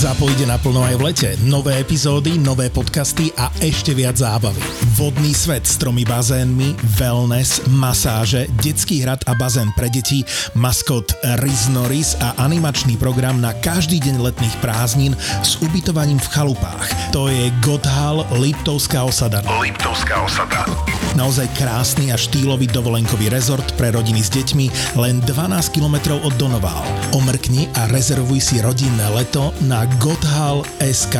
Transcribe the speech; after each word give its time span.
Zapojde 0.00 0.48
naplno 0.48 0.80
aj 0.80 0.96
v 0.96 1.02
lete. 1.12 1.30
Nové 1.44 1.76
epizódy, 1.76 2.40
nové 2.40 2.72
podcasty 2.72 3.36
a 3.36 3.52
ešte 3.60 3.92
viac 3.92 4.16
zábavy. 4.16 4.56
Vodný 4.96 5.36
svet 5.36 5.68
s 5.68 5.76
tromi 5.76 6.08
bazénmi, 6.08 6.72
wellness, 6.96 7.68
masáže, 7.68 8.48
detský 8.64 9.04
hrad 9.04 9.20
a 9.28 9.36
bazén 9.36 9.68
pre 9.76 9.92
deti, 9.92 10.24
maskot 10.56 11.12
Riz 11.44 11.68
Norris 11.68 12.16
a 12.16 12.32
animačný 12.40 12.96
program 12.96 13.44
na 13.44 13.52
každý 13.52 14.00
deň 14.00 14.24
letných 14.24 14.56
prázdnin 14.64 15.12
s 15.44 15.60
ubytovaním 15.60 16.16
v 16.16 16.32
chalupách. 16.32 17.12
To 17.12 17.28
je 17.28 17.52
Gotthal 17.60 18.24
Liptovská 18.40 19.04
osada. 19.04 19.44
Liptovská 19.60 20.24
osada. 20.24 20.64
Naozaj 21.12 21.52
krásny 21.60 22.08
a 22.08 22.16
štýlový 22.16 22.72
dovolenkový 22.72 23.28
rezort 23.28 23.76
pre 23.76 23.92
rodiny 23.92 24.24
s 24.24 24.32
deťmi 24.32 24.96
len 24.96 25.20
12 25.28 25.76
km 25.76 26.16
od 26.24 26.32
Donoval. 26.40 26.88
Omrkni 27.12 27.68
a 27.76 27.84
rezervuj 27.92 28.40
si 28.40 28.64
rodinné 28.64 29.04
leto 29.12 29.52
na 29.68 29.89
Gothal 29.98 30.62
SK. 30.78 31.18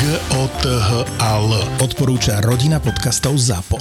g 0.00 0.02
o 0.40 0.48
t 0.48 0.64
h 0.64 0.90
a 1.20 1.32
l 1.36 1.52
Odporúča 1.84 2.40
rodina 2.40 2.80
podcastov 2.80 3.36
ZAPO. 3.36 3.76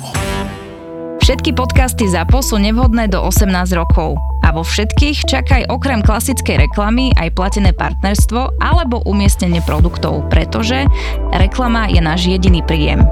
Všetky 1.23 1.55
podcasty 1.55 2.03
ZAPO 2.11 2.43
sú 2.43 2.59
nevhodné 2.59 3.07
do 3.07 3.23
18 3.23 3.47
rokov. 3.79 4.19
A 4.43 4.51
vo 4.51 4.67
všetkých 4.67 5.23
čakaj 5.23 5.71
okrem 5.71 6.03
klasickej 6.03 6.67
reklamy 6.67 7.15
aj 7.15 7.31
platené 7.31 7.71
partnerstvo 7.71 8.59
alebo 8.59 8.99
umiestnenie 9.07 9.63
produktov, 9.63 10.27
pretože 10.27 10.83
reklama 11.31 11.87
je 11.87 12.03
náš 12.03 12.27
jediný 12.27 12.59
príjem. 12.59 13.07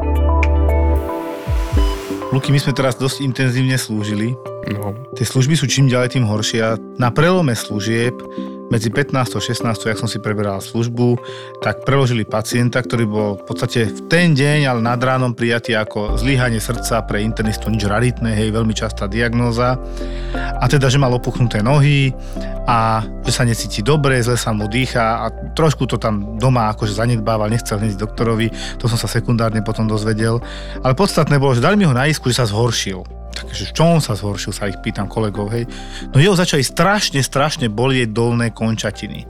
Luky, 2.36 2.52
my 2.52 2.60
sme 2.60 2.76
teraz 2.76 3.00
dosť 3.00 3.24
intenzívne 3.24 3.80
slúžili. 3.80 4.53
No. 4.72 4.96
Tie 5.20 5.28
služby 5.28 5.60
sú 5.60 5.68
čím 5.68 5.92
ďalej 5.92 6.16
tým 6.16 6.26
horšie 6.28 6.80
na 6.96 7.12
prelome 7.12 7.52
služieb 7.52 8.16
medzi 8.72 8.90
15 8.90 9.38
a 9.38 9.40
16, 9.44 9.92
jak 9.92 10.02
som 10.02 10.10
si 10.10 10.18
preberal 10.18 10.58
službu, 10.58 11.22
tak 11.62 11.86
preložili 11.86 12.26
pacienta, 12.26 12.82
ktorý 12.82 13.06
bol 13.06 13.30
v 13.38 13.44
podstate 13.46 13.92
v 13.92 14.00
ten 14.10 14.34
deň, 14.34 14.66
ale 14.66 14.80
nad 14.82 14.98
ránom 14.98 15.38
prijatý 15.38 15.78
ako 15.78 16.18
zlyhanie 16.18 16.58
srdca 16.58 17.06
pre 17.06 17.22
internistu, 17.22 17.70
nič 17.70 17.86
raritné, 17.86 18.34
hej, 18.34 18.50
veľmi 18.50 18.74
častá 18.74 19.06
diagnóza. 19.06 19.78
A 20.34 20.66
teda, 20.66 20.90
že 20.90 20.98
mal 20.98 21.14
opuchnuté 21.14 21.62
nohy 21.62 22.16
a 22.66 23.06
že 23.22 23.32
sa 23.36 23.46
necíti 23.46 23.86
dobre, 23.86 24.18
zle 24.26 24.42
sa 24.42 24.50
mu 24.56 24.66
dýcha 24.66 25.22
a 25.22 25.26
trošku 25.54 25.86
to 25.86 26.02
tam 26.02 26.40
doma 26.42 26.74
akože 26.74 26.98
zanedbával, 26.98 27.54
nechcel 27.54 27.78
hneď 27.78 28.00
doktorovi, 28.00 28.50
to 28.82 28.90
som 28.90 28.98
sa 28.98 29.06
sekundárne 29.06 29.62
potom 29.62 29.86
dozvedel. 29.86 30.42
Ale 30.82 30.98
podstatné 30.98 31.38
bolo, 31.38 31.54
že 31.54 31.62
dali 31.62 31.78
mi 31.78 31.86
ho 31.86 31.94
na 31.94 32.10
isku, 32.10 32.32
že 32.34 32.42
sa 32.42 32.50
zhoršil. 32.50 33.23
Takže 33.34 33.70
v 33.70 33.76
čom 33.76 33.98
sa 33.98 34.14
zhoršil, 34.14 34.54
sa 34.54 34.70
ich 34.70 34.78
pýtam 34.80 35.10
kolegov, 35.10 35.50
hej. 35.50 35.66
No 36.14 36.22
jeho 36.22 36.38
začali 36.38 36.62
strašne, 36.62 37.26
strašne 37.26 37.68
bolieť 37.68 38.14
dolné 38.14 38.54
končatiny. 38.54 39.26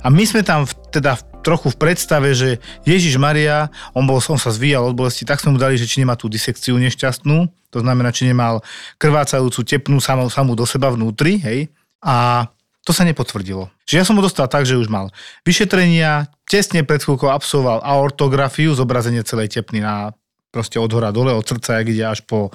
A 0.00 0.08
my 0.08 0.24
sme 0.24 0.46
tam 0.46 0.64
v, 0.64 0.72
teda 0.94 1.18
v, 1.18 1.22
trochu 1.42 1.68
v 1.72 1.80
predstave, 1.80 2.32
že 2.32 2.62
Ježiš 2.86 3.18
Maria, 3.20 3.68
on, 3.92 4.06
bol, 4.06 4.20
on 4.20 4.40
sa 4.40 4.52
zvíjal 4.54 4.86
od 4.86 4.96
bolesti, 4.96 5.26
tak 5.26 5.42
sme 5.42 5.56
mu 5.56 5.58
dali, 5.58 5.76
že 5.76 5.88
či 5.88 6.00
nemá 6.00 6.16
tú 6.16 6.30
disekciu 6.30 6.78
nešťastnú, 6.78 7.50
to 7.70 7.78
znamená, 7.82 8.10
či 8.14 8.26
nemal 8.28 8.62
krvácajúcu 8.98 9.60
tepnú 9.66 9.98
samú, 10.02 10.30
samú 10.30 10.56
do 10.56 10.64
seba 10.64 10.90
vnútri, 10.90 11.38
hej. 11.42 11.68
A 12.00 12.48
to 12.84 12.96
sa 12.96 13.04
nepotvrdilo. 13.04 13.68
Čiže 13.84 13.98
ja 14.00 14.06
som 14.08 14.16
ho 14.16 14.24
dostal 14.24 14.48
tak, 14.48 14.64
že 14.64 14.80
už 14.80 14.88
mal 14.88 15.12
vyšetrenia, 15.44 16.32
tesne 16.48 16.80
pred 16.80 17.04
chvíľkou 17.04 17.28
absolvoval 17.28 17.84
aortografiu, 17.84 18.72
zobrazenie 18.72 19.20
celej 19.20 19.52
tepny 19.52 19.84
na 19.84 20.16
proste 20.50 20.82
od 20.82 20.90
hora 20.90 21.14
dole, 21.14 21.30
od 21.30 21.46
srdca, 21.46 21.78
jak 21.78 21.86
ide 21.92 22.04
až 22.08 22.20
po 22.26 22.50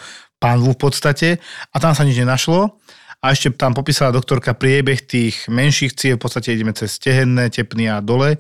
pánvu 0.45 0.77
v 0.77 0.81
podstate 0.85 1.29
a 1.73 1.75
tam 1.81 1.97
sa 1.97 2.05
nič 2.05 2.21
nenašlo. 2.21 2.77
A 3.25 3.33
ešte 3.33 3.49
tam 3.57 3.73
popísala 3.73 4.13
doktorka 4.13 4.53
priebeh 4.53 5.01
tých 5.01 5.49
menších 5.49 5.97
ciev, 5.97 6.21
v 6.21 6.29
podstate 6.29 6.53
ideme 6.53 6.77
cez 6.77 7.01
tehenné, 7.01 7.49
tepny 7.49 7.89
a 7.89 7.97
dole. 7.97 8.38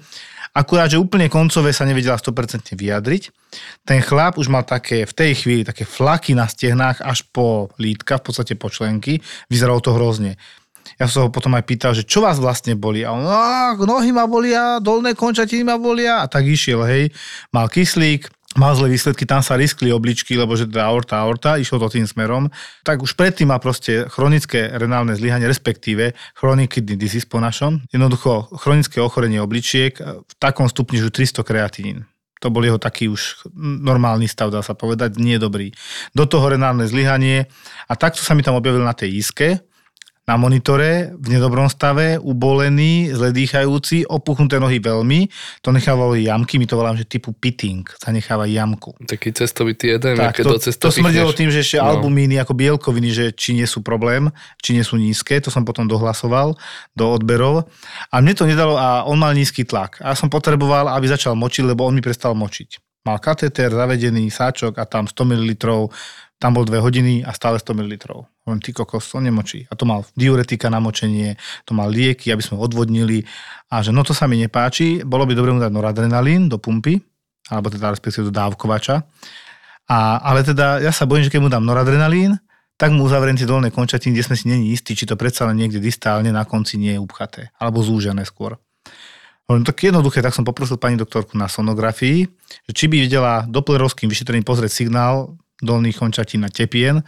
Akurát, 0.53 0.87
že 0.87 1.01
úplne 1.01 1.25
koncové 1.25 1.73
sa 1.73 1.89
nevedela 1.89 2.21
100% 2.21 2.77
vyjadriť. 2.77 3.23
Ten 3.81 3.99
chlap 4.05 4.37
už 4.37 4.47
mal 4.47 4.61
také, 4.61 5.03
v 5.03 5.11
tej 5.11 5.31
chvíli 5.41 5.65
také 5.65 5.83
flaky 5.89 6.37
na 6.37 6.45
stehnách 6.45 7.01
až 7.01 7.25
po 7.33 7.73
lítka, 7.81 8.21
v 8.21 8.29
podstate 8.29 8.53
po 8.53 8.69
členky. 8.69 9.19
Vyzeralo 9.49 9.81
to 9.81 9.97
hrozne. 9.97 10.37
Ja 10.95 11.09
som 11.11 11.27
ho 11.27 11.29
potom 11.33 11.51
aj 11.57 11.65
pýtal, 11.65 11.91
že 11.91 12.07
čo 12.07 12.23
vás 12.23 12.39
vlastne 12.39 12.77
boli? 12.77 13.03
A 13.03 13.11
on, 13.11 13.25
nohy 13.83 14.15
ma 14.15 14.29
bolia, 14.29 14.79
dolné 14.79 15.17
končatiny 15.17 15.65
ma 15.65 15.75
bolia. 15.81 16.23
A 16.23 16.29
tak 16.29 16.47
išiel, 16.47 16.85
hej. 16.87 17.11
Mal 17.51 17.67
kyslík, 17.67 18.31
mal 18.55 18.73
zlé 18.75 18.91
výsledky, 18.91 19.27
tam 19.27 19.43
sa 19.43 19.59
riskli 19.59 19.91
obličky, 19.91 20.39
lebo 20.39 20.55
že 20.55 20.67
teda 20.67 20.87
aorta, 20.87 21.19
aorta, 21.19 21.59
išlo 21.59 21.79
to 21.83 21.99
tým 21.99 22.07
smerom, 22.07 22.47
tak 22.87 23.03
už 23.03 23.13
predtým 23.13 23.51
má 23.51 23.59
proste 23.59 24.07
chronické 24.07 24.71
renálne 24.75 25.11
zlyhanie, 25.13 25.45
respektíve 25.45 26.15
chronic 26.35 26.71
kidney 26.71 26.95
disease 26.95 27.27
po 27.27 27.43
našom, 27.43 27.83
jednoducho 27.91 28.47
chronické 28.55 29.03
ochorenie 29.03 29.43
obličiek 29.43 29.99
v 29.99 30.33
takom 30.39 30.71
stupni, 30.71 31.03
že 31.03 31.11
300 31.11 31.43
kreatinín. 31.43 32.07
To 32.43 32.51
bol 32.51 32.61
jeho 32.61 32.77
taký 32.77 33.07
už 33.07 33.47
normálny 33.57 34.27
stav, 34.27 34.51
dá 34.51 34.59
sa 34.59 34.75
povedať, 34.75 35.15
nie 35.17 35.39
dobrý. 35.39 35.71
Do 36.11 36.27
toho 36.27 36.51
renálne 36.51 36.83
zlyhanie 36.85 37.47
a 37.87 37.93
takto 37.95 38.19
sa 38.21 38.35
mi 38.35 38.43
tam 38.43 38.59
objavil 38.59 38.83
na 38.83 38.91
tej 38.91 39.23
iske, 39.23 39.63
na 40.25 40.41
monitore 40.41 41.13
v 41.21 41.37
nedobrom 41.37 41.69
stave, 41.69 42.17
ubolený, 42.17 43.13
zle 43.13 43.29
dýchajúci, 43.29 44.09
opuchnuté 44.09 44.57
nohy 44.57 44.81
veľmi. 44.81 45.29
To 45.61 45.69
nechávalo 45.69 46.17
jamky, 46.17 46.57
my 46.57 46.65
to 46.65 46.81
volám, 46.81 46.97
že 46.97 47.05
typu 47.05 47.29
pitting, 47.29 47.85
zanecháva 48.01 48.49
jamku. 48.49 48.97
Taký 49.05 49.29
cestovitý 49.37 49.93
jeden, 49.93 50.17
tak, 50.17 50.41
to, 50.41 50.57
do 50.57 50.57
to 50.57 50.89
smrdelo 50.89 51.29
tým, 51.29 51.53
že 51.53 51.61
ešte 51.61 51.77
no. 51.77 51.93
albumíny 51.93 52.41
ako 52.41 52.57
bielkoviny, 52.57 53.09
že 53.13 53.25
či 53.37 53.53
nie 53.53 53.69
sú 53.69 53.85
problém, 53.85 54.33
či 54.65 54.73
nie 54.73 54.81
sú 54.81 54.97
nízke, 54.97 55.37
to 55.37 55.53
som 55.53 55.61
potom 55.61 55.85
dohlasoval 55.85 56.57
do 56.97 57.05
odberov. 57.05 57.69
A 58.09 58.17
mne 58.17 58.33
to 58.33 58.49
nedalo 58.49 58.81
a 58.81 59.05
on 59.05 59.21
mal 59.21 59.37
nízky 59.37 59.61
tlak. 59.61 60.01
A 60.01 60.17
som 60.17 60.33
potreboval, 60.33 60.89
aby 60.89 61.05
začal 61.05 61.37
močiť, 61.37 61.69
lebo 61.69 61.85
on 61.85 61.93
mi 61.93 62.01
prestal 62.01 62.33
močiť. 62.33 62.81
Mal 63.05 63.21
kateter, 63.21 63.69
zavedený 63.69 64.33
sáčok 64.33 64.81
a 64.81 64.89
tam 64.89 65.05
100 65.05 65.13
ml 65.29 65.53
tam 66.35 66.51
bol 66.51 66.67
dve 66.67 66.83
hodiny 66.83 67.23
a 67.23 67.31
stále 67.31 67.55
100 67.57 67.71
ml. 67.71 67.93
Len 68.45 68.57
ty 68.59 68.75
kokos, 68.75 69.07
to 69.07 69.23
nemočí. 69.23 69.65
A 69.71 69.73
to 69.79 69.87
mal 69.87 70.03
diuretika 70.13 70.67
na 70.67 70.83
močenie, 70.83 71.39
to 71.63 71.71
mal 71.71 71.87
lieky, 71.87 72.29
aby 72.29 72.43
sme 72.43 72.59
odvodnili. 72.59 73.23
A 73.71 73.79
že 73.79 73.95
no 73.95 74.03
to 74.03 74.11
sa 74.11 74.27
mi 74.27 74.37
nepáči, 74.37 75.01
bolo 75.07 75.23
by 75.23 75.33
dobre 75.33 75.55
mu 75.55 75.59
dať 75.63 75.71
noradrenalín 75.71 76.51
do 76.51 76.59
pumpy, 76.59 76.99
alebo 77.47 77.71
teda 77.71 77.95
respektíve 77.95 78.29
do 78.29 78.33
dávkovača. 78.35 79.07
A, 79.85 79.97
ale 80.19 80.41
teda 80.43 80.81
ja 80.81 80.91
sa 80.91 81.07
bojím, 81.07 81.29
že 81.29 81.31
keď 81.31 81.41
mu 81.41 81.49
dám 81.49 81.63
noradrenalín, 81.63 82.35
tak 82.75 82.91
mu 82.91 83.07
uzavriem 83.07 83.39
tie 83.39 83.47
dolné 83.47 83.71
končatiny, 83.71 84.11
kde 84.11 84.25
sme 84.27 84.35
si 84.35 84.45
není 84.51 84.75
istí, 84.75 84.91
či 84.91 85.07
to 85.07 85.15
predsa 85.15 85.47
len 85.47 85.55
niekde 85.55 85.79
distálne 85.79 86.27
na 86.35 86.43
konci 86.43 86.75
nie 86.75 86.97
je 86.97 86.99
upchaté, 86.99 87.55
alebo 87.55 87.79
zúžené 87.79 88.27
skôr. 88.27 88.59
Len 89.45 89.61
tak 89.61 89.77
jednoduché, 89.77 90.25
tak 90.25 90.33
som 90.33 90.41
poprosil 90.41 90.81
pani 90.81 90.97
doktorku 90.97 91.37
na 91.37 91.45
sonografii, 91.45 92.25
že 92.65 92.71
či 92.73 92.89
by 92.89 92.97
videla 92.97 93.33
doplerovským 93.45 94.09
vyšetrením 94.09 94.43
pozrieť 94.43 94.73
signál 94.73 95.37
dolných 95.63 95.95
končatín 95.95 96.43
na 96.43 96.51
tepien, 96.51 96.99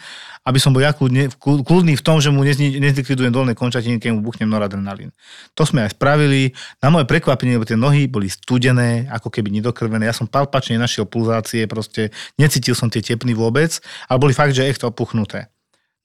aby 0.48 0.56
som 0.56 0.72
bol 0.72 0.80
ja 0.80 0.96
kľudne, 0.96 1.28
kľudný 1.44 2.00
v 2.00 2.04
tom, 2.04 2.24
že 2.24 2.32
mu 2.32 2.48
nezlikvidujem 2.48 3.28
dolné 3.28 3.52
končatiny, 3.52 4.00
keď 4.00 4.16
mu 4.16 4.24
buchnem 4.24 4.48
noradrenalín. 4.48 5.12
To 5.60 5.68
sme 5.68 5.84
aj 5.84 6.00
spravili. 6.00 6.56
Na 6.80 6.88
moje 6.88 7.04
prekvapenie, 7.04 7.60
lebo 7.60 7.68
tie 7.68 7.76
nohy 7.76 8.08
boli 8.08 8.32
studené, 8.32 9.12
ako 9.12 9.28
keby 9.28 9.52
nedokrvené. 9.60 10.08
Ja 10.08 10.16
som 10.16 10.32
palpačne 10.32 10.80
našiel 10.80 11.04
pulzácie, 11.04 11.68
proste 11.68 12.16
necítil 12.40 12.72
som 12.72 12.88
tie 12.88 13.04
tepny 13.04 13.36
vôbec, 13.36 13.84
ale 14.08 14.18
boli 14.24 14.32
fakt, 14.32 14.56
že 14.56 14.64
echt 14.64 14.88
opuchnuté. 14.88 15.52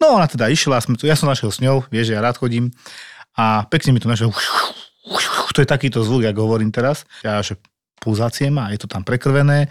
No 0.03 0.19
ona 0.19 0.27
teda 0.27 0.51
išla, 0.51 0.83
sme 0.83 0.99
tu, 0.99 1.07
ja 1.07 1.15
som 1.15 1.31
našiel 1.31 1.55
s 1.55 1.63
ňou, 1.63 1.87
vieš, 1.87 2.11
že 2.11 2.19
ja 2.19 2.27
rád 2.27 2.35
chodím 2.43 2.75
a 3.39 3.63
pekne 3.71 3.95
mi 3.95 4.03
to 4.03 4.11
našiel, 4.11 4.35
to 5.55 5.63
je 5.63 5.69
takýto 5.69 6.03
zvuk, 6.03 6.27
ako 6.27 6.51
hovorím 6.51 6.75
teraz. 6.75 7.07
Ja, 7.23 7.39
že 7.39 7.55
pulzácie 8.03 8.51
má, 8.51 8.75
je 8.75 8.83
to 8.83 8.91
tam 8.91 9.07
prekrvené 9.07 9.71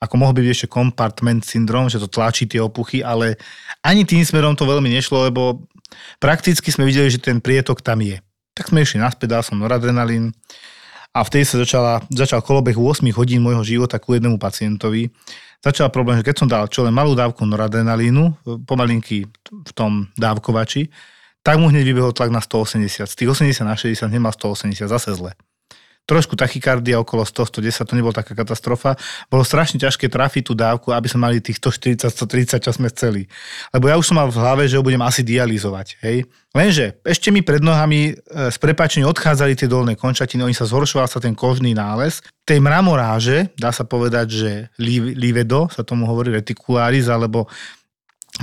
ako 0.00 0.14
mohol 0.16 0.32
byť 0.32 0.46
ešte 0.48 0.66
compartment 0.72 1.44
syndrom, 1.44 1.92
že 1.92 2.00
to 2.00 2.08
tlačí 2.08 2.48
tie 2.48 2.58
opuchy, 2.64 3.04
ale 3.04 3.36
ani 3.84 4.08
tým 4.08 4.24
smerom 4.24 4.56
to 4.56 4.64
veľmi 4.64 4.88
nešlo, 4.88 5.28
lebo 5.28 5.68
prakticky 6.16 6.72
sme 6.72 6.88
videli, 6.88 7.12
že 7.12 7.20
ten 7.20 7.36
prietok 7.36 7.84
tam 7.84 8.00
je. 8.00 8.16
Tak 8.56 8.72
sme 8.72 8.80
išli 8.80 8.96
naspäť, 8.96 9.36
dal 9.36 9.44
som 9.44 9.60
noradrenalín 9.60 10.32
a 11.12 11.20
vtedy 11.20 11.44
sa 11.44 11.60
začala, 11.60 12.00
začal 12.08 12.40
kolobeh 12.40 12.74
8 12.74 13.04
hodín 13.12 13.44
môjho 13.44 13.60
života 13.60 14.00
ku 14.00 14.16
jednému 14.16 14.40
pacientovi. 14.40 15.12
Začal 15.60 15.92
problém, 15.92 16.16
že 16.16 16.24
keď 16.24 16.36
som 16.40 16.48
dal 16.48 16.64
čo 16.72 16.80
len 16.80 16.96
malú 16.96 17.12
dávku 17.12 17.44
noradrenalínu, 17.44 18.32
pomalinky 18.64 19.28
v 19.52 19.72
tom 19.76 20.08
dávkovači, 20.16 20.88
tak 21.44 21.60
mu 21.60 21.68
hneď 21.68 21.84
vybehol 21.84 22.16
tlak 22.16 22.32
na 22.32 22.40
180. 22.40 23.04
Z 23.04 23.14
tých 23.16 23.28
80 23.28 23.68
na 23.68 23.76
60 23.76 24.08
nemal 24.08 24.32
180, 24.32 24.88
zase 24.88 25.12
zle 25.12 25.36
trošku 26.08 26.34
tachykardia 26.34 26.98
okolo 26.98 27.22
100, 27.22 27.62
110, 27.62 27.86
to 27.86 27.94
nebolo 27.94 28.10
taká 28.10 28.34
katastrofa. 28.34 28.98
Bolo 29.30 29.46
strašne 29.46 29.78
ťažké 29.78 30.10
trafiť 30.10 30.42
tú 30.50 30.54
dávku, 30.58 30.90
aby 30.90 31.06
sme 31.06 31.30
mali 31.30 31.38
tých 31.38 31.62
140, 31.62 32.10
130, 32.10 32.66
čo 32.66 32.70
sme 32.74 32.90
chceli. 32.90 33.30
Lebo 33.70 33.86
ja 33.86 33.94
už 33.94 34.10
som 34.10 34.18
mal 34.18 34.26
v 34.26 34.40
hlave, 34.40 34.66
že 34.66 34.74
ho 34.74 34.82
budem 34.82 35.00
asi 35.06 35.22
dializovať. 35.22 36.02
Hej? 36.02 36.26
Lenže 36.50 36.98
ešte 37.06 37.30
mi 37.30 37.46
pred 37.46 37.62
nohami 37.62 38.10
e, 38.10 38.12
z 38.50 38.56
prepačne 38.58 39.06
odchádzali 39.06 39.54
tie 39.54 39.70
dolné 39.70 39.94
končatiny, 39.94 40.42
oni 40.42 40.56
sa 40.56 40.66
zhoršoval 40.66 41.06
sa 41.06 41.22
ten 41.22 41.30
kožný 41.30 41.78
nález. 41.78 42.18
Tej 42.42 42.58
mramoráže, 42.58 43.54
dá 43.54 43.70
sa 43.70 43.86
povedať, 43.86 44.26
že 44.34 44.50
livedo, 45.14 45.70
sa 45.70 45.86
tomu 45.86 46.10
hovorí 46.10 46.34
retikularis, 46.34 47.06
alebo 47.06 47.46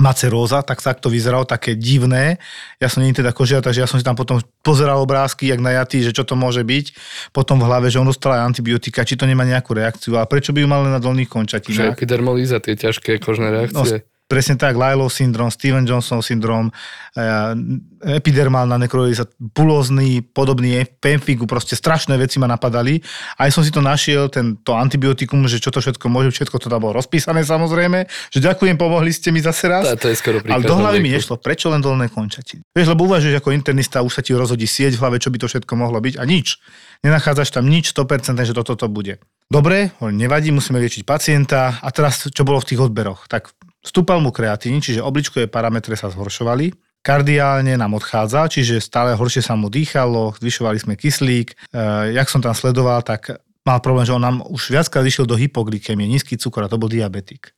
maceróza, 0.00 0.64
tak 0.64 0.82
tak 0.82 0.98
to 0.98 1.12
vyzeralo, 1.12 1.46
také 1.46 1.78
divné. 1.78 2.42
Ja 2.82 2.90
som 2.90 3.04
nie 3.04 3.14
teda 3.14 3.30
kožia, 3.30 3.62
takže 3.62 3.84
ja 3.84 3.88
som 3.90 4.00
si 4.00 4.06
tam 4.06 4.18
potom 4.18 4.42
pozeral 4.66 4.98
obrázky, 4.98 5.46
jak 5.50 5.62
najatý, 5.62 6.02
že 6.02 6.16
čo 6.16 6.26
to 6.26 6.34
môže 6.34 6.66
byť. 6.66 6.86
Potom 7.30 7.62
v 7.62 7.66
hlave, 7.68 7.92
že 7.92 8.02
on 8.02 8.08
dostal 8.08 8.34
aj 8.34 8.48
antibiotika, 8.48 9.06
či 9.06 9.14
to 9.14 9.28
nemá 9.28 9.46
nejakú 9.46 9.76
reakciu. 9.76 10.18
A 10.18 10.26
prečo 10.26 10.50
by 10.50 10.64
ju 10.64 10.68
mal 10.70 10.82
len 10.82 10.94
na 10.94 11.02
dolných 11.02 11.30
končatinách? 11.30 11.94
epidermolíza, 11.94 12.62
tie 12.62 12.74
ťažké 12.78 13.20
kožné 13.20 13.52
reakcie. 13.52 14.00
No, 14.02 14.17
Presne 14.28 14.60
tak, 14.60 14.76
Lilo 14.76 15.08
syndrom, 15.08 15.48
Steven 15.48 15.88
Johnson 15.88 16.20
syndrom, 16.20 16.68
eh, 17.16 18.20
epidermálna 18.20 18.76
nekrolíza, 18.76 19.24
pulózny, 19.56 20.20
podobný 20.20 20.84
pemfigu, 21.00 21.48
proste 21.48 21.72
strašné 21.72 22.12
veci 22.20 22.36
ma 22.36 22.44
napadali. 22.44 23.00
Aj 23.40 23.48
som 23.48 23.64
si 23.64 23.72
to 23.72 23.80
našiel, 23.80 24.28
tento 24.28 24.76
antibiotikum, 24.76 25.48
že 25.48 25.56
čo 25.56 25.72
to 25.72 25.80
všetko 25.80 26.12
môže, 26.12 26.36
všetko 26.36 26.60
to 26.60 26.68
tam 26.68 26.84
bolo 26.84 27.00
rozpísané 27.00 27.40
samozrejme, 27.40 28.04
že 28.28 28.44
ďakujem, 28.44 28.76
pomohli 28.76 29.16
ste 29.16 29.32
mi 29.32 29.40
zase 29.40 29.64
raz. 29.64 29.96
To, 29.96 29.96
to 29.96 30.12
je 30.12 30.20
skoro 30.20 30.44
Ale 30.44 30.60
do 30.60 30.76
hlavy 30.76 31.00
mi 31.00 31.08
nešlo, 31.08 31.40
prečo 31.40 31.72
len 31.72 31.80
dolné 31.80 32.12
končatiny. 32.12 32.68
Vieš, 32.76 32.92
lebo 32.92 33.08
uvažuješ 33.08 33.40
ako 33.40 33.56
internista, 33.56 34.04
už 34.04 34.12
sa 34.12 34.20
ti 34.20 34.36
rozhodí 34.36 34.68
sieť 34.68 35.00
v 35.00 35.08
hlave, 35.08 35.16
čo 35.24 35.32
by 35.32 35.40
to 35.40 35.48
všetko 35.48 35.72
mohlo 35.72 36.04
byť 36.04 36.20
a 36.20 36.28
nič. 36.28 36.60
Nenachádzaš 37.00 37.48
tam 37.56 37.64
nič 37.64 37.96
100%, 37.96 38.44
že 38.44 38.52
toto 38.52 38.76
to 38.76 38.92
bude. 38.92 39.24
Dobre, 39.48 39.96
nevadí, 40.04 40.52
musíme 40.52 40.76
liečiť 40.84 41.08
pacienta. 41.08 41.80
A 41.80 41.88
teraz, 41.88 42.28
čo 42.28 42.44
bolo 42.44 42.60
v 42.60 42.68
tých 42.68 42.84
odberoch? 42.84 43.24
Tak 43.24 43.48
Stúpal 43.78 44.18
mu 44.18 44.34
kreatín, 44.34 44.82
čiže 44.82 45.04
obličkové 45.04 45.46
parametre 45.46 45.94
sa 45.94 46.10
zhoršovali. 46.10 46.74
Kardiálne 46.98 47.78
nám 47.78 47.94
odchádza, 47.94 48.50
čiže 48.50 48.82
stále 48.82 49.14
horšie 49.14 49.38
sa 49.38 49.54
mu 49.54 49.70
dýchalo, 49.70 50.34
zvyšovali 50.34 50.78
sme 50.82 50.94
kyslík. 50.98 51.54
E, 51.54 51.56
jak 52.18 52.26
som 52.26 52.42
tam 52.42 52.58
sledoval, 52.58 53.06
tak 53.06 53.38
mal 53.62 53.78
problém, 53.78 54.02
že 54.02 54.18
on 54.18 54.24
nám 54.24 54.42
už 54.50 54.74
viackrát 54.74 55.06
išiel 55.06 55.24
do 55.24 55.38
hypoglykemie, 55.38 56.10
nízky 56.10 56.34
cukor 56.34 56.66
a 56.66 56.68
to 56.68 56.74
bol 56.74 56.90
diabetik. 56.90 57.54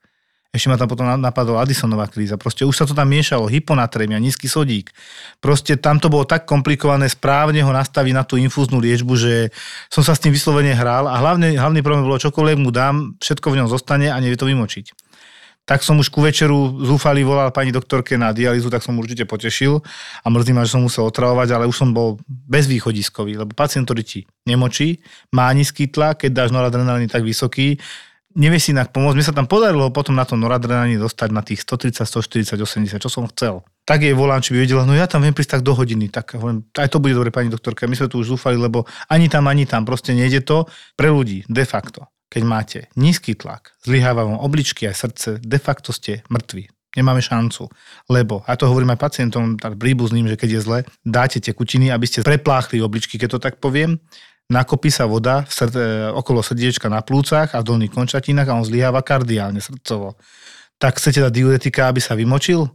Ešte 0.51 0.67
ma 0.67 0.75
tam 0.75 0.91
potom 0.91 1.07
napadla 1.07 1.63
Addisonová 1.63 2.11
kríza. 2.11 2.35
Proste 2.35 2.67
už 2.67 2.75
sa 2.75 2.83
to 2.83 2.91
tam 2.91 3.07
miešalo, 3.07 3.47
hyponatrémia, 3.47 4.19
nízky 4.19 4.51
sodík. 4.51 4.91
Proste 5.39 5.79
tam 5.79 6.03
to 6.03 6.11
bolo 6.11 6.27
tak 6.27 6.43
komplikované 6.43 7.07
správne 7.07 7.63
ho 7.63 7.71
nastaviť 7.71 8.13
na 8.13 8.27
tú 8.27 8.35
infúznu 8.35 8.83
liečbu, 8.83 9.15
že 9.15 9.55
som 9.87 10.03
sa 10.03 10.19
s 10.19 10.21
tým 10.21 10.35
vyslovene 10.35 10.75
hral 10.75 11.07
a 11.07 11.23
hlavne, 11.23 11.55
hlavný 11.55 11.87
problém 11.87 12.03
bolo, 12.03 12.19
čokoľvek 12.19 12.59
mu 12.61 12.75
dám, 12.75 13.15
všetko 13.23 13.47
v 13.47 13.59
ňom 13.63 13.69
zostane 13.71 14.11
a 14.11 14.19
nevie 14.19 14.35
to 14.35 14.51
vymočiť 14.51 15.00
tak 15.71 15.87
som 15.87 15.95
už 16.03 16.11
ku 16.11 16.19
večeru 16.19 16.83
zúfali 16.83 17.23
volal 17.23 17.55
pani 17.55 17.71
doktorke 17.71 18.19
na 18.19 18.35
dialýzu, 18.35 18.75
tak 18.75 18.83
som 18.83 18.99
určite 18.99 19.23
potešil 19.23 19.79
a 20.19 20.27
mrzí 20.27 20.51
ma, 20.51 20.67
že 20.67 20.75
som 20.75 20.83
musel 20.83 21.07
otravovať, 21.07 21.55
ale 21.55 21.71
už 21.71 21.87
som 21.87 21.95
bol 21.95 22.19
bezvýchodiskový, 22.27 23.39
lebo 23.39 23.55
pacient, 23.55 23.87
ktorý 23.87 24.03
ti 24.03 24.21
nemočí, 24.51 24.99
má 25.31 25.47
nízky 25.55 25.87
tlak, 25.87 26.27
keď 26.27 26.31
dáš 26.35 26.51
noradrenalín 26.51 27.07
tak 27.07 27.23
vysoký, 27.23 27.79
nevie 28.35 28.59
si 28.59 28.75
inak 28.75 28.91
pomôcť. 28.91 29.15
Mne 29.15 29.27
sa 29.31 29.31
tam 29.31 29.47
podarilo 29.47 29.95
potom 29.95 30.19
na 30.19 30.27
to 30.27 30.35
noradrenalín 30.35 30.99
dostať 30.99 31.31
na 31.31 31.47
tých 31.47 31.63
130, 31.63 32.03
140, 32.03 32.59
80, 32.67 32.99
čo 32.99 33.07
som 33.07 33.31
chcel. 33.31 33.63
Tak 33.87 34.03
jej 34.03 34.15
volám, 34.15 34.43
či 34.43 34.59
by 34.59 34.67
vedela, 34.67 34.83
no 34.83 34.99
ja 34.99 35.07
tam 35.07 35.23
viem 35.23 35.31
prísť 35.31 35.63
tak 35.63 35.63
do 35.63 35.79
hodiny. 35.79 36.11
Tak 36.11 36.35
hovorím, 36.35 36.67
aj 36.75 36.91
to 36.91 36.99
bude 36.99 37.15
dobre, 37.15 37.31
pani 37.31 37.47
doktorka. 37.47 37.87
My 37.87 37.95
sme 37.95 38.11
tu 38.11 38.19
už 38.19 38.35
zúfali, 38.35 38.59
lebo 38.59 38.91
ani 39.07 39.31
tam, 39.31 39.47
ani 39.47 39.71
tam. 39.71 39.87
Proste 39.87 40.19
nejde 40.19 40.43
to 40.43 40.67
pre 40.99 41.15
ľudí, 41.15 41.47
de 41.47 41.63
facto 41.63 42.11
keď 42.31 42.43
máte 42.47 42.79
nízky 42.94 43.35
tlak, 43.35 43.75
zlyháva 43.82 44.23
vám 44.23 44.38
obličky 44.38 44.87
aj 44.87 44.97
srdce, 44.97 45.29
de 45.43 45.59
facto 45.59 45.91
ste 45.91 46.23
mŕtvi. 46.31 46.71
Nemáme 46.91 47.23
šancu, 47.23 47.71
lebo, 48.11 48.43
a 48.47 48.59
to 48.59 48.67
hovorím 48.67 48.94
aj 48.94 49.03
pacientom, 49.03 49.55
tak 49.55 49.79
príbuzným, 49.79 50.27
že 50.27 50.38
keď 50.38 50.50
je 50.50 50.61
zle, 50.62 50.79
dáte 51.06 51.38
tekutiny, 51.38 51.91
aby 51.91 52.06
ste 52.06 52.27
prepláchli 52.27 52.82
obličky, 52.82 53.15
keď 53.15 53.38
to 53.38 53.38
tak 53.38 53.62
poviem, 53.62 53.99
nakopí 54.50 54.91
sa 54.91 55.06
voda 55.06 55.47
v 55.47 55.53
srd- 55.55 55.79
e, 55.79 56.11
okolo 56.11 56.43
srdiečka 56.43 56.91
na 56.91 56.99
plúcach 56.99 57.55
a 57.55 57.62
v 57.62 57.69
dolných 57.71 57.94
končatinách 57.94 58.50
a 58.50 58.59
on 58.59 58.67
zlyháva 58.67 59.06
kardiálne, 59.06 59.62
srdcovo. 59.62 60.19
Tak 60.83 60.99
chcete 60.99 61.23
dať 61.23 61.31
diuretika, 61.31 61.87
aby 61.87 62.03
sa 62.03 62.19
vymočil? 62.19 62.67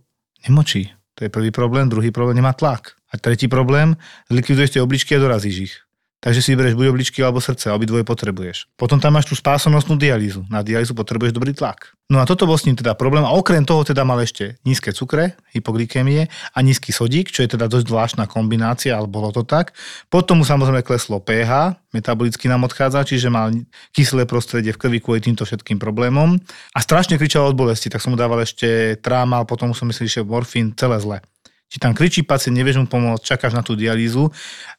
Nemočí. 0.47 0.95
To 1.19 1.27
je 1.27 1.29
prvý 1.31 1.51
problém. 1.51 1.91
Druhý 1.91 2.11
problém, 2.11 2.39
nemá 2.39 2.55
tlak. 2.55 2.95
A 3.11 3.19
tretí 3.19 3.47
problém, 3.47 3.95
zlikvidujete 4.31 4.79
obličky 4.83 5.15
a 5.15 5.23
dorazíš 5.23 5.57
ich. 5.59 5.75
Takže 6.25 6.41
si 6.41 6.57
vyberieš 6.57 6.73
buď 6.73 6.89
obličky 6.89 7.21
alebo 7.21 7.37
srdce, 7.37 7.69
obidvoje 7.69 8.01
potrebuješ. 8.01 8.73
Potom 8.73 8.97
tam 8.97 9.13
máš 9.13 9.29
tú 9.29 9.37
spásonosnú 9.37 9.93
dialýzu. 9.93 10.49
Na 10.49 10.65
dialýzu 10.65 10.97
potrebuješ 10.97 11.37
dobrý 11.37 11.53
tlak. 11.53 11.93
No 12.09 12.17
a 12.17 12.25
toto 12.25 12.49
bol 12.49 12.57
s 12.57 12.65
ním 12.65 12.73
teda 12.73 12.97
problém. 12.97 13.21
A 13.21 13.29
okrem 13.37 13.61
toho 13.61 13.85
teda 13.85 14.01
mal 14.01 14.17
ešte 14.17 14.57
nízke 14.65 14.89
cukre, 14.89 15.37
hypoglykémie 15.53 16.25
a 16.25 16.57
nízky 16.65 16.89
sodík, 16.89 17.29
čo 17.29 17.45
je 17.45 17.53
teda 17.53 17.69
dosť 17.69 17.85
zvláštna 17.85 18.25
kombinácia, 18.25 18.97
ale 18.97 19.05
bolo 19.05 19.29
to 19.29 19.45
tak. 19.45 19.77
Potom 20.09 20.41
mu 20.41 20.45
samozrejme 20.49 20.81
kleslo 20.81 21.21
pH, 21.21 21.77
metabolicky 21.93 22.49
nám 22.49 22.65
odchádza, 22.65 23.05
čiže 23.05 23.29
mal 23.29 23.53
kyslé 23.93 24.25
prostredie 24.25 24.73
v 24.73 24.81
krvi 24.81 24.97
kvôli 24.97 25.21
týmto 25.21 25.45
všetkým 25.45 25.77
problémom. 25.77 26.41
A 26.73 26.79
strašne 26.81 27.21
kričal 27.21 27.53
od 27.53 27.57
bolesti, 27.57 27.93
tak 27.93 28.01
som 28.01 28.13
mu 28.13 28.17
dával 28.17 28.41
ešte 28.41 28.97
trámal, 28.97 29.45
potom 29.45 29.77
som 29.77 29.85
myslel, 29.93 30.09
že 30.09 30.25
morfín, 30.25 30.73
celé 30.73 30.97
zle 30.97 31.21
ti 31.69 31.77
tam 31.81 31.97
kričí 31.97 32.21
pacient, 32.21 32.55
nevieš 32.55 32.81
mu 32.81 32.87
pomôcť, 32.87 33.25
čakáš 33.25 33.57
na 33.57 33.65
tú 33.65 33.73
dialýzu. 33.73 34.29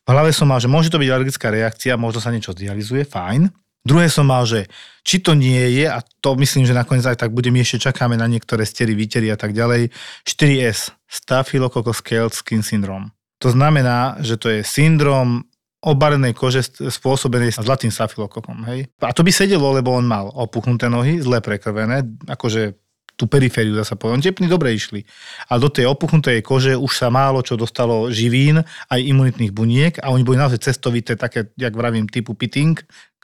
V 0.06 0.08
hlave 0.08 0.30
som 0.30 0.46
mal, 0.46 0.62
že 0.62 0.70
môže 0.70 0.88
to 0.88 1.02
byť 1.02 1.08
alergická 1.10 1.50
reakcia, 1.50 1.98
možno 1.98 2.22
sa 2.22 2.30
niečo 2.30 2.54
dializuje, 2.54 3.02
fajn. 3.02 3.50
Druhé 3.86 4.10
som 4.10 4.26
mal, 4.26 4.42
že 4.42 4.66
či 5.06 5.22
to 5.22 5.38
nie 5.38 5.78
je, 5.78 5.86
a 5.86 6.02
to 6.18 6.34
myslím, 6.34 6.66
že 6.66 6.74
nakoniec 6.74 7.06
aj 7.06 7.22
tak 7.22 7.30
budeme 7.30 7.62
ešte 7.62 7.86
čakáme 7.86 8.18
na 8.18 8.26
niektoré 8.26 8.66
stery, 8.66 8.98
výtery 8.98 9.30
a 9.30 9.38
tak 9.38 9.54
ďalej, 9.54 9.94
4S, 10.26 10.90
Staphylococcus 11.06 12.02
skin 12.42 12.66
syndrome. 12.66 13.14
To 13.38 13.54
znamená, 13.54 14.18
že 14.18 14.34
to 14.34 14.50
je 14.50 14.66
syndrom 14.66 15.46
obarenej 15.86 16.34
kože 16.34 16.66
spôsobenej 16.90 17.54
zlatým 17.54 17.94
stafylokokom. 17.94 18.66
Hej? 18.66 18.90
A 18.98 19.14
to 19.14 19.22
by 19.22 19.30
sedelo, 19.30 19.70
lebo 19.70 19.94
on 19.94 20.02
mal 20.02 20.26
opuchnuté 20.34 20.90
nohy, 20.90 21.22
zle 21.22 21.38
prekrvené, 21.38 22.02
akože 22.26 22.74
tú 23.16 23.24
perifériu, 23.24 23.72
dá 23.72 23.82
sa 23.82 23.96
povedať. 23.96 24.30
Tepny 24.30 24.46
dobre 24.46 24.76
išli. 24.76 25.02
A 25.48 25.56
do 25.56 25.72
tej 25.72 25.88
opuchnutej 25.88 26.44
kože 26.44 26.76
už 26.76 26.92
sa 26.92 27.08
málo 27.08 27.40
čo 27.40 27.56
dostalo 27.56 28.12
živín, 28.12 28.60
aj 28.92 29.00
imunitných 29.00 29.56
buniek 29.56 29.96
a 30.04 30.12
oni 30.12 30.22
boli 30.22 30.36
naozaj 30.36 30.60
cestovité, 30.60 31.16
také, 31.16 31.48
jak 31.56 31.72
vravím, 31.72 32.06
typu 32.06 32.36
pitting, 32.36 32.76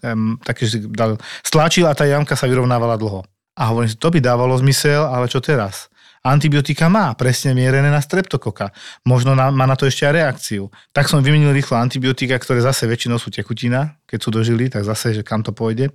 um, 0.03 0.41
také, 0.41 0.65
že 0.65 0.81
dal, 0.89 1.21
stlačil 1.45 1.85
a 1.85 1.93
tá 1.93 2.09
jamka 2.09 2.33
sa 2.33 2.49
vyrovnávala 2.49 2.97
dlho. 2.97 3.21
A 3.53 3.69
hovorím 3.69 3.93
si, 3.93 4.01
to 4.01 4.09
by 4.09 4.19
dávalo 4.19 4.57
zmysel, 4.57 5.05
ale 5.05 5.29
čo 5.29 5.45
teraz? 5.45 5.93
Antibiotika 6.23 6.87
má 6.87 7.11
presne 7.19 7.51
mierené 7.51 7.91
na 7.91 7.99
streptokoka. 7.99 8.71
Možno 9.03 9.35
na, 9.35 9.51
má 9.51 9.67
na 9.67 9.75
to 9.75 9.91
ešte 9.91 10.07
aj 10.07 10.15
reakciu. 10.15 10.71
Tak 10.95 11.11
som 11.11 11.19
vymenil 11.19 11.51
rýchlo 11.51 11.75
antibiotika, 11.75 12.39
ktoré 12.39 12.63
zase 12.63 12.87
väčšinou 12.87 13.19
sú 13.19 13.35
tekutina. 13.35 13.99
Keď 14.07 14.19
sú 14.23 14.31
dožili, 14.31 14.71
tak 14.71 14.87
zase, 14.87 15.19
že 15.19 15.27
kam 15.27 15.43
to 15.43 15.51
pôjde. 15.51 15.91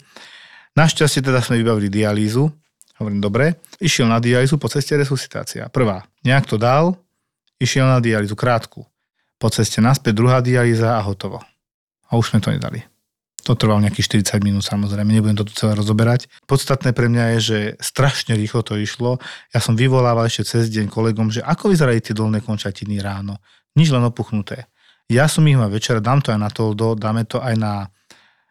Našťastie 0.75 1.23
teda 1.23 1.39
sme 1.39 1.63
vybavili 1.63 1.87
dialýzu, 1.87 2.51
Hovorím, 2.97 3.21
dobre. 3.21 3.61
Išiel 3.77 4.09
na 4.09 4.17
dialýzu, 4.17 4.57
po 4.57 4.69
ceste 4.69 4.97
resuscitácia. 4.97 5.69
Prvá. 5.69 6.01
Nejak 6.25 6.49
to 6.49 6.57
dal, 6.57 6.97
išiel 7.61 7.85
na 7.85 8.01
dialýzu 8.01 8.33
krátku. 8.33 8.85
Po 9.37 9.47
ceste 9.53 9.77
naspäť 9.81 10.17
druhá 10.17 10.41
dialýza 10.41 10.97
a 10.97 11.01
hotovo. 11.05 11.37
A 12.09 12.17
už 12.17 12.33
sme 12.33 12.41
to 12.41 12.49
nedali. 12.49 12.81
To 13.45 13.55
trvalo 13.55 13.79
nejakých 13.79 14.27
40 14.27 14.43
minút 14.43 14.65
samozrejme, 14.67 15.07
nebudem 15.07 15.37
to 15.39 15.47
tu 15.47 15.55
celé 15.55 15.77
rozoberať. 15.77 16.27
Podstatné 16.49 16.91
pre 16.91 17.07
mňa 17.07 17.37
je, 17.37 17.39
že 17.39 17.59
strašne 17.79 18.35
rýchlo 18.35 18.59
to 18.59 18.75
išlo. 18.75 19.23
Ja 19.55 19.63
som 19.63 19.77
vyvolával 19.79 20.27
ešte 20.27 20.57
cez 20.57 20.73
deň 20.73 20.91
kolegom, 20.91 21.31
že 21.31 21.45
ako 21.45 21.71
vyzerajú 21.71 22.01
tie 22.01 22.15
dolné 22.17 22.43
končatiny 22.43 22.99
ráno. 22.99 23.39
Nič 23.77 23.93
len 23.93 24.03
opuchnuté. 24.03 24.67
Ja 25.07 25.31
som 25.31 25.47
ich 25.47 25.55
mal 25.55 25.71
večer, 25.71 26.03
dám 26.03 26.19
to 26.19 26.35
aj 26.35 26.39
na 26.43 26.49
to, 26.51 26.75
dáme 26.75 27.23
to 27.23 27.39
aj 27.39 27.55
na 27.55 27.87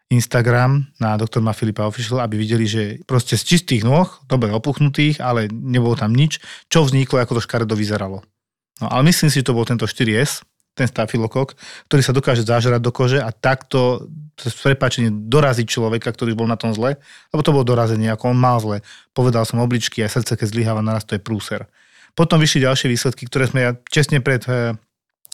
Instagram 0.07 0.87
na 1.03 1.19
doktor 1.19 1.43
Ma 1.43 1.51
Filipa 1.51 1.83
Official, 1.91 2.23
aby 2.23 2.39
videli, 2.39 2.71
že 2.71 3.03
proste 3.11 3.35
z 3.35 3.43
čistých 3.43 3.83
nôh, 3.83 4.07
dobre 4.31 4.55
opuchnutých, 4.55 5.19
ale 5.19 5.51
nebolo 5.51 5.99
tam 5.99 6.15
nič, 6.15 6.39
čo 6.71 6.87
vzniklo, 6.87 7.19
ako 7.19 7.39
to 7.39 7.47
škaredo 7.47 7.75
vyzeralo. 7.75 8.23
No 8.79 8.87
ale 8.87 9.03
myslím 9.11 9.33
si, 9.33 9.43
že 9.43 9.51
to 9.51 9.57
bol 9.57 9.67
tento 9.67 9.89
4S, 9.89 10.47
ten 10.77 10.87
stafilokok, 10.87 11.57
ktorý 11.91 12.03
sa 12.05 12.13
dokáže 12.13 12.45
zažrať 12.45 12.79
do 12.85 12.93
kože 12.93 13.19
a 13.19 13.33
takto 13.33 14.07
cez 14.37 14.53
prepačenie 14.61 15.09
doraziť 15.09 15.67
človeka, 15.67 16.13
ktorý 16.13 16.37
bol 16.37 16.45
na 16.45 16.61
tom 16.61 16.77
zle, 16.77 17.01
lebo 17.33 17.41
to 17.41 17.51
bolo 17.57 17.65
dorazenie, 17.65 18.13
ako 18.13 18.37
on 18.37 18.39
mal 18.39 18.61
zle. 18.61 18.85
Povedal 19.17 19.49
som 19.49 19.59
obličky 19.65 20.05
a 20.05 20.13
srdce, 20.13 20.37
keď 20.37 20.53
zlyháva 20.53 20.85
naraz, 20.85 21.09
to 21.09 21.17
je 21.17 21.25
prúser. 21.25 21.65
Potom 22.13 22.37
vyšli 22.37 22.69
ďalšie 22.69 22.93
výsledky, 22.93 23.25
ktoré 23.27 23.49
sme 23.49 23.61
ja 23.65 23.71
čestne 23.89 24.21
pred 24.21 24.45
eh, 24.47 24.77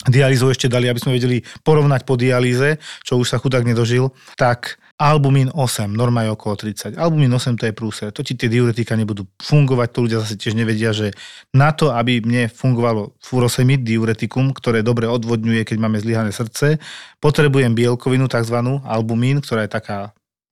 dialýzu 0.08 0.50
ešte 0.50 0.66
dali, 0.66 0.90
aby 0.90 0.98
sme 0.98 1.14
vedeli 1.14 1.42
porovnať 1.62 2.02
po 2.02 2.18
dialýze, 2.18 2.82
čo 3.06 3.18
už 3.18 3.30
sa 3.30 3.38
chudák 3.38 3.62
nedožil, 3.62 4.10
tak 4.34 4.82
albumín 4.98 5.50
8, 5.50 5.90
norma 5.90 6.22
je 6.26 6.30
okolo 6.30 6.54
30. 6.54 6.94
Albumín 6.94 7.30
8 7.34 7.58
to 7.58 7.66
je 7.66 7.74
prúser. 7.74 8.08
To 8.14 8.22
ti 8.22 8.38
tie 8.38 8.46
diuretika 8.46 8.94
nebudú 8.94 9.26
fungovať, 9.42 9.88
to 9.90 9.98
ľudia 10.06 10.18
zase 10.22 10.38
tiež 10.38 10.54
nevedia, 10.54 10.94
že 10.94 11.10
na 11.50 11.74
to, 11.74 11.90
aby 11.90 12.22
mne 12.22 12.46
fungovalo 12.46 13.18
furosemid, 13.18 13.82
diuretikum, 13.82 14.54
ktoré 14.54 14.86
dobre 14.86 15.10
odvodňuje, 15.10 15.66
keď 15.66 15.76
máme 15.82 15.98
zlyhané 15.98 16.30
srdce, 16.30 16.78
potrebujem 17.18 17.74
bielkovinu, 17.74 18.30
tzv. 18.30 18.58
albumín, 18.86 19.42
ktorá 19.42 19.66
je 19.66 19.74
taká 19.74 19.98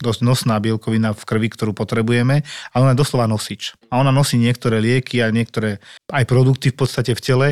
dosť 0.01 0.25
nosná 0.25 0.57
bielkovina 0.57 1.13
v 1.13 1.23
krvi, 1.29 1.53
ktorú 1.53 1.77
potrebujeme, 1.77 2.41
ale 2.73 2.81
ona 2.89 2.97
je 2.97 3.03
doslova 3.05 3.29
nosič. 3.29 3.77
A 3.93 4.01
ona 4.01 4.09
nosí 4.09 4.41
niektoré 4.41 4.81
lieky 4.81 5.21
a 5.21 5.29
niektoré 5.29 5.77
aj 6.09 6.25
produkty 6.25 6.73
v 6.73 6.79
podstate 6.81 7.13
v 7.13 7.21
tele 7.21 7.49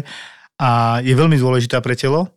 a 0.58 0.98
je 1.00 1.14
veľmi 1.14 1.38
dôležitá 1.38 1.78
pre 1.78 1.94
telo, 1.94 2.28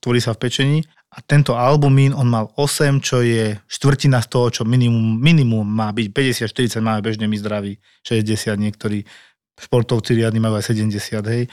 tvorí 0.00 0.18
sa 0.18 0.32
v 0.32 0.48
pečení 0.48 0.78
a 1.16 1.24
tento 1.24 1.56
albumín, 1.56 2.12
on 2.12 2.28
mal 2.28 2.52
8, 2.60 3.00
čo 3.00 3.24
je 3.24 3.56
štvrtina 3.68 4.20
z 4.20 4.28
toho, 4.28 4.46
čo 4.52 4.62
minimum, 4.68 5.16
minimum 5.16 5.64
má 5.64 5.88
byť, 5.88 6.12
50-40 6.12 6.84
máme 6.84 7.00
bežne 7.00 7.24
my 7.24 7.36
zdraví, 7.40 7.80
60 8.04 8.52
niektorí. 8.60 9.00
športovci 9.56 10.12
riadni 10.12 10.36
majú 10.36 10.60
aj 10.60 10.76
70, 10.76 10.92
hej. 11.32 11.48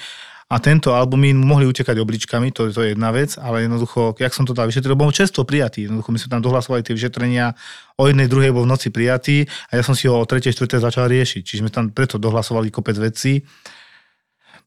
A 0.51 0.60
tento 0.60 0.92
albumín 0.92 1.39
mohli 1.39 1.63
utekať 1.63 1.96
obličkami, 1.96 2.51
to, 2.51 2.68
to 2.70 2.84
je 2.84 2.92
jedna 2.94 3.15
vec, 3.15 3.39
ale 3.39 3.63
jednoducho, 3.63 4.20
jak 4.20 4.36
som 4.36 4.44
to 4.44 4.51
tam 4.51 4.68
vyšetril, 4.68 5.00
bol 5.00 5.10
često 5.10 5.48
prijatý. 5.48 5.88
Jednoducho 5.88 6.12
my 6.12 6.20
sme 6.20 6.30
tam 6.30 6.44
dohlasovali 6.44 6.84
tie 6.84 6.94
vyšetrenia, 6.94 7.56
o 7.96 8.03
jednej, 8.06 8.27
druhej 8.27 8.51
bol 8.51 8.68
v 8.68 8.75
noci 8.75 8.92
prijatý 8.92 9.48
a 9.72 9.80
ja 9.80 9.84
som 9.88 9.96
si 9.96 10.12
ho 10.12 10.20
o 10.20 10.27
tretej, 10.27 10.51
štvrtej 10.53 10.84
začal 10.84 11.08
riešiť. 11.08 11.42
Čiže 11.42 11.62
sme 11.63 11.72
tam 11.72 11.89
preto 11.89 12.20
dohlasovali 12.20 12.68
kopec 12.70 13.00
vecí. 13.00 13.42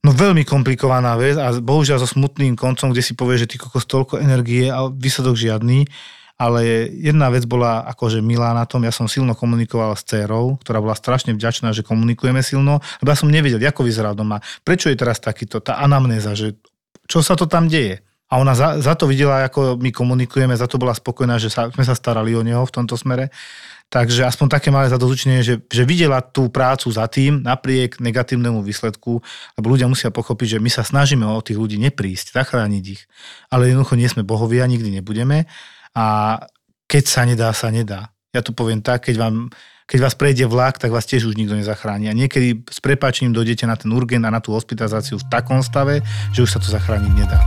No 0.07 0.15
veľmi 0.15 0.47
komplikovaná 0.47 1.19
vec 1.19 1.35
a 1.35 1.51
bohužiaľ 1.59 1.99
so 1.99 2.07
smutným 2.07 2.55
koncom, 2.55 2.95
kde 2.95 3.03
si 3.03 3.19
povie, 3.19 3.43
že 3.43 3.51
ty 3.51 3.59
kokos 3.59 3.91
toľko 3.91 4.23
energie 4.23 4.71
a 4.71 4.87
výsledok 4.87 5.35
žiadny 5.35 5.91
ale 6.37 6.93
jedna 6.93 7.33
vec 7.33 7.49
bola 7.49 7.81
akože 7.89 8.21
milá 8.21 8.53
na 8.53 8.69
tom, 8.69 8.85
ja 8.85 8.93
som 8.93 9.09
silno 9.09 9.33
komunikoval 9.33 9.97
s 9.97 10.05
dcerou, 10.05 10.61
ktorá 10.61 10.85
bola 10.85 10.93
strašne 10.93 11.33
vďačná, 11.33 11.73
že 11.73 11.81
komunikujeme 11.81 12.45
silno, 12.45 12.85
lebo 13.01 13.09
ja 13.09 13.17
som 13.17 13.33
nevedel, 13.33 13.57
ako 13.65 13.89
vyzerá 13.89 14.13
doma, 14.13 14.45
prečo 14.61 14.93
je 14.93 15.01
teraz 15.01 15.17
takýto, 15.17 15.65
tá 15.65 15.81
anamnéza, 15.81 16.37
že 16.37 16.61
čo 17.09 17.25
sa 17.25 17.41
to 17.41 17.49
tam 17.49 17.73
deje. 17.73 18.05
A 18.27 18.43
ona 18.43 18.59
za, 18.59 18.83
za 18.83 18.99
to 18.99 19.07
videla, 19.07 19.47
ako 19.47 19.79
my 19.79 19.95
komunikujeme, 19.95 20.53
za 20.59 20.67
to 20.67 20.83
bola 20.83 20.93
spokojná, 20.93 21.39
že 21.39 21.47
sa, 21.47 21.71
sme 21.71 21.87
sa 21.87 21.95
starali 21.95 22.35
o 22.35 22.43
neho 22.43 22.67
v 22.67 22.75
tomto 22.75 22.99
smere. 22.99 23.31
Takže 23.87 24.27
aspoň 24.27 24.47
také 24.51 24.75
malé 24.75 24.91
zadozučenie, 24.91 25.47
že, 25.47 25.63
že 25.71 25.87
videla 25.87 26.19
tú 26.19 26.51
prácu 26.51 26.91
za 26.91 27.07
tým 27.07 27.39
napriek 27.47 28.03
negatívnemu 28.03 28.59
výsledku, 28.59 29.23
lebo 29.55 29.67
ľudia 29.71 29.87
musia 29.87 30.11
pochopiť, 30.11 30.59
že 30.59 30.63
my 30.63 30.71
sa 30.71 30.83
snažíme 30.83 31.23
o 31.23 31.39
tých 31.39 31.55
ľudí 31.55 31.79
neprísť, 31.79 32.35
zachrániť 32.35 32.85
ich. 32.85 33.07
Ale 33.47 33.71
jednoducho 33.71 33.95
nie 33.95 34.11
sme 34.11 34.27
bohovia, 34.27 34.67
nikdy 34.67 34.91
nebudeme 34.91 35.47
a 35.95 36.39
keď 36.91 37.05
sa 37.07 37.23
nedá, 37.23 37.49
sa 37.55 37.71
nedá. 37.71 38.11
Ja 38.35 38.43
to 38.43 38.51
poviem 38.51 38.83
tak, 38.83 39.07
keď 39.07 39.23
vám 39.23 39.55
keď 39.87 39.99
vás 40.03 40.19
prejde 40.19 40.51
vlak, 40.51 40.83
tak 40.83 40.91
vás 40.91 41.07
tiež 41.07 41.31
už 41.31 41.39
nikto 41.39 41.55
nezachráni. 41.55 42.11
A 42.11 42.19
niekedy 42.19 42.67
s 42.67 42.83
prepáčením 42.83 43.31
dojdete 43.31 43.71
na 43.71 43.79
ten 43.79 43.95
urgent 43.95 44.27
a 44.27 44.35
na 44.35 44.43
tú 44.43 44.51
hospitalizáciu 44.51 45.23
v 45.23 45.31
takom 45.31 45.63
stave, 45.63 46.03
že 46.35 46.43
už 46.43 46.51
sa 46.51 46.59
to 46.59 46.67
zachrániť 46.67 47.13
nedá. 47.15 47.39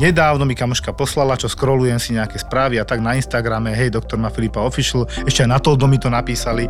Nedávno 0.00 0.48
mi 0.48 0.56
kamoška 0.56 0.96
poslala, 0.96 1.36
čo 1.36 1.44
scrollujem 1.44 2.00
si 2.00 2.16
nejaké 2.16 2.40
správy 2.40 2.80
a 2.80 2.88
tak 2.88 3.04
na 3.04 3.12
Instagrame, 3.20 3.76
hej, 3.76 3.92
doktor 3.92 4.16
ma 4.16 4.32
Filipa 4.32 4.64
Official, 4.64 5.04
ešte 5.28 5.44
aj 5.44 5.50
na 5.52 5.60
to 5.60 5.76
mi 5.84 6.00
to 6.00 6.08
napísali. 6.08 6.64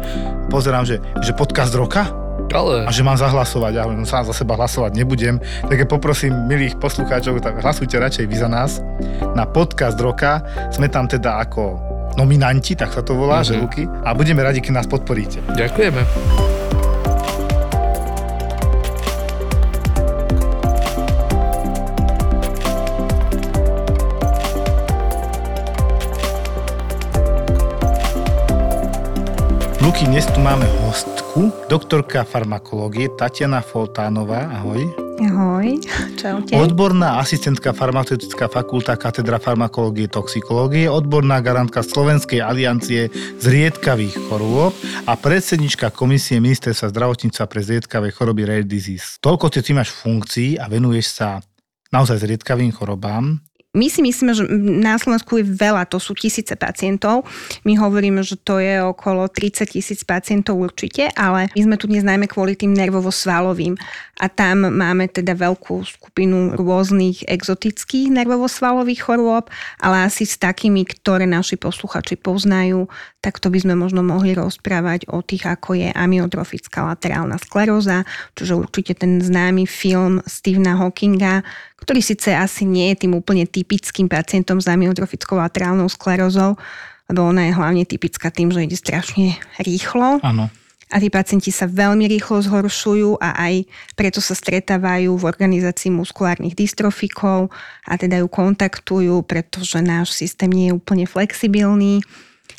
Pozerám, 0.50 0.82
že, 0.82 0.99
že 1.22 1.30
podcast 1.30 1.70
roka? 1.78 2.10
Ale... 2.50 2.82
A 2.82 2.90
že 2.90 3.06
mám 3.06 3.14
zahlasovať, 3.14 3.72
ja 3.78 3.87
no, 3.87 4.02
sám 4.02 4.26
za 4.26 4.34
seba 4.34 4.58
hlasovať 4.58 4.99
nebudem. 4.99 5.38
Tak 5.62 5.87
poprosím 5.87 6.34
milých 6.50 6.75
poslucháčov, 6.82 7.38
tak 7.38 7.62
hlasujte 7.62 7.94
radšej 8.02 8.26
vy 8.26 8.34
za 8.34 8.50
nás. 8.50 8.82
Na 9.38 9.46
podcast 9.46 9.94
roka 10.02 10.42
sme 10.75 10.90
tam 10.90 11.06
teda 11.06 11.38
ako 11.46 11.78
nominanti, 12.18 12.75
tak 12.75 12.90
sa 12.90 13.06
to 13.06 13.14
volá, 13.14 13.46
mm-hmm. 13.46 13.54
že 13.54 13.62
Luky. 13.62 13.82
A 13.87 14.10
budeme 14.10 14.42
radi, 14.42 14.58
keď 14.58 14.82
nás 14.82 14.90
podporíte. 14.90 15.38
Ďakujeme. 15.54 16.59
Luky, 29.80 30.04
dnes 30.04 30.28
tu 30.28 30.44
máme 30.44 30.68
hostku, 30.84 31.49
doktorka 31.72 32.20
farmakológie 32.28 33.08
Tatiana 33.16 33.64
Foltánová. 33.64 34.44
Ahoj. 34.60 34.84
Ahoj, 35.25 35.80
čaute. 36.20 36.52
Odborná 36.52 37.16
asistentka 37.16 37.72
farmaceutická 37.72 38.52
fakulta 38.52 39.00
katedra 39.00 39.40
farmakológie 39.40 40.04
toxikológie, 40.12 40.84
odborná 40.84 41.40
garantka 41.40 41.80
Slovenskej 41.80 42.44
aliancie 42.44 43.08
zriedkavých 43.40 44.20
chorôb 44.28 44.76
a 45.08 45.16
predsednička 45.16 45.88
komisie 45.96 46.44
ministerstva 46.44 46.92
zdravotníctva 46.92 47.44
pre 47.49 47.64
zriedkavé 47.64 48.12
choroby 48.12 48.44
Rare 48.44 48.68
Disease. 48.68 49.16
Toľko 49.25 49.49
ty 49.49 49.72
máš 49.72 49.96
funkcií 49.96 50.60
a 50.60 50.68
venuješ 50.68 51.25
sa 51.25 51.40
naozaj 51.88 52.20
zriedkavým 52.20 52.68
chorobám. 52.68 53.40
My 53.70 53.86
si 53.86 54.02
myslíme, 54.02 54.34
že 54.34 54.50
na 54.82 54.98
Slovensku 54.98 55.38
je 55.38 55.46
veľa, 55.46 55.86
to 55.86 56.02
sú 56.02 56.18
tisíce 56.18 56.50
pacientov. 56.58 57.22
My 57.62 57.78
hovoríme, 57.78 58.18
že 58.26 58.34
to 58.34 58.58
je 58.58 58.82
okolo 58.82 59.30
30 59.30 59.62
tisíc 59.62 60.02
pacientov 60.02 60.58
určite, 60.58 61.06
ale 61.14 61.46
my 61.54 61.60
sme 61.62 61.76
tu 61.78 61.86
dnes 61.86 62.02
najmä 62.02 62.26
kvôli 62.26 62.58
tým 62.58 62.74
nervovo-svalovým. 62.74 63.78
A 64.18 64.26
tam 64.26 64.74
máme 64.74 65.06
teda 65.06 65.38
veľkú 65.38 65.86
skupinu 65.86 66.58
rôznych 66.58 67.22
exotických 67.30 68.10
nervovo-svalových 68.10 69.06
chorôb, 69.06 69.46
ale 69.78 70.02
asi 70.02 70.26
s 70.26 70.34
takými, 70.34 70.82
ktoré 70.90 71.30
naši 71.30 71.54
posluchači 71.54 72.18
poznajú, 72.18 72.90
tak 73.20 73.36
to 73.36 73.52
by 73.52 73.60
sme 73.60 73.76
možno 73.76 74.00
mohli 74.00 74.32
rozprávať 74.32 75.12
o 75.12 75.20
tých, 75.20 75.44
ako 75.44 75.76
je 75.76 75.92
amyotrofická 75.92 76.88
laterálna 76.88 77.36
skleróza, 77.36 78.08
čiže 78.32 78.56
určite 78.56 78.96
ten 78.96 79.20
známy 79.20 79.68
film 79.68 80.24
Stephena 80.24 80.80
Hawkinga, 80.80 81.44
ktorý 81.84 82.00
síce 82.00 82.32
asi 82.32 82.64
nie 82.64 82.92
je 82.92 83.04
tým 83.04 83.12
úplne 83.12 83.44
typickým 83.44 84.08
pacientom 84.08 84.56
s 84.56 84.66
amyotrofickou 84.72 85.36
laterálnou 85.36 85.92
sklerózou, 85.92 86.56
lebo 87.12 87.20
ona 87.28 87.44
je 87.44 87.52
hlavne 87.52 87.84
typická 87.84 88.32
tým, 88.32 88.48
že 88.48 88.64
ide 88.64 88.76
strašne 88.80 89.36
rýchlo. 89.60 90.24
Áno. 90.24 90.48
A 90.90 90.98
tí 90.98 91.06
pacienti 91.06 91.54
sa 91.54 91.70
veľmi 91.70 92.10
rýchlo 92.10 92.42
zhoršujú 92.42 93.22
a 93.22 93.38
aj 93.38 93.62
preto 93.94 94.18
sa 94.18 94.34
stretávajú 94.34 95.14
v 95.14 95.22
organizácii 95.22 95.94
muskulárnych 95.94 96.58
dystrofikov 96.58 97.54
a 97.86 97.94
teda 97.94 98.18
ju 98.18 98.26
kontaktujú, 98.26 99.22
pretože 99.22 99.78
náš 99.78 100.18
systém 100.18 100.50
nie 100.50 100.66
je 100.72 100.74
úplne 100.74 101.06
flexibilný. 101.06 102.02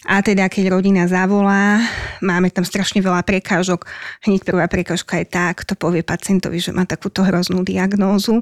A 0.07 0.19
teda, 0.25 0.49
keď 0.51 0.73
rodina 0.75 1.05
zavolá, 1.05 1.81
máme 2.23 2.49
tam 2.49 2.65
strašne 2.65 2.99
veľa 2.99 3.21
prekážok. 3.23 3.85
Hneď 4.25 4.41
prvá 4.43 4.65
prekážka 4.65 5.21
je 5.21 5.27
tá, 5.29 5.53
kto 5.53 5.77
povie 5.77 6.01
pacientovi, 6.01 6.57
že 6.57 6.75
má 6.75 6.83
takúto 6.85 7.21
hroznú 7.21 7.61
diagnózu 7.61 8.41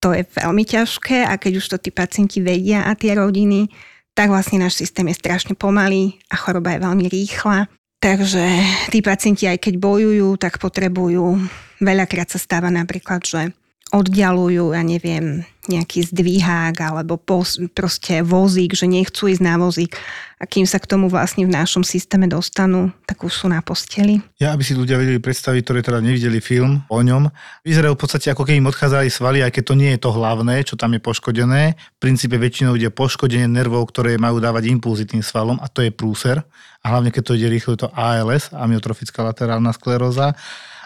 to 0.00 0.16
je 0.16 0.24
veľmi 0.24 0.64
ťažké 0.64 1.28
a 1.28 1.36
keď 1.36 1.52
už 1.60 1.66
to 1.68 1.76
tí 1.76 1.92
pacienti 1.92 2.40
vedia 2.40 2.88
a 2.88 2.96
tie 2.96 3.12
rodiny, 3.12 3.68
tak 4.16 4.32
vlastne 4.32 4.64
náš 4.64 4.80
systém 4.80 5.06
je 5.12 5.20
strašne 5.20 5.52
pomalý 5.54 6.16
a 6.32 6.40
choroba 6.40 6.74
je 6.74 6.82
veľmi 6.82 7.06
rýchla. 7.06 7.68
Takže 8.00 8.44
tí 8.88 9.04
pacienti, 9.04 9.44
aj 9.44 9.60
keď 9.60 9.76
bojujú, 9.76 10.40
tak 10.40 10.56
potrebujú, 10.56 11.36
veľakrát 11.84 12.32
sa 12.32 12.40
stáva 12.40 12.72
napríklad, 12.72 13.20
že 13.20 13.52
oddialujú, 13.90 14.70
ja 14.70 14.82
neviem, 14.86 15.42
nejaký 15.66 16.10
zdvíhák 16.10 16.78
alebo 16.78 17.18
pos, 17.18 17.58
proste 17.74 18.22
vozík, 18.22 18.74
že 18.74 18.90
nechcú 18.90 19.30
ísť 19.30 19.42
na 19.42 19.54
vozík 19.58 19.98
a 20.40 20.48
kým 20.48 20.64
sa 20.64 20.80
k 20.80 20.88
tomu 20.88 21.12
vlastne 21.12 21.44
v 21.44 21.52
našom 21.52 21.84
systéme 21.84 22.24
dostanú, 22.24 22.88
tak 23.04 23.20
už 23.20 23.44
sú 23.44 23.46
na 23.50 23.60
posteli. 23.60 24.24
Ja, 24.40 24.56
aby 24.56 24.64
si 24.64 24.72
ľudia 24.72 24.96
vedeli 24.96 25.20
predstaviť, 25.20 25.60
ktorí 25.60 25.80
teda 25.84 26.00
nevideli 26.00 26.40
film 26.40 26.80
o 26.88 26.98
ňom, 27.04 27.28
vyzerajú 27.66 27.92
v 27.92 28.00
podstate 28.00 28.32
ako 28.32 28.48
keď 28.48 28.54
im 28.56 28.70
odchádzali 28.70 29.08
svaly, 29.12 29.38
aj 29.44 29.52
keď 29.52 29.64
to 29.68 29.74
nie 29.76 29.90
je 29.94 30.00
to 30.00 30.10
hlavné, 30.16 30.56
čo 30.64 30.74
tam 30.80 30.96
je 30.96 31.00
poškodené. 31.04 31.76
V 31.76 31.98
princípe 32.00 32.40
väčšinou 32.40 32.78
ide 32.80 32.88
poškodenie 32.88 33.46
nervov, 33.50 33.92
ktoré 33.92 34.16
majú 34.16 34.40
dávať 34.40 34.72
impulzy 34.72 35.04
tým 35.04 35.20
svalom 35.20 35.60
a 35.60 35.68
to 35.68 35.84
je 35.84 35.92
prúser. 35.92 36.40
A 36.80 36.96
hlavne 36.96 37.12
keď 37.12 37.22
to 37.30 37.36
ide 37.36 37.52
rýchlo, 37.52 37.76
je 37.76 37.84
to 37.84 37.92
ALS, 37.92 38.48
amyotrofická 38.56 39.20
laterálna 39.20 39.76
skleróza. 39.76 40.32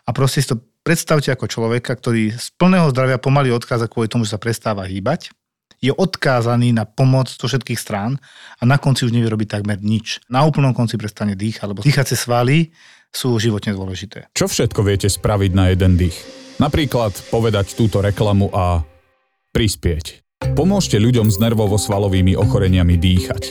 A 0.05 0.11
proste 0.11 0.43
si 0.43 0.51
to 0.51 0.59
predstavte 0.85 1.33
ako 1.33 1.49
človeka, 1.49 1.97
ktorý 1.97 2.37
z 2.37 2.47
plného 2.61 2.93
zdravia 2.93 3.17
pomaly 3.17 3.51
odchádza 3.51 3.89
kvôli 3.89 4.07
tomu, 4.07 4.29
že 4.29 4.37
sa 4.37 4.41
prestáva 4.41 4.85
hýbať, 4.85 5.33
je 5.81 5.93
odkázaný 5.93 6.73
na 6.73 6.89
pomoc 6.89 7.29
zo 7.29 7.45
všetkých 7.45 7.81
strán 7.81 8.17
a 8.57 8.63
na 8.65 8.81
konci 8.81 9.05
už 9.05 9.13
nevie 9.13 9.29
robiť 9.29 9.61
takmer 9.61 9.81
nič. 9.81 10.23
Na 10.33 10.45
úplnom 10.45 10.73
konci 10.73 10.97
prestane 10.97 11.37
dýchať, 11.37 11.67
lebo 11.69 11.85
dýchacie 11.85 12.17
svaly 12.17 12.73
sú 13.13 13.37
životne 13.37 13.77
dôležité. 13.77 14.33
Čo 14.33 14.49
všetko 14.49 14.81
viete 14.81 15.09
spraviť 15.13 15.51
na 15.53 15.73
jeden 15.73 16.01
dých? 16.01 16.17
Napríklad 16.57 17.13
povedať 17.29 17.75
túto 17.75 18.01
reklamu 18.01 18.49
a 18.55 18.87
prispieť. 19.53 20.25
Pomôžte 20.55 21.01
ľuďom 21.01 21.29
s 21.29 21.37
nervovo-svalovými 21.41 22.37
ochoreniami 22.37 22.95
dýchať. 22.97 23.43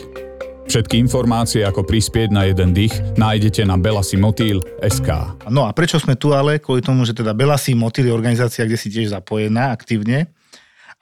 Všetky 0.64 0.96
informácie, 0.98 1.62
ako 1.68 1.84
prispieť 1.84 2.32
na 2.32 2.48
jeden 2.48 2.72
dých, 2.72 2.96
nájdete 3.20 3.68
na 3.68 3.76
SK. 4.82 5.10
No 5.52 5.68
a 5.68 5.76
prečo 5.76 6.00
sme 6.00 6.16
tu 6.16 6.32
ale? 6.32 6.58
Kvôli 6.58 6.80
tomu, 6.80 7.04
že 7.04 7.14
teda 7.14 7.36
Belasi 7.36 7.76
Motýl 7.76 8.10
je 8.10 8.16
organizácia, 8.16 8.66
kde 8.66 8.80
si 8.80 8.88
tiež 8.88 9.12
zapojená 9.12 9.76
aktívne 9.76 10.32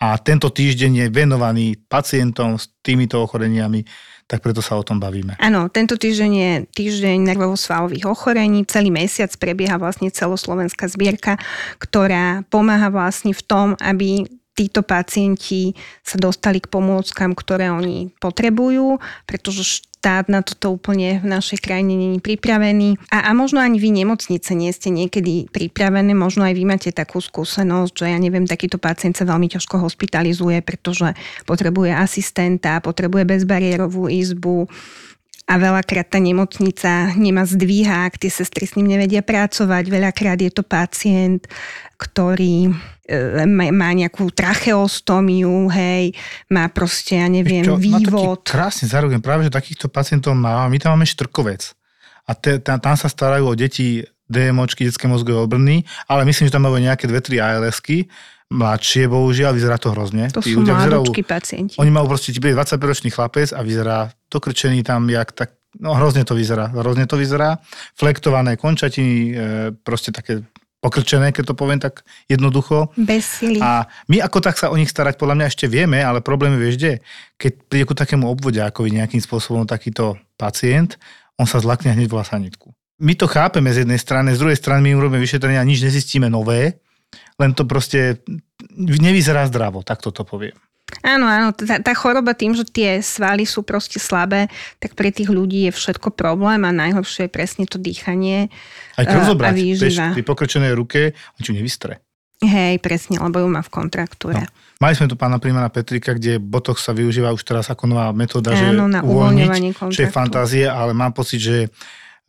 a 0.01 0.17
tento 0.17 0.49
týždeň 0.49 0.91
je 0.97 1.07
venovaný 1.13 1.77
pacientom 1.77 2.57
s 2.57 2.73
týmito 2.81 3.21
ochoreniami, 3.21 3.85
tak 4.25 4.41
preto 4.41 4.57
sa 4.57 4.73
o 4.73 4.81
tom 4.81 4.97
bavíme. 4.97 5.37
Áno, 5.37 5.69
tento 5.69 5.93
týždeň 5.93 6.31
je 6.33 6.51
týždeň 6.73 7.21
nervovo-svalových 7.21 8.09
ochorení. 8.09 8.65
Celý 8.65 8.89
mesiac 8.89 9.29
prebieha 9.37 9.77
vlastne 9.77 10.09
celoslovenská 10.09 10.89
zbierka, 10.89 11.37
ktorá 11.77 12.41
pomáha 12.49 12.89
vlastne 12.89 13.37
v 13.37 13.43
tom, 13.45 13.67
aby 13.77 14.25
títo 14.55 14.83
pacienti 14.83 15.73
sa 16.03 16.19
dostali 16.19 16.59
k 16.59 16.67
pomôckam, 16.67 17.31
ktoré 17.31 17.71
oni 17.71 18.11
potrebujú, 18.19 18.99
pretože 19.23 19.63
štát 19.63 20.33
na 20.33 20.41
toto 20.41 20.73
úplne 20.73 21.21
v 21.21 21.29
našej 21.29 21.61
krajine 21.61 21.93
není 21.93 22.17
pripravený. 22.17 22.97
A, 23.13 23.29
a 23.29 23.37
možno 23.37 23.61
ani 23.61 23.77
vy 23.77 23.93
nemocnice 23.93 24.57
nie 24.57 24.73
ste 24.73 24.89
niekedy 24.89 25.45
pripravené, 25.53 26.17
možno 26.17 26.41
aj 26.41 26.57
vy 26.57 26.63
máte 26.65 26.89
takú 26.89 27.21
skúsenosť, 27.21 27.93
že 27.93 28.05
ja 28.09 28.17
neviem, 28.17 28.49
takýto 28.49 28.81
pacient 28.81 29.13
sa 29.13 29.29
veľmi 29.29 29.47
ťažko 29.53 29.77
hospitalizuje, 29.77 30.65
pretože 30.65 31.13
potrebuje 31.45 31.93
asistenta, 31.93 32.81
potrebuje 32.81 33.29
bezbariérovú 33.29 34.09
izbu, 34.09 34.65
a 35.51 35.59
veľakrát 35.59 36.07
tá 36.07 36.19
nemocnica 36.21 37.11
nemá 37.19 37.43
zdvíhák, 37.43 38.15
tie 38.15 38.31
sestry 38.31 38.63
s 38.63 38.79
ním 38.79 38.95
nevedia 38.95 39.19
pracovať, 39.19 39.83
veľakrát 39.91 40.39
je 40.39 40.47
to 40.47 40.63
pacient, 40.63 41.43
ktorý 41.99 42.71
má 43.47 43.89
nejakú 43.91 44.31
tracheostomiu, 44.31 45.67
hej, 45.71 46.15
má 46.49 46.71
proste, 46.71 47.19
ja 47.19 47.27
neviem, 47.27 47.65
Čo, 47.65 47.75
vývod. 47.75 48.47
Krásne 48.47 48.87
zarujem, 48.87 49.19
práve, 49.19 49.47
že 49.47 49.51
takýchto 49.51 49.91
pacientov 49.91 50.33
má, 50.33 50.65
my 50.71 50.77
tam 50.79 50.95
máme 50.95 51.07
štrkovec. 51.07 51.75
A 52.29 52.31
te, 52.37 52.61
tam, 52.63 52.79
tam 52.79 52.95
sa 52.95 53.11
starajú 53.11 53.51
o 53.51 53.57
deti 53.57 54.05
DMOčky, 54.31 54.87
detské 54.87 55.11
mozgové 55.11 55.43
obrny, 55.43 55.83
ale 56.07 56.23
myslím, 56.23 56.47
že 56.47 56.55
tam 56.55 56.63
majú 56.63 56.79
nejaké 56.79 57.09
2-3 57.09 57.43
ALSky, 57.43 58.07
mladšie, 58.51 59.07
bohužiaľ, 59.07 59.55
vyzerá 59.55 59.79
to 59.79 59.95
hrozne. 59.95 60.27
To 60.35 60.43
Tí 60.43 60.55
sú 60.55 60.63
mladúčky 60.63 61.23
pacienti. 61.23 61.79
Oni 61.79 61.87
majú 61.87 62.11
proste, 62.11 62.35
20-ročný 62.35 63.09
chlapec 63.11 63.55
a 63.55 63.63
vyzerá 63.63 64.11
dokrčený 64.27 64.83
tam, 64.83 65.07
jak 65.07 65.31
tak, 65.31 65.55
no 65.79 65.95
hrozne 65.95 66.27
to 66.27 66.35
vyzerá, 66.35 66.67
hrozne 66.71 67.07
to 67.07 67.15
vyzerá. 67.15 67.63
Flektované 67.95 68.59
končatiny, 68.59 69.15
e, 69.31 69.33
proste 69.71 70.11
také 70.11 70.43
pokrčené, 70.81 71.29
keď 71.29 71.53
to 71.53 71.55
poviem 71.55 71.77
tak 71.77 72.01
jednoducho. 72.25 72.89
Bez 72.97 73.39
sily. 73.39 73.61
A 73.61 73.85
my 74.09 74.17
ako 74.25 74.41
tak 74.41 74.57
sa 74.57 74.73
o 74.73 74.75
nich 74.75 74.89
starať 74.89 75.15
podľa 75.15 75.37
mňa 75.37 75.47
ešte 75.47 75.69
vieme, 75.69 76.01
ale 76.01 76.25
problém 76.25 76.57
je, 76.57 76.59
vieš, 76.59 76.75
kde? 76.81 76.93
Keď 77.37 77.51
príde 77.69 77.85
ku 77.85 77.93
takému 77.93 78.25
obvodiakovi 78.33 78.89
nejakým 78.97 79.21
spôsobom 79.21 79.69
takýto 79.69 80.17
pacient, 80.35 80.97
on 81.37 81.45
sa 81.45 81.61
zlakne 81.61 81.93
hneď 81.93 82.09
v 82.09 82.17
lasanitku. 82.17 82.73
My 83.01 83.13
to 83.13 83.29
chápeme 83.29 83.69
z 83.73 83.85
jednej 83.85 84.01
strany, 84.01 84.33
z 84.33 84.41
druhej 84.41 84.57
strany 84.57 84.89
my 84.89 84.97
urobíme 84.97 85.21
vyšetrenia 85.21 85.61
a 85.61 85.65
nič 85.65 85.81
nezistíme 85.85 86.29
nové, 86.29 86.81
len 87.37 87.53
to 87.57 87.65
proste 87.65 88.21
nevyzerá 88.77 89.49
zdravo, 89.49 89.81
tak 89.81 90.01
toto 90.01 90.21
poviem. 90.21 90.53
Áno, 90.99 91.25
áno, 91.25 91.55
tá, 91.55 91.79
tá 91.79 91.93
choroba 91.95 92.35
tým, 92.35 92.51
že 92.51 92.67
tie 92.67 92.99
svaly 92.99 93.47
sú 93.47 93.63
proste 93.63 93.97
slabé, 93.97 94.51
tak 94.83 94.93
pre 94.99 95.09
tých 95.09 95.31
ľudí 95.31 95.65
je 95.67 95.71
všetko 95.71 96.11
problém 96.11 96.61
a 96.67 96.75
najhoršie 96.75 97.25
je 97.25 97.31
presne 97.31 97.63
to 97.63 97.79
dýchanie 97.79 98.51
Aj 98.99 99.07
krv 99.07 99.31
zobrať, 99.31 99.55
pri 100.13 100.23
pokrčenej 100.27 100.75
ruke, 100.75 101.15
on 101.39 101.41
ti 101.41 101.55
nevystre. 101.55 102.03
Hej, 102.41 102.81
presne, 102.81 103.21
lebo 103.21 103.37
ju 103.37 103.47
má 103.47 103.61
v 103.61 103.69
kontraktúre. 103.69 104.41
No. 104.41 104.49
Mali 104.81 104.97
sme 104.97 105.05
tu 105.05 105.13
pána 105.13 105.37
prímana 105.37 105.69
Petrika, 105.69 106.17
kde 106.17 106.41
botox 106.41 106.81
sa 106.81 106.89
využíva 106.89 107.29
už 107.29 107.45
teraz 107.45 107.69
ako 107.69 107.85
nová 107.85 108.09
metóda, 108.09 108.57
Áno, 108.57 108.89
že 108.89 108.97
na 108.97 108.99
uvoľniť, 109.05 109.77
čo 109.77 109.99
je 110.01 110.09
fantázie, 110.09 110.65
ale 110.65 110.97
mám 110.97 111.13
pocit, 111.13 111.37
že 111.37 111.57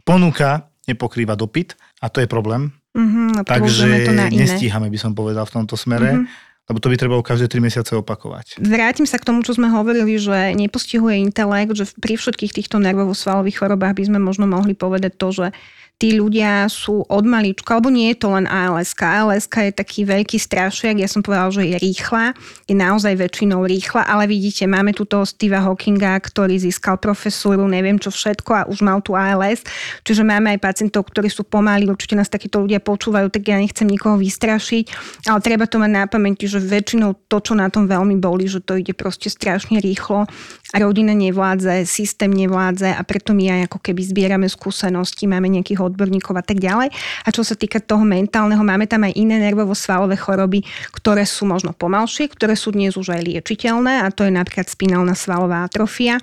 ponuka 0.04 0.68
nepokrýva 0.84 1.32
dopyt 1.32 1.80
a 2.04 2.12
to 2.12 2.20
je 2.20 2.28
problém. 2.28 2.68
Mm-hmm, 2.92 3.48
Takže 3.48 3.88
to 4.04 4.12
na 4.12 4.28
iné. 4.28 4.44
nestíhame, 4.44 4.92
by 4.92 4.98
som 5.00 5.16
povedal, 5.16 5.48
v 5.48 5.54
tomto 5.56 5.80
smere. 5.80 6.12
Mm-hmm 6.12 6.51
lebo 6.70 6.78
to 6.78 6.90
by 6.90 6.96
trebalo 6.96 7.26
každé 7.26 7.50
3 7.50 7.58
mesiace 7.58 7.92
opakovať. 7.98 8.62
Vrátim 8.62 9.02
sa 9.02 9.18
k 9.18 9.26
tomu, 9.26 9.42
čo 9.42 9.58
sme 9.58 9.66
hovorili, 9.66 10.14
že 10.14 10.54
nepostihuje 10.54 11.18
intelekt, 11.18 11.74
že 11.74 11.90
pri 11.98 12.14
všetkých 12.14 12.54
týchto 12.54 12.78
nervovo-svalových 12.78 13.66
chorobách 13.66 13.98
by 13.98 14.04
sme 14.06 14.18
možno 14.22 14.46
mohli 14.46 14.78
povedať 14.78 15.12
to, 15.18 15.28
že 15.34 15.46
tí 16.02 16.18
ľudia 16.18 16.66
sú 16.66 17.06
od 17.06 17.22
malička, 17.22 17.78
alebo 17.78 17.86
nie 17.86 18.10
je 18.10 18.26
to 18.26 18.34
len 18.34 18.50
ALS. 18.50 18.90
ALS 18.98 19.46
je 19.46 19.70
taký 19.70 20.02
veľký 20.02 20.34
strašiak, 20.34 20.98
ja 20.98 21.06
som 21.06 21.22
povedal, 21.22 21.54
že 21.54 21.62
je 21.62 21.78
rýchla, 21.78 22.34
je 22.66 22.74
naozaj 22.74 23.14
väčšinou 23.14 23.62
rýchla, 23.62 24.02
ale 24.10 24.26
vidíte, 24.26 24.66
máme 24.66 24.90
tu 24.90 25.06
toho 25.06 25.22
Steva 25.22 25.62
Hawkinga, 25.62 26.18
ktorý 26.18 26.58
získal 26.58 26.98
profesúru, 26.98 27.70
neviem 27.70 28.02
čo 28.02 28.10
všetko 28.10 28.50
a 28.50 28.66
už 28.66 28.82
mal 28.82 28.98
tu 28.98 29.14
ALS, 29.14 29.62
čiže 30.02 30.26
máme 30.26 30.50
aj 30.50 30.58
pacientov, 30.58 31.06
ktorí 31.06 31.30
sú 31.30 31.46
pomalí, 31.46 31.86
určite 31.86 32.18
nás 32.18 32.26
takíto 32.26 32.58
ľudia 32.58 32.82
počúvajú, 32.82 33.30
tak 33.30 33.46
ja 33.46 33.62
nechcem 33.62 33.86
nikoho 33.86 34.18
vystrašiť, 34.18 34.84
ale 35.30 35.38
treba 35.38 35.70
to 35.70 35.78
mať 35.78 35.92
na 35.94 36.10
pamäti, 36.10 36.50
že 36.50 36.58
väčšinou 36.58 37.14
to, 37.30 37.38
čo 37.38 37.54
na 37.54 37.70
tom 37.70 37.86
veľmi 37.86 38.18
boli, 38.18 38.50
že 38.50 38.58
to 38.58 38.74
ide 38.74 38.90
proste 38.90 39.30
strašne 39.30 39.78
rýchlo 39.78 40.26
a 40.72 40.76
rodina 40.82 41.14
nevládze, 41.14 41.86
systém 41.86 42.34
nevládze 42.34 42.90
a 42.90 43.02
preto 43.06 43.30
my 43.38 43.54
aj 43.54 43.60
ako 43.70 43.78
keby 43.78 44.02
zbierame 44.02 44.50
skúsenosti, 44.50 45.30
máme 45.30 45.46
nejakých 45.46 45.91
odborníkov 45.92 46.34
a 46.40 46.44
tak 46.44 46.58
ďalej. 46.58 46.88
A 47.22 47.28
čo 47.28 47.44
sa 47.44 47.52
týka 47.52 47.78
toho 47.78 48.02
mentálneho, 48.02 48.64
máme 48.64 48.88
tam 48.88 49.04
aj 49.04 49.12
iné 49.14 49.36
nervovo-svalové 49.38 50.16
choroby, 50.16 50.64
ktoré 50.96 51.28
sú 51.28 51.44
možno 51.44 51.76
pomalšie, 51.76 52.32
ktoré 52.32 52.56
sú 52.56 52.72
dnes 52.72 52.96
už 52.96 53.12
aj 53.12 53.22
liečiteľné 53.22 54.02
a 54.02 54.10
to 54.10 54.24
je 54.24 54.32
napríklad 54.32 54.66
spinálna 54.66 55.12
svalová 55.12 55.68
atrofia. 55.68 56.16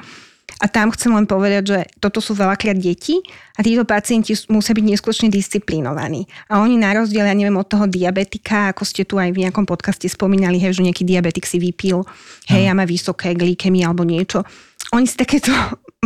A 0.60 0.66
tam 0.68 0.90
chcem 0.92 1.14
len 1.14 1.30
povedať, 1.30 1.64
že 1.64 1.80
toto 2.02 2.20
sú 2.20 2.34
veľakrát 2.34 2.76
deti 2.76 3.22
a 3.56 3.64
títo 3.64 3.86
pacienti 3.86 4.34
musia 4.50 4.74
byť 4.74 4.86
neskutočne 4.92 5.30
disciplinovaní. 5.30 6.26
A 6.50 6.60
oni 6.60 6.76
na 6.76 6.92
rozdiel, 6.98 7.24
ja 7.24 7.38
neviem, 7.38 7.56
od 7.56 7.70
toho 7.70 7.86
diabetika, 7.86 8.74
ako 8.74 8.84
ste 8.84 9.06
tu 9.06 9.22
aj 9.22 9.32
v 9.32 9.46
nejakom 9.46 9.64
podcaste 9.64 10.10
spomínali, 10.10 10.58
hej, 10.60 10.76
že 10.76 10.84
nejaký 10.84 11.06
diabetik 11.06 11.46
si 11.46 11.62
vypil, 11.62 12.04
hej, 12.50 12.66
a 12.68 12.74
má 12.76 12.84
vysoké 12.84 13.38
glykemie 13.38 13.86
alebo 13.86 14.04
niečo. 14.04 14.44
Oni 14.92 15.06
si 15.06 15.16
takéto 15.16 15.54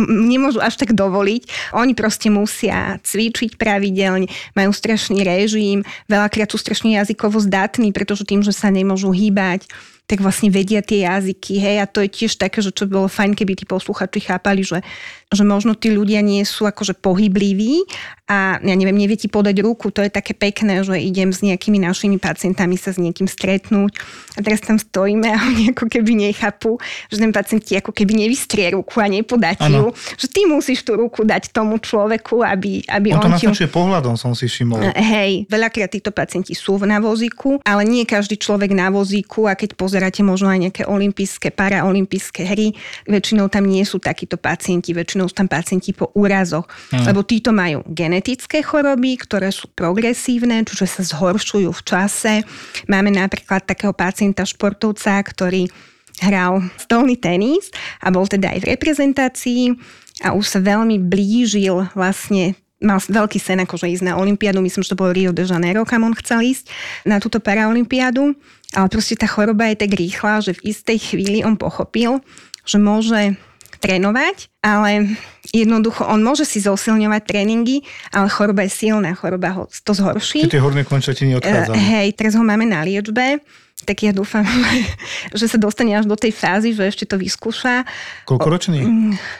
nemôžu 0.02 0.58
až 0.58 0.74
tak 0.74 0.90
dovoliť. 0.90 1.72
Oni 1.78 1.94
proste 1.94 2.26
musia 2.26 2.98
cvičiť 3.06 3.54
pravidelne, 3.54 4.26
majú 4.58 4.74
strašný 4.74 5.22
režim, 5.22 5.86
veľakrát 6.10 6.50
sú 6.50 6.58
strašne 6.58 6.98
jazykovo 6.98 7.38
zdatní, 7.38 7.94
pretože 7.94 8.26
tým, 8.26 8.42
že 8.42 8.50
sa 8.50 8.74
nemôžu 8.74 9.14
hýbať, 9.14 9.70
tak 10.04 10.20
vlastne 10.20 10.52
vedia 10.52 10.84
tie 10.84 11.08
jazyky, 11.08 11.56
hej, 11.56 11.76
a 11.80 11.88
to 11.88 12.04
je 12.04 12.12
tiež 12.12 12.36
také, 12.36 12.60
že 12.60 12.76
čo 12.76 12.84
bolo 12.84 13.08
fajn, 13.08 13.32
keby 13.32 13.56
tí 13.56 13.64
posluchači 13.64 14.20
chápali, 14.28 14.60
že, 14.60 14.84
že 15.32 15.48
možno 15.48 15.72
tí 15.72 15.88
ľudia 15.88 16.20
nie 16.20 16.44
sú 16.44 16.68
akože 16.68 16.92
pohybliví 17.00 17.88
a 18.28 18.60
ja 18.60 18.74
neviem, 18.76 19.00
nevie 19.00 19.16
ti 19.16 19.32
podať 19.32 19.64
ruku, 19.64 19.88
to 19.88 20.04
je 20.04 20.12
také 20.12 20.36
pekné, 20.36 20.84
že 20.84 21.00
idem 21.00 21.32
s 21.32 21.40
nejakými 21.40 21.80
našimi 21.80 22.20
pacientami 22.20 22.76
sa 22.76 22.92
s 22.92 23.00
niekým 23.00 23.24
stretnúť 23.24 23.96
a 24.36 24.44
teraz 24.44 24.60
tam 24.60 24.76
stojíme 24.76 25.24
a 25.24 25.40
oni 25.40 25.72
ako 25.72 25.88
keby 25.88 26.28
nechápu, 26.28 26.76
že 27.08 27.24
ten 27.24 27.32
pacient 27.32 27.64
ti 27.64 27.80
ako 27.80 27.96
keby 27.96 28.28
nevystrie 28.28 28.76
ruku 28.76 29.00
a 29.00 29.08
nepodá 29.08 29.56
ti 29.56 29.72
ju, 29.72 29.88
že 30.20 30.28
ty 30.28 30.44
musíš 30.44 30.84
tú 30.84 31.00
ruku 31.00 31.24
dať 31.24 31.48
tomu 31.48 31.80
človeku, 31.80 32.44
aby, 32.44 32.84
aby 32.92 33.16
on, 33.16 33.24
on 33.24 33.40
to 33.40 33.56
ti... 33.56 33.64
pohľadom, 33.72 34.20
som 34.20 34.36
si 34.36 34.52
všimol. 34.52 34.84
Hej, 34.92 35.48
veľakrát 35.48 35.88
títo 35.88 36.12
pacienti 36.12 36.52
sú 36.52 36.76
na 36.84 37.00
vozíku, 37.00 37.64
ale 37.64 37.88
nie 37.88 38.04
každý 38.04 38.36
človek 38.36 38.76
na 38.76 38.92
vozíku 38.92 39.48
a 39.48 39.56
keď 39.56 39.72
poz 39.72 39.93
pozeráte 39.94 40.26
možno 40.26 40.50
aj 40.50 40.58
nejaké 40.58 40.82
olympijské, 40.90 41.54
paraolympijské 41.54 42.42
hry, 42.50 42.74
väčšinou 43.06 43.46
tam 43.46 43.62
nie 43.62 43.86
sú 43.86 44.02
takíto 44.02 44.34
pacienti, 44.34 44.90
väčšinou 44.90 45.30
sú 45.30 45.38
tam 45.38 45.46
pacienti 45.46 45.94
po 45.94 46.10
úrazoch, 46.18 46.66
hmm. 46.90 47.06
lebo 47.06 47.22
títo 47.22 47.54
majú 47.54 47.86
genetické 47.86 48.58
choroby, 48.58 49.14
ktoré 49.22 49.54
sú 49.54 49.70
progresívne, 49.70 50.66
čiže 50.66 50.98
sa 50.98 51.02
zhoršujú 51.06 51.70
v 51.70 51.82
čase. 51.86 52.42
Máme 52.90 53.14
napríklad 53.14 53.62
takého 53.62 53.94
pacienta 53.94 54.42
športovca, 54.42 55.14
ktorý 55.22 55.70
hral 56.18 56.66
stolný 56.74 57.14
tenis 57.14 57.70
a 58.02 58.10
bol 58.10 58.26
teda 58.26 58.50
aj 58.50 58.66
v 58.66 58.68
reprezentácii 58.74 59.62
a 60.26 60.34
už 60.34 60.42
sa 60.42 60.58
veľmi 60.58 60.98
blížil 60.98 61.86
vlastne 61.94 62.58
mal 62.84 63.00
veľký 63.00 63.38
sen 63.40 63.62
akože 63.64 63.88
ísť 63.88 64.04
na 64.04 64.20
Olympiádu, 64.20 64.60
myslím, 64.60 64.84
že 64.84 64.92
to 64.92 65.00
bolo 65.00 65.16
Rio 65.16 65.32
de 65.32 65.48
Janeiro, 65.48 65.88
kam 65.88 66.04
on 66.04 66.12
chcel 66.18 66.44
ísť, 66.44 66.68
na 67.08 67.16
túto 67.16 67.40
Paraolympiádu. 67.40 68.36
Ale 68.74 68.86
proste 68.90 69.14
tá 69.14 69.30
choroba 69.30 69.70
je 69.70 69.80
tak 69.86 69.94
rýchla, 69.94 70.42
že 70.42 70.58
v 70.58 70.74
istej 70.74 70.98
chvíli 70.98 71.46
on 71.46 71.54
pochopil, 71.54 72.18
že 72.66 72.82
môže 72.82 73.38
trénovať, 73.78 74.48
ale 74.64 75.14
jednoducho 75.52 76.08
on 76.08 76.24
môže 76.24 76.48
si 76.48 76.64
zosilňovať 76.64 77.22
tréningy, 77.28 77.84
ale 78.10 78.32
choroba 78.32 78.64
je 78.64 78.72
silná, 78.72 79.12
choroba 79.12 79.52
ho 79.52 79.62
to 79.68 79.92
zhorší. 79.92 80.48
Čiže 80.48 80.56
tie 80.56 80.64
horné 80.64 80.82
končatiny 80.88 81.36
odchádzajú. 81.38 81.76
Uh, 81.76 81.84
hej, 81.92 82.08
teraz 82.16 82.32
ho 82.34 82.42
máme 82.42 82.64
na 82.64 82.80
liečbe 82.80 83.44
tak 83.82 84.06
ja 84.06 84.14
dúfam, 84.14 84.46
že 85.38 85.50
sa 85.50 85.58
dostane 85.58 85.98
až 85.98 86.06
do 86.06 86.14
tej 86.14 86.30
fázy, 86.30 86.70
že 86.70 86.86
ešte 86.86 87.10
to 87.10 87.18
vyskúša. 87.18 87.82
Koľko 88.22 88.46
ročný? 88.46 88.80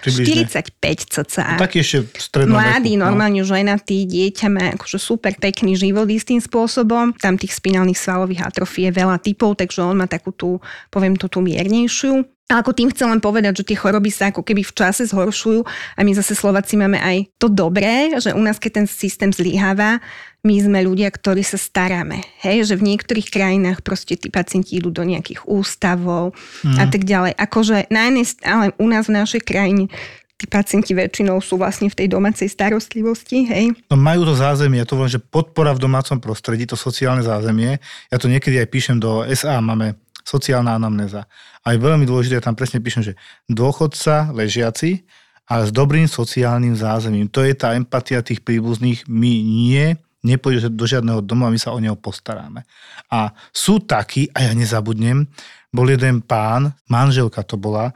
45 0.03 0.75
cca. 1.07 1.47
No, 1.55 1.63
taký 1.63 1.87
ešte 1.87 2.11
strednom 2.19 2.59
Mladý, 2.59 2.99
veku, 2.99 3.01
no. 3.01 3.15
normálne 3.15 3.47
ženatý, 3.47 4.05
dieťa 4.11 4.47
má 4.51 4.75
akože 4.75 4.99
super 4.99 5.39
pekný 5.39 5.79
život 5.79 6.11
istým 6.11 6.43
spôsobom. 6.43 7.15
Tam 7.15 7.39
tých 7.39 7.55
spinálnych 7.55 7.97
svalových 7.97 8.51
atrofí 8.51 8.91
je 8.91 8.93
veľa 8.93 9.23
typov, 9.23 9.55
takže 9.55 9.87
on 9.87 10.03
má 10.03 10.11
takú 10.11 10.35
tú, 10.35 10.59
poviem 10.91 11.15
to 11.15 11.31
tú 11.31 11.39
miernejšiu. 11.39 12.34
Ako 12.53 12.77
tým 12.77 12.93
chcem 12.93 13.09
len 13.09 13.25
povedať, 13.25 13.65
že 13.65 13.73
tie 13.73 13.81
choroby 13.81 14.13
sa 14.13 14.29
ako 14.29 14.45
keby 14.45 14.61
v 14.69 14.77
čase 14.77 15.09
zhoršujú 15.09 15.65
a 15.97 16.01
my 16.05 16.13
zase 16.13 16.37
Slováci 16.37 16.77
máme 16.77 17.01
aj 17.01 17.33
to 17.41 17.49
dobré, 17.49 18.13
že 18.21 18.37
u 18.37 18.43
nás 18.45 18.61
keď 18.61 18.85
ten 18.85 18.87
systém 18.87 19.33
zlyháva, 19.33 20.05
my 20.45 20.61
sme 20.61 20.85
ľudia, 20.85 21.09
ktorí 21.09 21.41
sa 21.41 21.57
staráme. 21.57 22.21
Hej, 22.45 22.69
že 22.69 22.75
v 22.77 22.93
niektorých 22.93 23.33
krajinách 23.33 23.81
proste 23.81 24.21
tí 24.21 24.29
pacienti 24.29 24.77
idú 24.77 24.93
do 24.93 25.01
nejakých 25.01 25.49
ústavov 25.49 26.37
mm. 26.61 26.77
a 26.77 26.85
tak 26.85 27.09
ďalej. 27.09 27.33
Akože 27.33 27.89
na 27.89 28.13
jednej, 28.13 28.29
ale 28.45 28.77
u 28.77 28.87
nás 28.93 29.09
v 29.09 29.17
našej 29.25 29.41
krajine 29.41 29.89
tí 30.37 30.45
pacienti 30.45 30.93
väčšinou 30.93 31.41
sú 31.41 31.57
vlastne 31.57 31.89
v 31.89 31.97
tej 31.97 32.13
domácej 32.13 32.53
starostlivosti, 32.53 33.49
hej? 33.49 33.73
No 33.89 33.97
majú 33.97 34.29
to 34.29 34.37
zázemie, 34.37 34.85
to 34.85 35.01
že 35.09 35.17
podpora 35.17 35.73
v 35.73 35.81
domácom 35.81 36.21
prostredí, 36.21 36.69
to 36.69 36.77
sociálne 36.77 37.25
zázemie. 37.25 37.81
Ja 38.13 38.21
to 38.21 38.29
niekedy 38.29 38.61
aj 38.61 38.69
píšem 38.69 38.97
do 39.01 39.25
SA, 39.33 39.65
máme 39.65 39.97
sociálna 40.21 40.77
anamnéza. 40.77 41.25
A 41.65 41.73
je 41.73 41.81
veľmi 41.81 42.05
dôležité, 42.05 42.37
ja 42.37 42.45
tam 42.45 42.57
presne 42.57 42.85
píšem, 42.85 43.03
že 43.13 43.19
dôchodca 43.49 44.29
ležiaci, 44.37 45.09
ale 45.49 45.69
s 45.69 45.73
dobrým 45.73 46.09
sociálnym 46.09 46.77
zázemím. 46.77 47.29
To 47.33 47.41
je 47.45 47.57
tá 47.57 47.73
empatia 47.73 48.21
tých 48.21 48.45
príbuzných. 48.45 49.09
My 49.09 49.33
nie 49.45 49.97
nepôjde 50.25 50.73
do 50.73 50.85
žiadneho 50.89 51.21
domu 51.21 51.45
a 51.45 51.53
my 51.53 51.61
sa 51.61 51.77
o 51.77 51.81
neho 51.81 51.97
postaráme. 51.97 52.65
A 53.13 53.37
sú 53.53 53.81
takí, 53.85 54.33
a 54.33 54.49
ja 54.49 54.53
nezabudnem, 54.57 55.29
bol 55.69 55.85
jeden 55.89 56.25
pán, 56.25 56.73
manželka 56.89 57.45
to 57.45 57.61
bola, 57.61 57.93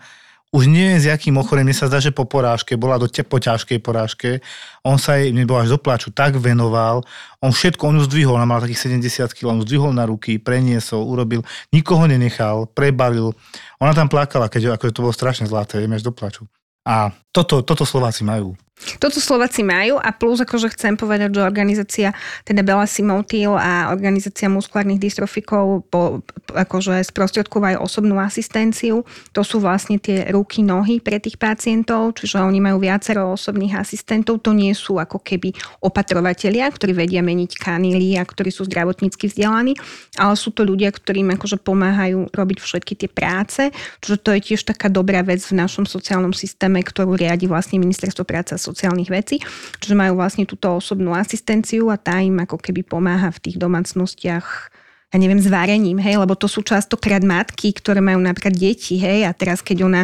už 0.49 0.65
neviem 0.65 0.97
s 0.97 1.05
jakým 1.05 1.37
ochorením, 1.37 1.77
sa 1.77 1.93
zdá, 1.93 2.01
že 2.01 2.09
po 2.09 2.25
porážke, 2.25 2.73
bola 2.81 2.97
do 2.97 3.05
te, 3.05 3.21
po 3.21 3.37
ťažkej 3.37 3.79
porážke, 3.85 4.41
on 4.81 4.97
sa 4.97 5.21
jej, 5.21 5.29
nebol 5.29 5.61
až 5.61 5.77
do 5.77 5.79
plaču, 5.79 6.09
tak 6.09 6.41
venoval, 6.41 7.05
on 7.45 7.53
všetko, 7.53 7.83
on 7.85 8.01
ju 8.01 8.09
zdvihol, 8.09 8.41
ona 8.41 8.49
mala 8.49 8.65
takých 8.65 8.89
70 8.89 9.37
kg, 9.37 9.53
on 9.53 9.61
zdvihol 9.61 9.93
na 9.93 10.09
ruky, 10.09 10.41
preniesol, 10.41 11.05
urobil, 11.05 11.45
nikoho 11.69 12.09
nenechal, 12.09 12.65
prebavil. 12.73 13.37
Ona 13.85 13.93
tam 13.93 14.09
plakala, 14.09 14.49
keď 14.49 14.81
akože 14.81 14.93
to 14.97 15.05
bolo 15.05 15.13
strašne 15.13 15.45
zlaté, 15.45 15.85
až 15.85 16.01
do 16.01 16.17
plaču. 16.17 16.49
A 16.89 17.13
toto, 17.29 17.61
toto 17.61 17.85
Slováci 17.85 18.25
majú. 18.25 18.57
Toto 19.03 19.19
Slováci 19.19 19.67
majú 19.67 19.99
a 19.99 20.15
plus 20.15 20.39
akože 20.41 20.71
chcem 20.73 20.95
povedať, 20.95 21.35
že 21.35 21.43
organizácia 21.43 22.09
teda 22.47 22.63
Bela 22.63 22.87
Simotil 22.87 23.53
a 23.59 23.91
organizácia 23.91 24.47
muskulárnych 24.47 25.03
dystrofikov 25.03 25.85
po, 25.91 26.23
akože 26.55 27.03
sprostredkovajú 27.11 27.83
osobnú 27.83 28.17
asistenciu. 28.23 29.03
To 29.35 29.43
sú 29.43 29.59
vlastne 29.59 29.99
tie 29.99 30.31
ruky, 30.31 30.63
nohy 30.63 31.03
pre 31.03 31.19
tých 31.19 31.37
pacientov, 31.37 32.15
čiže 32.17 32.39
oni 32.39 32.63
majú 32.63 32.79
viacero 32.79 33.35
osobných 33.35 33.77
asistentov. 33.77 34.41
To 34.47 34.55
nie 34.55 34.71
sú 34.73 35.03
ako 35.03 35.21
keby 35.21 35.53
opatrovatelia, 35.83 36.71
ktorí 36.71 36.95
vedia 36.95 37.21
meniť 37.21 37.59
kanily 37.59 38.15
a 38.17 38.25
ktorí 38.25 38.55
sú 38.55 38.65
zdravotnícky 38.71 39.27
vzdelaní, 39.27 39.75
ale 40.17 40.35
sú 40.39 40.55
to 40.55 40.63
ľudia, 40.63 40.95
ktorým 40.95 41.35
akože 41.35 41.59
pomáhajú 41.61 42.31
robiť 42.31 42.59
všetky 42.63 42.93
tie 42.95 43.11
práce. 43.11 43.75
Čiže 44.01 44.17
to 44.23 44.31
je 44.39 44.41
tiež 44.55 44.63
taká 44.65 44.87
dobrá 44.87 45.21
vec 45.27 45.43
v 45.43 45.59
našom 45.59 45.85
sociálnom 45.85 46.33
systéme, 46.33 46.81
ktorú 46.81 47.19
riadi 47.19 47.51
vlastne 47.51 47.83
Ministerstvo 47.83 48.23
práce 48.23 48.55
sociálnych 48.69 49.09
vecí, 49.09 49.41
čiže 49.81 49.97
majú 49.97 50.21
vlastne 50.21 50.45
túto 50.45 50.77
osobnú 50.77 51.17
asistenciu 51.17 51.89
a 51.89 51.97
tá 51.97 52.21
im 52.21 52.37
ako 52.45 52.61
keby 52.61 52.85
pomáha 52.85 53.33
v 53.33 53.43
tých 53.49 53.57
domácnostiach 53.57 54.77
ja 55.09 55.17
neviem, 55.17 55.41
s 55.41 55.49
varením, 55.49 55.97
hej, 56.05 56.21
lebo 56.21 56.37
to 56.37 56.45
sú 56.45 56.61
častokrát 56.61 57.25
matky, 57.25 57.73
ktoré 57.73 58.05
majú 58.05 58.21
napríklad 58.21 58.53
deti, 58.53 59.01
hej, 59.01 59.25
a 59.25 59.33
teraz 59.33 59.65
keď 59.65 59.89
ona 59.89 60.03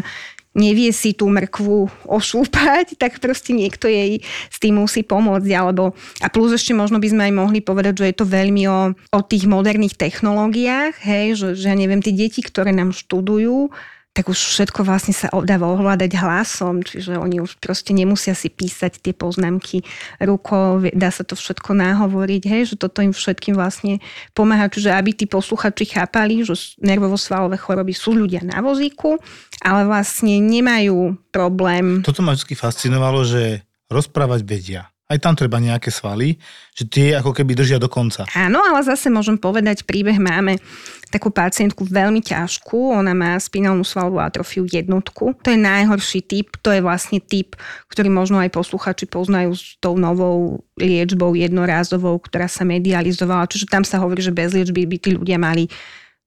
nevie 0.55 0.95
si 0.95 1.13
tú 1.13 1.27
mrkvu 1.29 2.07
ošúpať, 2.07 2.95
tak 3.03 3.19
proste 3.19 3.53
niekto 3.53 3.91
jej 3.91 4.23
s 4.49 4.57
tým 4.63 4.81
musí 4.81 5.03
pomôcť. 5.03 5.51
Alebo, 5.53 5.93
a 6.23 6.31
plus 6.31 6.55
ešte 6.55 6.73
možno 6.73 7.03
by 7.03 7.09
sme 7.11 7.23
aj 7.29 7.35
mohli 7.35 7.61
povedať, 7.61 8.01
že 8.01 8.09
je 8.15 8.17
to 8.17 8.27
veľmi 8.27 8.65
o, 8.71 8.81
o 8.95 9.21
tých 9.27 9.45
moderných 9.51 9.99
technológiách, 9.99 10.95
hej, 11.05 11.37
že, 11.37 11.49
že 11.59 11.67
ja 11.69 11.77
neviem, 11.77 12.01
tie 12.01 12.15
deti, 12.15 12.41
ktoré 12.41 12.71
nám 12.71 12.95
študujú, 12.95 13.75
tak 14.15 14.31
už 14.31 14.39
všetko 14.39 14.87
vlastne 14.87 15.11
sa 15.11 15.27
dáva 15.43 15.75
ohľadať 15.75 16.11
hlasom, 16.15 16.87
čiže 16.87 17.19
oni 17.19 17.43
už 17.43 17.59
proste 17.59 17.91
nemusia 17.91 18.39
si 18.39 18.47
písať 18.47 19.03
tie 19.03 19.11
poznámky 19.11 19.83
rukou, 20.23 20.79
dá 20.95 21.11
sa 21.11 21.27
to 21.27 21.35
všetko 21.35 21.75
náhovoriť, 21.75 22.43
hej, 22.47 22.63
že 22.73 22.77
toto 22.79 23.03
im 23.03 23.11
všetkým 23.11 23.59
vlastne 23.59 23.99
pomáha, 24.31 24.71
čiže 24.71 24.95
aby 24.95 25.19
tí 25.19 25.27
posluchači 25.27 25.99
chápali, 25.99 26.47
že 26.47 26.55
nervovo-svalové 26.79 27.59
choroby 27.59 27.91
sú 27.91 28.15
ľudia 28.15 28.47
na 28.47 28.63
vozíku, 28.63 29.19
ale 29.59 29.83
vlastne 29.83 30.39
nemajú 30.39 31.19
problém. 31.35 32.07
Toto 32.07 32.23
ma 32.23 32.39
vždy 32.39 32.55
fascinovalo, 32.55 33.27
že 33.27 33.67
rozprávať 33.91 34.41
vedia 34.47 34.94
aj 35.05 35.19
tam 35.21 35.37
treba 35.37 35.61
nejaké 35.61 35.93
svaly, 35.93 36.41
že 36.73 36.89
tie 36.89 37.13
ako 37.13 37.37
keby 37.37 37.53
držia 37.53 37.77
do 37.77 37.93
konca. 37.93 38.25
Áno, 38.33 38.57
ale 38.65 38.81
zase 38.81 39.13
môžem 39.13 39.37
povedať, 39.37 39.85
príbeh 39.85 40.17
máme 40.17 40.57
takú 41.13 41.29
pacientku 41.29 41.85
veľmi 41.85 42.25
ťažkú, 42.25 42.97
ona 42.97 43.13
má 43.13 43.37
spinálnu 43.37 43.85
svalovú 43.85 44.19
atrofiu 44.19 44.65
jednotku. 44.65 45.37
To 45.45 45.49
je 45.53 45.61
najhorší 45.61 46.25
typ, 46.25 46.57
to 46.65 46.73
je 46.73 46.81
vlastne 46.81 47.21
typ, 47.21 47.55
ktorý 47.93 48.09
možno 48.09 48.41
aj 48.41 48.51
posluchači 48.51 49.05
poznajú 49.05 49.53
s 49.53 49.77
tou 49.79 50.01
novou 50.01 50.65
liečbou 50.81 51.37
jednorázovou, 51.37 52.17
ktorá 52.25 52.49
sa 52.49 52.65
medializovala. 52.65 53.47
Čiže 53.47 53.69
tam 53.69 53.85
sa 53.85 54.01
hovorí, 54.01 54.25
že 54.25 54.35
bez 54.35 54.57
liečby 54.57 54.89
by 54.89 54.97
tí 54.99 55.11
ľudia 55.13 55.37
mali 55.37 55.69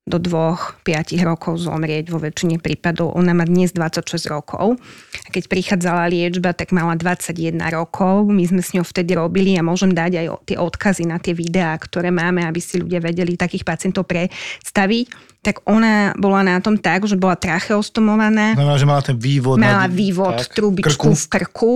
do 0.08 0.17
dvoch, 0.24 0.80
piatich 0.88 1.20
rokov 1.20 1.60
zomrieť 1.60 2.08
vo 2.08 2.24
väčšine 2.24 2.63
prípadov. 2.63 3.12
Ona 3.20 3.36
má 3.36 3.43
dnes 3.43 3.76
26 3.76 4.32
rokov. 4.32 4.80
A 5.28 5.30
keď 5.30 5.52
prichádzala 5.52 6.08
liečba, 6.08 6.56
tak 6.56 6.72
mala 6.72 6.96
21 6.96 7.60
rokov. 7.76 8.32
My 8.32 8.48
sme 8.48 8.63
s 8.63 8.72
ňou 8.72 8.88
vtedy 8.88 9.20
robili 9.20 9.60
a 9.60 9.67
môžem 9.67 9.91
dať 9.91 10.12
aj 10.24 10.28
tie 10.48 10.58
odkazy 10.58 11.04
na 11.04 11.20
tie 11.20 11.36
videá, 11.36 11.76
ktoré 11.76 12.08
máme, 12.08 12.48
aby 12.48 12.63
si 12.63 12.80
ľudia 12.80 13.04
vedeli 13.04 13.36
takých 13.36 13.67
pacientov 13.67 14.08
predstaviť. 14.08 15.36
Tak 15.43 15.67
ona 15.67 16.15
bola 16.15 16.41
na 16.48 16.63
tom 16.63 16.80
tak, 16.80 17.04
že 17.04 17.20
bola 17.20 17.36
tracheostomovaná. 17.36 18.56
Znamená, 18.56 18.80
že 18.80 18.88
mala 18.88 19.04
ten 19.04 19.20
vývod. 19.20 19.60
Mala 19.60 19.91
vývod, 19.91 20.39
tak, 20.39 20.56
trubičku 20.56 21.12
krku. 21.12 21.20
v 21.20 21.26
krku 21.28 21.74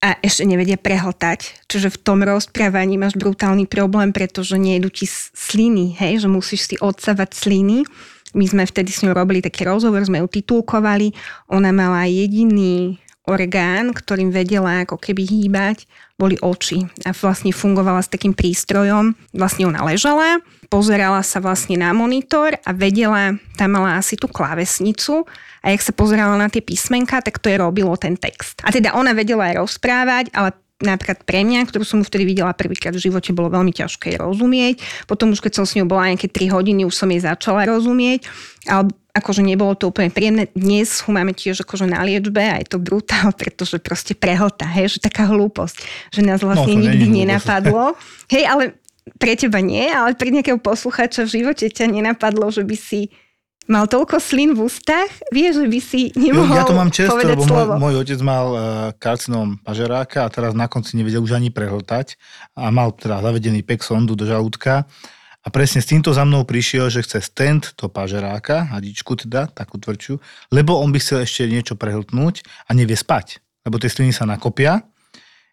a 0.00 0.16
ešte 0.24 0.48
nevedia 0.48 0.80
prehltať. 0.80 1.68
Čiže 1.68 1.92
v 1.92 2.00
tom 2.00 2.24
rozprávaní 2.24 2.96
máš 2.96 3.20
brutálny 3.20 3.68
problém, 3.68 4.16
pretože 4.16 4.56
nejdu 4.56 4.88
ti 4.88 5.04
sliny, 5.36 5.92
hej, 6.00 6.24
že 6.24 6.28
musíš 6.32 6.72
si 6.72 6.76
odsávať 6.80 7.36
sliny. 7.36 7.84
My 8.32 8.48
sme 8.48 8.64
vtedy 8.64 8.88
s 8.88 9.04
ňou 9.04 9.12
robili 9.12 9.44
taký 9.44 9.68
rozhovor, 9.68 10.00
sme 10.00 10.24
ju 10.24 10.28
titulkovali. 10.30 11.12
Ona 11.52 11.68
mala 11.74 12.08
jediný 12.08 12.96
orgán, 13.28 13.92
ktorým 13.92 14.32
vedela 14.32 14.84
ako 14.84 14.96
keby 14.96 15.22
hýbať, 15.28 15.84
boli 16.16 16.36
oči. 16.40 16.84
A 17.04 17.12
vlastne 17.16 17.52
fungovala 17.52 18.04
s 18.04 18.12
takým 18.12 18.32
prístrojom. 18.36 19.16
Vlastne 19.32 19.68
ona 19.68 19.84
ležala, 19.84 20.40
pozerala 20.68 21.20
sa 21.24 21.40
vlastne 21.40 21.76
na 21.80 21.92
monitor 21.96 22.56
a 22.64 22.70
vedela, 22.72 23.36
tam 23.56 23.76
mala 23.76 24.00
asi 24.00 24.16
tú 24.16 24.28
klávesnicu 24.28 25.24
a 25.60 25.72
jak 25.72 25.82
sa 25.84 25.92
pozerala 25.92 26.36
na 26.36 26.48
tie 26.48 26.64
písmenka, 26.64 27.20
tak 27.20 27.40
to 27.40 27.48
je 27.48 27.60
robilo 27.60 27.92
ten 27.96 28.16
text. 28.16 28.60
A 28.64 28.72
teda 28.72 28.96
ona 28.96 29.12
vedela 29.12 29.52
aj 29.52 29.60
rozprávať, 29.60 30.24
ale 30.32 30.56
napríklad 30.80 31.28
pre 31.28 31.44
mňa, 31.44 31.68
ktorú 31.68 31.84
som 31.84 32.00
vtedy 32.00 32.24
videla 32.24 32.56
prvýkrát 32.56 32.96
v 32.96 33.04
živote, 33.04 33.36
bolo 33.36 33.52
veľmi 33.52 33.72
ťažké 33.72 34.16
rozumieť. 34.16 34.80
Potom 35.04 35.36
už 35.36 35.44
keď 35.44 35.60
som 35.60 35.64
s 35.68 35.76
ňou 35.76 35.84
bola 35.84 36.08
nejaké 36.08 36.32
3 36.32 36.56
hodiny, 36.56 36.88
už 36.88 36.96
som 36.96 37.08
jej 37.12 37.20
začala 37.20 37.68
rozumieť. 37.68 38.24
Ale 38.64 38.88
akože 39.10 39.42
nebolo 39.42 39.74
to 39.74 39.90
úplne 39.90 40.10
príjemné. 40.10 40.48
Dnes 40.54 41.02
ho 41.04 41.10
máme 41.10 41.34
tiež 41.34 41.66
akože 41.66 41.86
na 41.86 42.02
liečbe 42.06 42.40
a 42.40 42.58
je 42.62 42.66
to 42.70 42.78
brutál, 42.78 43.34
pretože 43.40 43.78
proste 43.82 44.14
prehlta, 44.14 44.66
hej, 44.66 44.98
že 44.98 44.98
taká 45.02 45.26
hlúposť, 45.28 45.76
že 46.14 46.20
nás 46.22 46.40
vlastne 46.42 46.78
no, 46.78 46.82
nikdy 46.86 47.06
nenapadlo. 47.24 47.94
Hej, 48.32 48.46
ale 48.46 48.64
pre 49.18 49.34
teba 49.34 49.58
nie, 49.58 49.90
ale 49.90 50.14
pre 50.14 50.30
nejakého 50.30 50.60
posluchača 50.62 51.26
v 51.26 51.42
živote 51.42 51.66
ťa 51.66 51.90
nenapadlo, 51.90 52.54
že 52.54 52.62
by 52.62 52.76
si 52.78 53.10
mal 53.70 53.86
toľko 53.86 54.18
slín 54.18 54.54
v 54.58 54.66
ústach, 54.66 55.10
vie, 55.30 55.50
že 55.54 55.62
by 55.66 55.78
si 55.78 56.10
nemohol 56.18 56.58
Ja 56.58 56.66
to 56.66 56.74
mám 56.74 56.90
často, 56.90 57.14
lebo 57.18 57.46
môj, 57.46 57.66
môj 57.78 57.94
otec 58.02 58.18
mal 58.22 58.46
uh, 58.50 58.60
karcinom 58.98 59.62
pažeráka 59.62 60.26
a 60.26 60.28
teraz 60.28 60.58
na 60.58 60.66
konci 60.66 60.98
nevedel 60.98 61.22
už 61.22 61.38
ani 61.38 61.54
prehltať 61.54 62.18
a 62.58 62.74
mal 62.74 62.90
teda 62.90 63.22
zavedený 63.22 63.62
pek 63.62 63.82
sondu 63.82 64.18
do 64.18 64.26
žalúdka 64.26 64.90
a 65.40 65.48
presne 65.48 65.80
s 65.80 65.88
týmto 65.88 66.12
za 66.12 66.24
mnou 66.28 66.44
prišiel, 66.44 66.92
že 66.92 67.00
chce 67.00 67.24
stent 67.24 67.72
do 67.80 67.88
pažeráka, 67.88 68.68
hadičku 68.76 69.16
teda, 69.16 69.48
takú 69.48 69.80
tvrdšiu, 69.80 70.20
lebo 70.52 70.76
on 70.76 70.92
by 70.92 71.00
chcel 71.00 71.24
ešte 71.24 71.48
niečo 71.48 71.74
prehltnúť 71.80 72.44
a 72.68 72.70
nevie 72.76 72.96
spať, 72.96 73.40
lebo 73.64 73.80
tie 73.80 73.88
sliny 73.88 74.12
sa 74.12 74.28
nakopia 74.28 74.84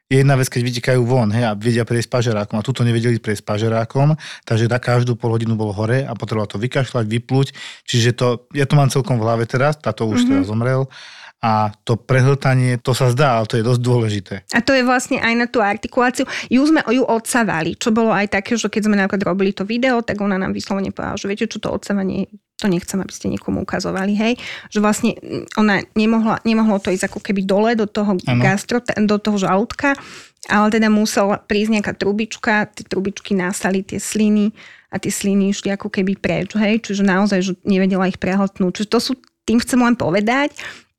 je 0.07 0.23
jedna 0.23 0.39
vec, 0.39 0.47
keď 0.47 0.61
vytekajú 0.63 1.01
von 1.03 1.27
hej, 1.35 1.43
a 1.43 1.51
vedia 1.51 1.83
prejsť 1.83 2.07
pažerákom 2.07 2.55
a 2.55 2.63
tuto 2.63 2.87
nevedeli 2.87 3.19
prejsť 3.19 3.43
pažerákom, 3.43 4.15
takže 4.47 4.71
na 4.71 4.79
každú 4.79 5.19
pol 5.19 5.35
hodinu 5.35 5.59
bol 5.59 5.75
hore 5.75 6.07
a 6.07 6.15
potreboval 6.15 6.47
to 6.47 6.55
vykašľať, 6.55 7.03
vyplúť. 7.03 7.51
Čiže 7.83 8.15
to, 8.15 8.27
ja 8.55 8.63
to 8.63 8.79
mám 8.79 8.87
celkom 8.87 9.19
v 9.19 9.27
hlave 9.27 9.43
teraz, 9.43 9.75
táto 9.75 10.07
už 10.07 10.23
mm-hmm. 10.23 10.29
teraz 10.31 10.45
zomrel 10.47 10.87
a 11.37 11.69
to 11.85 11.93
prehltanie, 12.01 12.81
to 12.81 12.97
sa 12.97 13.13
zdá, 13.13 13.37
ale 13.37 13.45
to 13.45 13.61
je 13.61 13.67
dosť 13.67 13.81
dôležité. 13.81 14.35
A 14.57 14.59
to 14.65 14.73
je 14.73 14.81
vlastne 14.81 15.21
aj 15.21 15.33
na 15.37 15.45
tú 15.45 15.61
artikuláciu. 15.61 16.25
Ju 16.49 16.65
sme 16.65 16.81
ju 16.89 17.05
odsávali, 17.05 17.77
čo 17.77 17.93
bolo 17.93 18.09
aj 18.09 18.33
také, 18.33 18.57
že 18.57 18.65
keď 18.65 18.81
sme 18.89 18.97
napríklad 18.97 19.21
robili 19.21 19.53
to 19.53 19.61
video, 19.61 20.01
tak 20.01 20.17
ona 20.17 20.41
nám 20.41 20.57
vyslovene 20.57 20.89
povedala, 20.89 21.21
že 21.21 21.29
viete, 21.29 21.45
čo 21.45 21.61
to 21.61 21.69
odsávanie 21.69 22.25
to 22.57 22.65
nechcem, 22.65 22.97
aby 22.97 23.13
ste 23.13 23.29
niekomu 23.29 23.61
ukazovali, 23.61 24.17
hej, 24.17 24.33
že 24.73 24.81
vlastne 24.81 25.13
ona 25.53 25.85
nemohla, 25.93 26.41
nemohlo 26.41 26.81
to 26.81 26.89
ísť 26.89 27.05
ako 27.05 27.21
keby 27.21 27.45
dole 27.45 27.77
do 27.77 27.85
toho 27.85 28.17
ano. 28.17 28.41
gastro, 28.41 28.81
do 28.81 29.17
toho 29.21 29.37
žalúdka, 29.37 29.93
ale 30.49 30.73
teda 30.73 30.89
musela 30.89 31.37
prísť 31.37 31.77
nejaká 31.77 31.93
trubička, 31.93 32.65
tie 32.73 32.81
trubičky 32.81 33.37
nastali 33.37 33.85
tie 33.85 34.01
sliny 34.01 34.57
a 34.89 34.97
tie 34.97 35.13
sliny 35.13 35.53
išli 35.53 35.69
ako 35.69 35.93
keby 35.93 36.17
preč, 36.17 36.57
hej, 36.57 36.81
čiže 36.81 37.05
naozaj, 37.05 37.39
že 37.45 37.53
nevedela 37.61 38.09
ich 38.09 38.17
prehltnúť. 38.17 38.81
Čiže 38.81 38.89
to 38.89 38.99
sú, 39.05 39.13
tým 39.45 39.61
chcem 39.61 39.77
len 39.77 39.93
povedať, 39.93 40.57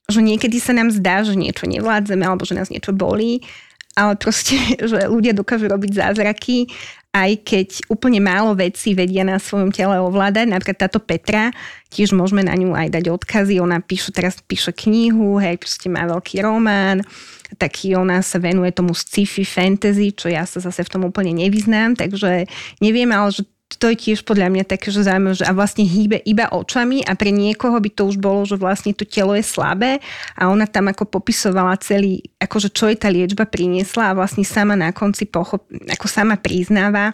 že 0.09 0.25
niekedy 0.25 0.57
sa 0.57 0.73
nám 0.73 0.89
zdá, 0.89 1.21
že 1.21 1.37
niečo 1.37 1.69
nevládzeme 1.69 2.25
alebo 2.25 2.49
že 2.49 2.57
nás 2.57 2.73
niečo 2.73 2.97
bolí, 2.97 3.45
ale 3.93 4.17
proste, 4.17 4.57
že 4.91 5.05
ľudia 5.05 5.37
dokážu 5.37 5.69
robiť 5.69 6.01
zázraky, 6.01 6.73
aj 7.13 7.31
keď 7.45 7.69
úplne 7.89 8.21
málo 8.21 8.53
vecí 8.53 8.93
vedia 8.93 9.25
na 9.25 9.41
svojom 9.41 9.73
tele 9.73 9.97
ovládať. 9.97 10.49
Napríklad 10.49 10.89
táto 10.89 11.01
Petra, 11.01 11.53
tiež 11.89 12.13
môžeme 12.13 12.45
na 12.45 12.53
ňu 12.53 12.77
aj 12.77 12.89
dať 12.95 13.05
odkazy, 13.11 13.61
ona 13.61 13.81
píše, 13.81 14.13
teraz 14.13 14.41
píše 14.45 14.77
knihu, 14.77 15.41
hej, 15.41 15.57
proste 15.61 15.89
má 15.89 16.05
veľký 16.05 16.45
román, 16.45 17.01
taký 17.57 17.97
ona 17.97 18.21
sa 18.21 18.37
venuje 18.37 18.73
tomu 18.77 18.93
sci-fi 18.93 19.45
fantasy, 19.45 20.13
čo 20.13 20.29
ja 20.29 20.45
sa 20.45 20.61
zase 20.61 20.85
v 20.85 20.93
tom 20.93 21.03
úplne 21.09 21.33
nevyznám, 21.33 21.97
takže 21.97 22.45
neviem, 22.85 23.09
ale 23.09 23.33
že 23.33 23.43
to 23.77 23.93
je 23.93 23.97
tiež 24.01 24.25
podľa 24.25 24.49
mňa 24.49 24.65
také, 24.65 24.89
že 24.89 25.05
zaujímavé, 25.05 25.37
že 25.37 25.45
a 25.45 25.53
vlastne 25.53 25.85
hýbe 25.85 26.25
iba 26.25 26.49
očami 26.49 27.05
a 27.05 27.13
pre 27.13 27.29
niekoho 27.29 27.77
by 27.77 27.91
to 27.93 28.09
už 28.09 28.17
bolo, 28.17 28.49
že 28.49 28.57
vlastne 28.57 28.97
to 28.97 29.05
telo 29.05 29.37
je 29.37 29.45
slabé 29.45 30.01
a 30.33 30.49
ona 30.49 30.65
tam 30.65 30.89
ako 30.89 31.05
popisovala 31.05 31.77
celý, 31.85 32.25
akože 32.41 32.73
čo 32.73 32.89
jej 32.89 32.97
tá 32.97 33.13
liečba 33.13 33.45
priniesla 33.45 34.11
a 34.13 34.17
vlastne 34.17 34.41
sama 34.41 34.73
na 34.73 34.89
konci 34.97 35.29
pochop, 35.29 35.69
ako 35.69 36.07
sama 36.09 36.41
priznáva, 36.41 37.13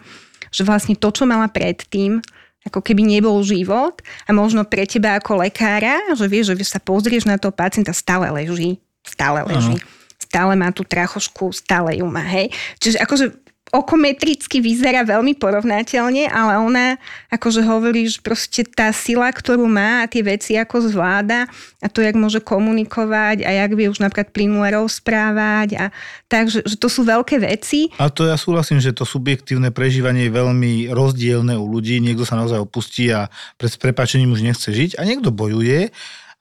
že 0.54 0.62
vlastne 0.62 0.94
to, 0.94 1.10
čo 1.10 1.26
mala 1.26 1.50
predtým, 1.50 2.22
ako 2.64 2.80
keby 2.80 3.02
nebol 3.02 3.42
život 3.42 3.98
a 4.24 4.30
možno 4.30 4.62
pre 4.62 4.86
teba 4.86 5.18
ako 5.18 5.42
lekára, 5.42 6.00
že 6.14 6.30
vieš, 6.30 6.54
že 6.54 6.64
sa 6.64 6.78
pozrieš 6.78 7.26
na 7.26 7.34
toho 7.36 7.50
pacienta, 7.50 7.90
stále 7.90 8.30
leží, 8.30 8.78
stále 9.02 9.42
leží. 9.42 9.76
Ano. 9.76 9.92
Stále 10.14 10.52
má 10.56 10.72
tú 10.74 10.82
trachošku, 10.82 11.52
stále 11.52 12.00
ju 12.00 12.06
má, 12.08 12.24
hej. 12.24 12.50
Čiže 12.80 12.98
akože 13.04 13.43
okometricky 13.74 14.62
vyzerá 14.62 15.02
veľmi 15.02 15.34
porovnateľne, 15.34 16.30
ale 16.30 16.62
ona 16.62 16.86
akože 17.34 17.66
že 18.06 18.22
proste 18.22 18.62
tá 18.62 18.94
sila, 18.94 19.26
ktorú 19.34 19.66
má 19.66 20.06
a 20.06 20.08
tie 20.08 20.22
veci 20.22 20.54
ako 20.54 20.94
zvláda 20.94 21.50
a 21.82 21.86
to, 21.90 21.98
jak 21.98 22.14
môže 22.14 22.38
komunikovať 22.38 23.42
a 23.42 23.50
jak 23.50 23.70
vie 23.74 23.90
už 23.90 23.98
napríklad 23.98 24.30
plynule 24.30 24.70
rozprávať 24.70 25.68
a 25.74 25.84
tak, 26.30 26.54
že, 26.54 26.62
to 26.78 26.86
sú 26.86 27.02
veľké 27.02 27.42
veci. 27.42 27.90
A 27.98 28.06
to 28.06 28.30
ja 28.30 28.38
súhlasím, 28.38 28.78
že 28.78 28.94
to 28.94 29.02
subjektívne 29.02 29.74
prežívanie 29.74 30.30
je 30.30 30.36
veľmi 30.38 30.72
rozdielne 30.94 31.58
u 31.58 31.66
ľudí. 31.66 31.98
Niekto 31.98 32.22
sa 32.22 32.38
naozaj 32.38 32.62
opustí 32.62 33.10
a 33.10 33.26
pred 33.58 33.74
prepačením 33.74 34.30
už 34.30 34.46
nechce 34.46 34.70
žiť 34.70 34.96
a 34.96 35.02
niekto 35.02 35.34
bojuje 35.34 35.90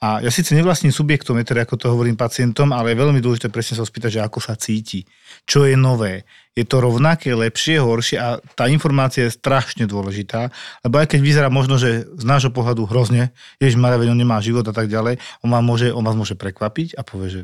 a 0.03 0.19
ja 0.19 0.27
síce 0.27 0.51
nevlastním 0.51 0.91
subjektometr, 0.91 1.63
ako 1.63 1.79
to 1.79 1.87
hovorím 1.87 2.19
pacientom, 2.19 2.75
ale 2.75 2.91
je 2.91 2.99
veľmi 2.99 3.23
dôležité 3.23 3.47
presne 3.47 3.79
sa 3.79 3.87
spýtať, 3.87 4.19
že 4.19 4.21
ako 4.27 4.43
sa 4.43 4.59
cíti, 4.59 5.07
čo 5.43 5.67
je 5.67 5.75
nové. 5.75 6.23
Je 6.53 6.63
to 6.63 6.79
rovnaké, 6.79 7.33
lepšie, 7.33 7.81
horšie 7.81 8.17
a 8.21 8.37
tá 8.53 8.69
informácia 8.69 9.25
je 9.25 9.33
strašne 9.33 9.89
dôležitá, 9.89 10.53
lebo 10.85 11.01
aj 11.01 11.17
keď 11.17 11.19
vyzerá 11.25 11.47
možno, 11.49 11.81
že 11.81 12.05
z 12.05 12.25
nášho 12.25 12.53
pohľadu 12.53 12.85
hrozne, 12.85 13.33
jež 13.57 13.73
Maria, 13.73 14.13
on 14.13 14.19
nemá 14.19 14.37
život 14.37 14.63
a 14.69 14.73
tak 14.75 14.85
ďalej, 14.85 15.17
on, 15.41 15.49
vám 15.49 15.65
môže, 15.65 15.89
on 15.89 16.05
vás 16.05 16.13
môže 16.13 16.37
prekvapiť 16.37 16.93
a 16.93 17.01
povie, 17.01 17.29
že 17.29 17.41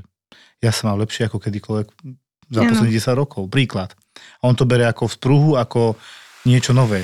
ja 0.61 0.69
sa 0.69 0.93
mám 0.93 1.01
lepšie 1.01 1.25
ako 1.25 1.41
kedykoľvek 1.41 1.87
za 2.53 2.61
posledných 2.65 2.97
10 3.01 3.17
rokov. 3.17 3.49
Príklad. 3.49 3.97
A 4.41 4.49
on 4.49 4.53
to 4.57 4.69
bere 4.69 4.85
ako 4.85 5.09
v 5.09 5.15
sprúhu, 5.15 5.51
ako 5.57 5.97
niečo 6.45 6.75
nové. 6.75 7.01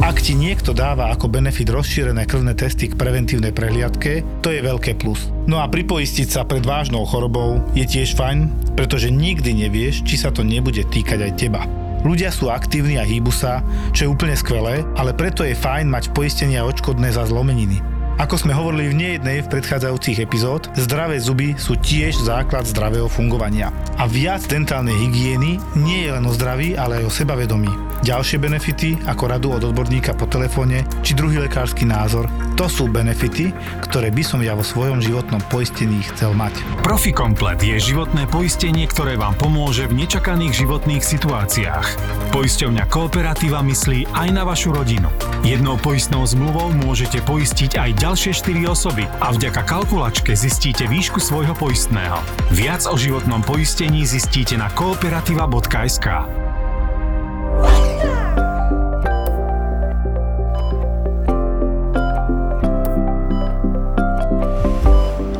Ak 0.00 0.16
ti 0.24 0.32
niekto 0.32 0.72
dáva 0.72 1.12
ako 1.12 1.28
benefit 1.28 1.68
rozšírené 1.68 2.24
krvné 2.24 2.56
testy 2.56 2.88
k 2.88 2.96
preventívnej 2.96 3.52
prehliadke, 3.52 4.24
to 4.40 4.48
je 4.48 4.64
veľké 4.64 4.96
plus. 4.96 5.28
No 5.44 5.60
a 5.60 5.68
pripoistiť 5.68 6.24
sa 6.24 6.48
pred 6.48 6.64
vážnou 6.64 7.04
chorobou 7.04 7.60
je 7.76 7.84
tiež 7.84 8.16
fajn, 8.16 8.48
pretože 8.80 9.12
nikdy 9.12 9.52
nevieš, 9.52 10.00
či 10.08 10.16
sa 10.16 10.32
to 10.32 10.40
nebude 10.40 10.80
týkať 10.88 11.20
aj 11.20 11.32
teba. 11.36 11.68
Ľudia 12.00 12.32
sú 12.32 12.48
aktívni 12.48 12.96
a 12.96 13.04
hýbu 13.04 13.28
sa, 13.28 13.60
čo 13.92 14.08
je 14.08 14.12
úplne 14.16 14.32
skvelé, 14.32 14.80
ale 14.96 15.12
preto 15.12 15.44
je 15.44 15.52
fajn 15.52 15.92
mať 15.92 16.16
poistenie 16.16 16.56
a 16.56 16.64
odškodné 16.64 17.12
za 17.12 17.28
zlomeniny. 17.28 17.99
Ako 18.20 18.36
sme 18.36 18.52
hovorili 18.52 18.92
v 18.92 18.98
nejednej 19.00 19.40
v 19.40 19.48
predchádzajúcich 19.48 20.20
epizód, 20.20 20.68
zdravé 20.76 21.16
zuby 21.16 21.56
sú 21.56 21.80
tiež 21.80 22.20
základ 22.20 22.68
zdravého 22.68 23.08
fungovania. 23.08 23.72
A 23.96 24.04
viac 24.04 24.44
dentálnej 24.44 24.92
hygieny 24.92 25.56
nie 25.72 26.04
je 26.04 26.12
len 26.12 26.28
o 26.28 26.32
zdraví, 26.36 26.76
ale 26.76 27.00
aj 27.00 27.08
o 27.08 27.16
sebavedomí. 27.16 27.72
Ďalšie 28.04 28.36
benefity, 28.36 28.96
ako 29.08 29.24
radu 29.24 29.48
od 29.56 29.64
odborníka 29.64 30.12
po 30.16 30.28
telefóne, 30.28 30.84
či 31.00 31.16
druhý 31.16 31.40
lekársky 31.40 31.88
názor, 31.88 32.28
to 32.60 32.68
sú 32.68 32.92
benefity, 32.92 33.56
ktoré 33.88 34.12
by 34.12 34.20
som 34.20 34.44
ja 34.44 34.52
vo 34.52 34.64
svojom 34.64 35.00
životnom 35.00 35.40
poistení 35.48 36.04
chcel 36.12 36.36
mať. 36.36 36.60
Profi 36.84 37.16
Komplet 37.16 37.60
je 37.60 37.80
životné 37.80 38.28
poistenie, 38.28 38.84
ktoré 38.84 39.16
vám 39.16 39.32
pomôže 39.40 39.88
v 39.88 40.04
nečakaných 40.04 40.64
životných 40.64 41.00
situáciách. 41.00 41.86
Poisťovňa 42.36 42.84
Kooperativa 42.88 43.64
myslí 43.64 44.12
aj 44.12 44.28
na 44.28 44.44
vašu 44.44 44.76
rodinu. 44.76 45.08
Jednou 45.40 45.80
poistnou 45.80 46.24
zmluvou 46.24 46.72
môžete 46.72 47.20
poistiť 47.24 47.80
aj 47.80 47.90
ďalšie 47.96 48.09
ďalšie 48.10 48.66
4 48.66 48.66
osoby 48.66 49.06
a 49.22 49.30
vďaka 49.30 49.62
kalkulačke 49.70 50.34
zistíte 50.34 50.82
výšku 50.90 51.22
svojho 51.22 51.54
poistného. 51.54 52.18
Viac 52.50 52.82
o 52.90 52.98
životnom 52.98 53.38
poistení 53.38 54.02
zistíte 54.02 54.58
na 54.58 54.66
kooperativa.sk. 54.74 56.26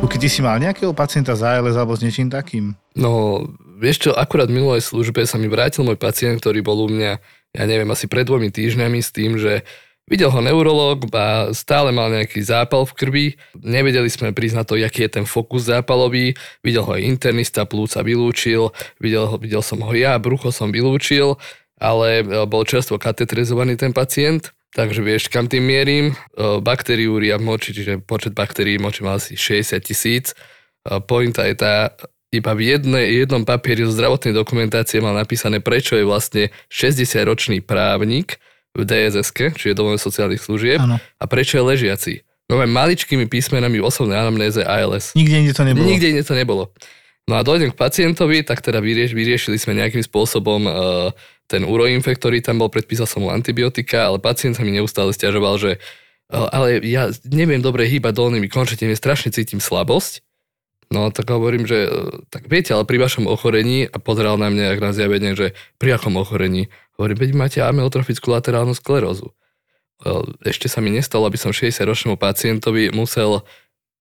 Keď 0.07 0.19
ty 0.23 0.29
si 0.31 0.39
mal 0.39 0.55
nejakého 0.55 0.95
pacienta 0.95 1.35
za 1.35 1.59
ALS 1.59 1.75
alebo 1.75 1.99
s 1.99 2.03
niečím 2.07 2.31
takým? 2.31 2.79
No, 2.95 3.43
vieš 3.83 4.07
čo, 4.07 4.11
akurát 4.15 4.47
v 4.47 4.63
minulej 4.63 4.79
službe 4.79 5.27
sa 5.27 5.35
mi 5.35 5.51
vrátil 5.51 5.83
môj 5.83 5.99
pacient, 5.99 6.39
ktorý 6.39 6.63
bol 6.63 6.79
u 6.83 6.87
mňa, 6.87 7.19
ja 7.51 7.63
neviem, 7.67 7.91
asi 7.91 8.07
pred 8.07 8.23
dvomi 8.23 8.47
týždňami 8.47 8.99
s 9.03 9.11
tým, 9.11 9.35
že 9.35 9.67
Videl 10.11 10.27
ho 10.27 10.43
neurolog 10.43 11.07
a 11.15 11.55
stále 11.55 11.95
mal 11.95 12.11
nejaký 12.11 12.43
zápal 12.43 12.83
v 12.83 12.95
krvi. 12.99 13.25
Nevedeli 13.55 14.11
sme 14.11 14.35
priznať 14.35 14.65
to, 14.67 14.75
aký 14.75 15.07
je 15.07 15.15
ten 15.15 15.23
fokus 15.23 15.71
zápalový. 15.71 16.35
Videl 16.59 16.83
ho 16.83 16.91
aj 16.91 17.07
internista, 17.07 17.63
plúca 17.63 18.03
vylúčil. 18.03 18.75
Videl, 18.99 19.23
ho, 19.31 19.39
videl 19.39 19.63
som 19.63 19.79
ho 19.79 19.95
ja, 19.95 20.19
brucho 20.19 20.51
som 20.51 20.67
vylúčil, 20.67 21.39
ale 21.79 22.27
e, 22.27 22.43
bol 22.43 22.67
čerstvo 22.67 22.99
katetrizovaný 22.99 23.79
ten 23.79 23.95
pacient. 23.95 24.51
Takže 24.75 24.99
vieš, 24.99 25.31
kam 25.31 25.47
tým 25.47 25.63
mierim? 25.63 26.11
E, 26.11 26.59
Bakteriúria 26.59 27.39
v 27.39 27.47
moči, 27.47 27.71
čiže 27.71 28.03
počet 28.03 28.35
baktérií 28.35 28.83
v 28.83 28.91
moči 28.91 29.07
mal 29.07 29.15
asi 29.15 29.39
60 29.39 29.79
tisíc. 29.79 30.35
E, 30.35 30.99
pointa 31.07 31.47
je 31.47 31.55
tá, 31.55 31.95
iba 32.35 32.51
v 32.51 32.75
jedne, 32.75 32.99
jednom 32.99 33.47
papieri 33.47 33.87
zo 33.87 33.95
zdravotnej 33.95 34.35
dokumentácie 34.35 34.99
mal 34.99 35.15
napísané, 35.15 35.63
prečo 35.63 35.95
je 35.95 36.03
vlastne 36.03 36.51
60-ročný 36.67 37.63
právnik, 37.63 38.43
v 38.71 38.81
dss 38.87 39.31
čiže 39.35 39.75
domove 39.75 39.99
sociálnych 39.99 40.39
služieb. 40.39 40.79
Ano. 40.79 40.97
A 40.97 41.23
prečo 41.27 41.59
je 41.59 41.63
ležiaci? 41.63 42.13
No 42.51 42.59
maličkými 42.59 43.31
písmenami 43.31 43.79
v 43.79 43.87
osobnej 43.87 44.19
anamnéze 44.19 44.59
ALS. 44.59 45.15
Nikde 45.15 45.35
inde 45.39 45.53
to 45.55 45.63
nebolo. 45.63 45.87
Nikde 45.87 46.07
inde 46.11 46.23
to 46.27 46.35
nebolo. 46.35 46.63
No 47.31 47.39
a 47.39 47.47
dojdem 47.47 47.71
k 47.71 47.79
pacientovi, 47.79 48.43
tak 48.43 48.59
teda 48.59 48.83
vyrieš, 48.83 49.15
vyriešili 49.15 49.55
sme 49.55 49.79
nejakým 49.79 50.03
spôsobom 50.03 50.67
uh, 50.67 50.73
ten 51.47 51.63
uroinfekt, 51.63 52.19
ktorý 52.19 52.43
tam 52.43 52.59
bol, 52.59 52.67
predpísal 52.67 53.07
som 53.07 53.23
mu 53.23 53.31
antibiotika, 53.31 54.09
ale 54.09 54.19
pacient 54.19 54.59
sa 54.59 54.67
mi 54.67 54.75
neustále 54.75 55.15
stiažoval, 55.15 55.55
že 55.55 55.71
uh, 56.33 56.49
ale 56.51 56.83
ja 56.83 57.07
neviem 57.23 57.63
dobre 57.63 57.87
hýbať 57.87 58.19
dolnými 58.19 58.51
končetami, 58.51 58.99
strašne 58.99 59.31
cítim 59.31 59.63
slabosť. 59.63 60.19
No 60.91 61.07
tak 61.07 61.31
hovorím, 61.31 61.63
že 61.63 61.87
tak 62.27 62.51
viete, 62.51 62.75
ale 62.75 62.83
pri 62.83 62.99
vašom 62.99 63.23
ochorení 63.23 63.87
a 63.87 63.95
pozeral 63.95 64.35
na 64.35 64.51
mňa, 64.51 64.75
ak 64.75 64.79
na 64.83 64.91
zjavenie, 64.91 65.39
že 65.39 65.55
pri 65.79 65.95
akom 65.95 66.19
ochorení. 66.19 66.67
Hovorím, 67.01 67.17
veď 67.17 67.31
máte 67.33 67.57
amyotrofickú 67.65 68.29
laterálnu 68.29 68.77
sklerózu. 68.77 69.33
Ešte 70.45 70.69
sa 70.69 70.85
mi 70.85 70.93
nestalo, 70.93 71.25
aby 71.25 71.41
som 71.41 71.49
60-ročnému 71.49 72.13
pacientovi 72.13 72.93
musel 72.93 73.41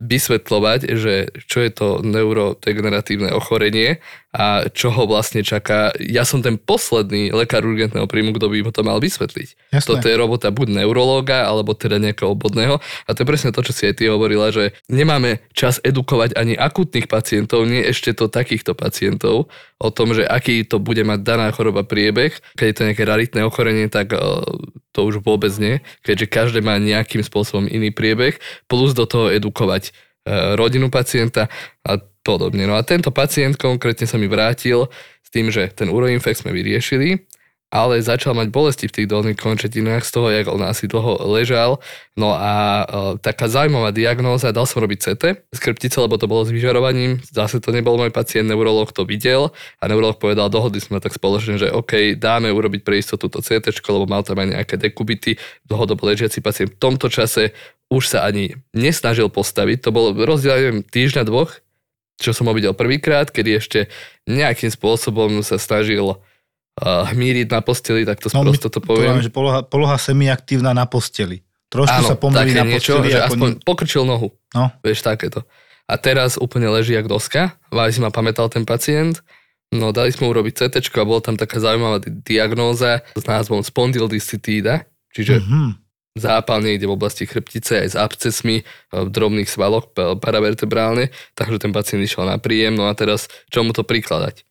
vysvetľovať, 0.00 0.80
že 0.96 1.28
čo 1.44 1.60
je 1.60 1.70
to 1.70 1.88
neurodegeneratívne 2.00 3.36
ochorenie 3.36 4.00
a 4.32 4.64
čo 4.70 4.94
ho 4.94 5.04
vlastne 5.10 5.42
čaká. 5.42 5.90
Ja 6.00 6.22
som 6.22 6.40
ten 6.40 6.56
posledný 6.56 7.34
lekár 7.34 7.66
urgentného 7.66 8.06
príjmu, 8.06 8.32
kto 8.38 8.46
by 8.48 8.64
mu 8.64 8.70
to 8.72 8.80
mal 8.86 9.02
vysvetliť. 9.02 9.74
Jasné. 9.74 9.84
Toto 9.84 10.06
je 10.06 10.16
robota 10.16 10.48
buď 10.54 10.80
neurológa, 10.82 11.44
alebo 11.44 11.74
teda 11.74 11.98
nejakého 11.98 12.32
obvodného. 12.32 12.78
A 12.80 13.08
to 13.12 13.26
je 13.26 13.28
presne 13.28 13.50
to, 13.50 13.60
čo 13.60 13.74
si 13.74 13.90
aj 13.90 13.98
ty 14.00 14.08
hovorila, 14.08 14.54
že 14.54 14.72
nemáme 14.86 15.42
čas 15.50 15.82
edukovať 15.82 16.38
ani 16.38 16.54
akutných 16.54 17.10
pacientov, 17.10 17.66
nie 17.66 17.82
ešte 17.82 18.14
to 18.14 18.30
takýchto 18.30 18.72
pacientov 18.72 19.50
o 19.82 19.88
tom, 19.90 20.14
že 20.14 20.24
aký 20.24 20.62
to 20.62 20.78
bude 20.78 21.02
mať 21.02 21.26
daná 21.26 21.50
choroba 21.50 21.82
priebeh. 21.82 22.32
Keď 22.54 22.66
je 22.70 22.76
to 22.76 22.86
nejaké 22.86 23.02
raritné 23.02 23.40
ochorenie, 23.42 23.90
tak 23.90 24.14
to 25.00 25.08
už 25.08 25.24
vôbec 25.24 25.48
nie, 25.56 25.80
keďže 26.04 26.28
každé 26.28 26.60
má 26.60 26.76
nejakým 26.76 27.24
spôsobom 27.24 27.64
iný 27.64 27.88
priebeh, 27.88 28.36
plus 28.68 28.92
do 28.92 29.08
toho 29.08 29.32
edukovať 29.32 29.88
e, 29.88 29.90
rodinu 30.60 30.92
pacienta 30.92 31.48
a 31.80 31.96
podobne. 32.20 32.68
No 32.68 32.76
a 32.76 32.84
tento 32.84 33.08
pacient 33.08 33.56
konkrétne 33.56 34.04
sa 34.04 34.20
mi 34.20 34.28
vrátil 34.28 34.92
s 35.24 35.28
tým, 35.32 35.48
že 35.48 35.72
ten 35.72 35.88
uroinfekt 35.88 36.44
sme 36.44 36.52
vyriešili, 36.52 37.24
ale 37.70 38.02
začal 38.02 38.34
mať 38.34 38.50
bolesti 38.50 38.90
v 38.90 38.94
tých 39.00 39.06
dolných 39.06 39.38
končetinách 39.38 40.02
z 40.02 40.10
toho, 40.10 40.26
jak 40.26 40.50
on 40.50 40.58
asi 40.66 40.90
dlho 40.90 41.22
ležal. 41.30 41.78
No 42.18 42.34
a 42.34 42.82
e, 42.82 42.84
taká 43.22 43.46
zaujímavá 43.46 43.94
diagnóza, 43.94 44.50
dal 44.50 44.66
som 44.66 44.82
robiť 44.82 44.98
CT 44.98 45.24
z 45.54 45.58
krptice, 45.62 46.02
lebo 46.02 46.18
to 46.18 46.26
bolo 46.26 46.42
s 46.42 46.50
vyžarovaním. 46.50 47.22
Zase 47.22 47.62
to 47.62 47.70
nebol 47.70 47.94
môj 47.94 48.10
pacient, 48.10 48.50
neurolog 48.50 48.90
to 48.90 49.06
videl 49.06 49.54
a 49.78 49.86
neurolog 49.86 50.18
povedal, 50.18 50.50
dohodli 50.50 50.82
sme 50.82 50.98
tak 50.98 51.14
spoločne, 51.14 51.62
že 51.62 51.70
OK, 51.70 52.18
dáme 52.18 52.50
urobiť 52.50 52.82
pre 52.82 52.98
istotu 52.98 53.30
to 53.30 53.38
CT, 53.38 53.70
lebo 53.70 54.10
mal 54.10 54.26
tam 54.26 54.42
aj 54.42 54.50
nejaké 54.50 54.74
dekubity, 54.74 55.38
dlhodobo 55.70 56.10
ležiaci 56.10 56.42
pacient. 56.42 56.74
V 56.74 56.82
tomto 56.82 57.06
čase 57.06 57.54
už 57.86 58.18
sa 58.18 58.26
ani 58.26 58.58
nesnažil 58.74 59.30
postaviť, 59.30 59.86
to 59.86 59.90
bol 59.94 60.10
rozdiel, 60.10 60.58
neviem, 60.58 60.80
týždňa, 60.82 61.22
dvoch, 61.22 61.62
čo 62.18 62.34
som 62.36 62.50
ho 62.50 62.54
videl 62.54 62.74
prvýkrát, 62.76 63.30
kedy 63.30 63.50
ešte 63.62 63.80
nejakým 64.28 64.68
spôsobom 64.68 65.40
sa 65.40 65.56
snažil 65.56 66.20
hmíriť 66.78 67.50
na 67.50 67.60
posteli, 67.60 68.06
tak 68.06 68.22
to 68.22 68.30
no, 68.32 68.46
prosto 68.46 68.70
to 68.70 68.80
poviem. 68.80 69.18
To 69.18 69.26
že 69.26 69.32
poloha, 69.32 69.60
poloha 69.66 69.96
semiaktívna 69.98 70.70
na 70.70 70.86
posteli. 70.86 71.42
Trošku 71.70 72.02
Áno, 72.02 72.08
sa 72.08 72.16
pomýli 72.18 72.54
na 72.54 72.66
niečo, 72.66 72.98
posteli. 72.98 73.14
Že 73.14 73.20
aspoň 73.30 73.48
nie... 73.54 73.60
pokrčil 73.62 74.02
nohu. 74.06 74.34
No. 74.56 74.74
Vieš, 74.82 75.06
takéto. 75.06 75.46
A 75.90 75.98
teraz 75.98 76.38
úplne 76.38 76.70
leží 76.70 76.94
jak 76.94 77.10
doska. 77.10 77.58
Váži 77.74 77.98
si 77.98 78.00
ma 78.02 78.14
pamätal 78.14 78.46
ten 78.46 78.62
pacient. 78.62 79.22
No 79.70 79.94
dali 79.94 80.10
sme 80.10 80.26
urobiť 80.26 80.66
CT 80.66 80.82
a 80.98 81.06
bola 81.06 81.22
tam 81.22 81.38
taká 81.38 81.62
zaujímavá 81.62 82.02
diagnóza 82.02 83.06
s 83.14 83.22
názvom 83.22 83.62
spondylodiscitída, 83.62 84.82
čiže 85.14 85.38
mm-hmm. 85.38 85.68
zápal 86.18 86.58
niekde 86.58 86.90
v 86.90 86.98
oblasti 86.98 87.22
chrbtice 87.22 87.86
aj 87.86 87.88
s 87.94 87.96
abcesmi 87.96 88.66
v 88.90 89.08
drobných 89.14 89.46
svaloch 89.46 89.94
paravertebrálne, 89.94 91.14
takže 91.38 91.62
ten 91.62 91.70
pacient 91.70 92.02
išiel 92.02 92.26
na 92.26 92.42
príjem, 92.42 92.74
no 92.74 92.90
a 92.90 92.98
teraz 92.98 93.30
čo 93.46 93.62
mu 93.62 93.70
to 93.70 93.86
prikladať? 93.86 94.42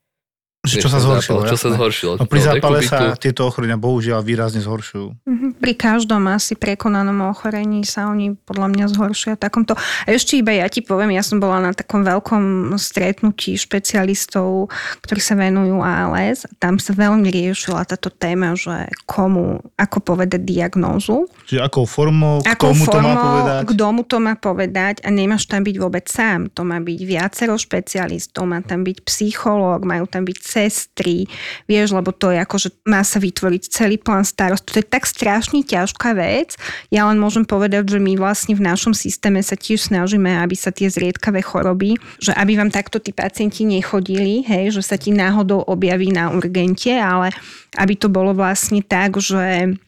Čo 0.78 0.94
sa 0.94 1.02
zhoršilo? 1.02 1.42
Zápal, 1.42 1.50
čo 1.50 1.58
sa 1.58 1.70
zhoršilo? 1.74 2.14
No, 2.22 2.26
pri 2.30 2.42
zápale 2.46 2.78
sa 2.86 3.18
tieto 3.18 3.50
ochorenia 3.50 3.82
bohužiaľ 3.82 4.22
výrazne 4.22 4.62
zhoršujú. 4.62 5.18
Mm-hmm. 5.26 5.50
Pri 5.58 5.74
každom 5.74 6.22
asi 6.30 6.54
prekonanom 6.54 7.26
ochorení 7.26 7.82
sa 7.82 8.14
oni 8.14 8.38
podľa 8.38 8.68
mňa 8.70 8.86
zhoršia 8.94 9.34
takomto. 9.34 9.74
A 10.06 10.08
ešte 10.14 10.38
iba 10.38 10.54
ja 10.54 10.70
ti 10.70 10.86
poviem, 10.86 11.18
ja 11.18 11.26
som 11.26 11.42
bola 11.42 11.58
na 11.58 11.72
takom 11.74 12.06
veľkom 12.06 12.76
stretnutí 12.78 13.58
špecialistov, 13.58 14.70
ktorí 15.02 15.22
sa 15.24 15.34
venujú 15.34 15.82
ALS. 15.82 16.46
Tam 16.62 16.78
sa 16.78 16.94
veľmi 16.94 17.32
riešila 17.32 17.90
táto 17.90 18.14
téma, 18.14 18.54
že 18.54 18.92
komu, 19.10 19.64
ako 19.80 19.98
povedať 20.04 20.44
diagnózu. 20.44 21.26
Čiže 21.50 21.66
akou 21.66 21.88
formou, 21.88 22.44
k 22.44 22.54
tomu 22.60 22.86
to 22.86 23.00
má 23.00 23.14
povedať? 23.16 23.62
Kto 23.74 23.86
mu 23.90 24.04
to 24.04 24.18
má 24.20 24.34
povedať 24.36 25.02
a 25.02 25.10
nemáš 25.10 25.48
tam 25.48 25.64
byť 25.64 25.76
vôbec 25.80 26.06
sám. 26.06 26.52
To 26.54 26.68
má 26.68 26.78
byť 26.84 27.00
viacero 27.08 27.56
špecialistov, 27.56 28.46
má 28.46 28.60
tam 28.60 28.84
byť 28.84 28.98
psychológ, 29.08 29.88
majú 29.88 30.06
tam 30.06 30.28
byť 30.28 30.38
sestry, 30.60 31.24
vieš, 31.64 31.96
lebo 31.96 32.12
to 32.12 32.36
je 32.36 32.40
ako, 32.44 32.56
že 32.60 32.70
má 32.84 33.00
sa 33.08 33.24
vytvoriť 33.24 33.72
celý 33.72 33.96
plán 33.96 34.28
starosti. 34.28 34.76
To 34.76 34.82
je 34.84 34.88
tak 34.92 35.08
strašne 35.08 35.64
ťažká 35.64 36.12
vec. 36.20 36.60
Ja 36.92 37.08
len 37.08 37.16
môžem 37.16 37.48
povedať, 37.48 37.96
že 37.96 38.00
my 38.04 38.20
vlastne 38.20 38.60
v 38.60 38.66
našom 38.68 38.92
systéme 38.92 39.40
sa 39.40 39.56
tiež 39.56 39.88
snažíme, 39.88 40.44
aby 40.44 40.56
sa 40.60 40.76
tie 40.76 40.92
zriedkavé 40.92 41.40
choroby, 41.40 41.96
že 42.20 42.36
aby 42.36 42.60
vám 42.60 42.70
takto 42.74 43.00
tí 43.00 43.16
pacienti 43.16 43.64
nechodili, 43.64 44.44
hej, 44.44 44.76
že 44.76 44.84
sa 44.84 45.00
ti 45.00 45.16
náhodou 45.16 45.64
objaví 45.64 46.12
na 46.12 46.36
urgente, 46.36 46.92
ale 46.92 47.32
aby 47.80 47.96
to 47.96 48.12
bolo 48.12 48.36
vlastne 48.36 48.84
tak, 48.84 49.16
že 49.22 49.80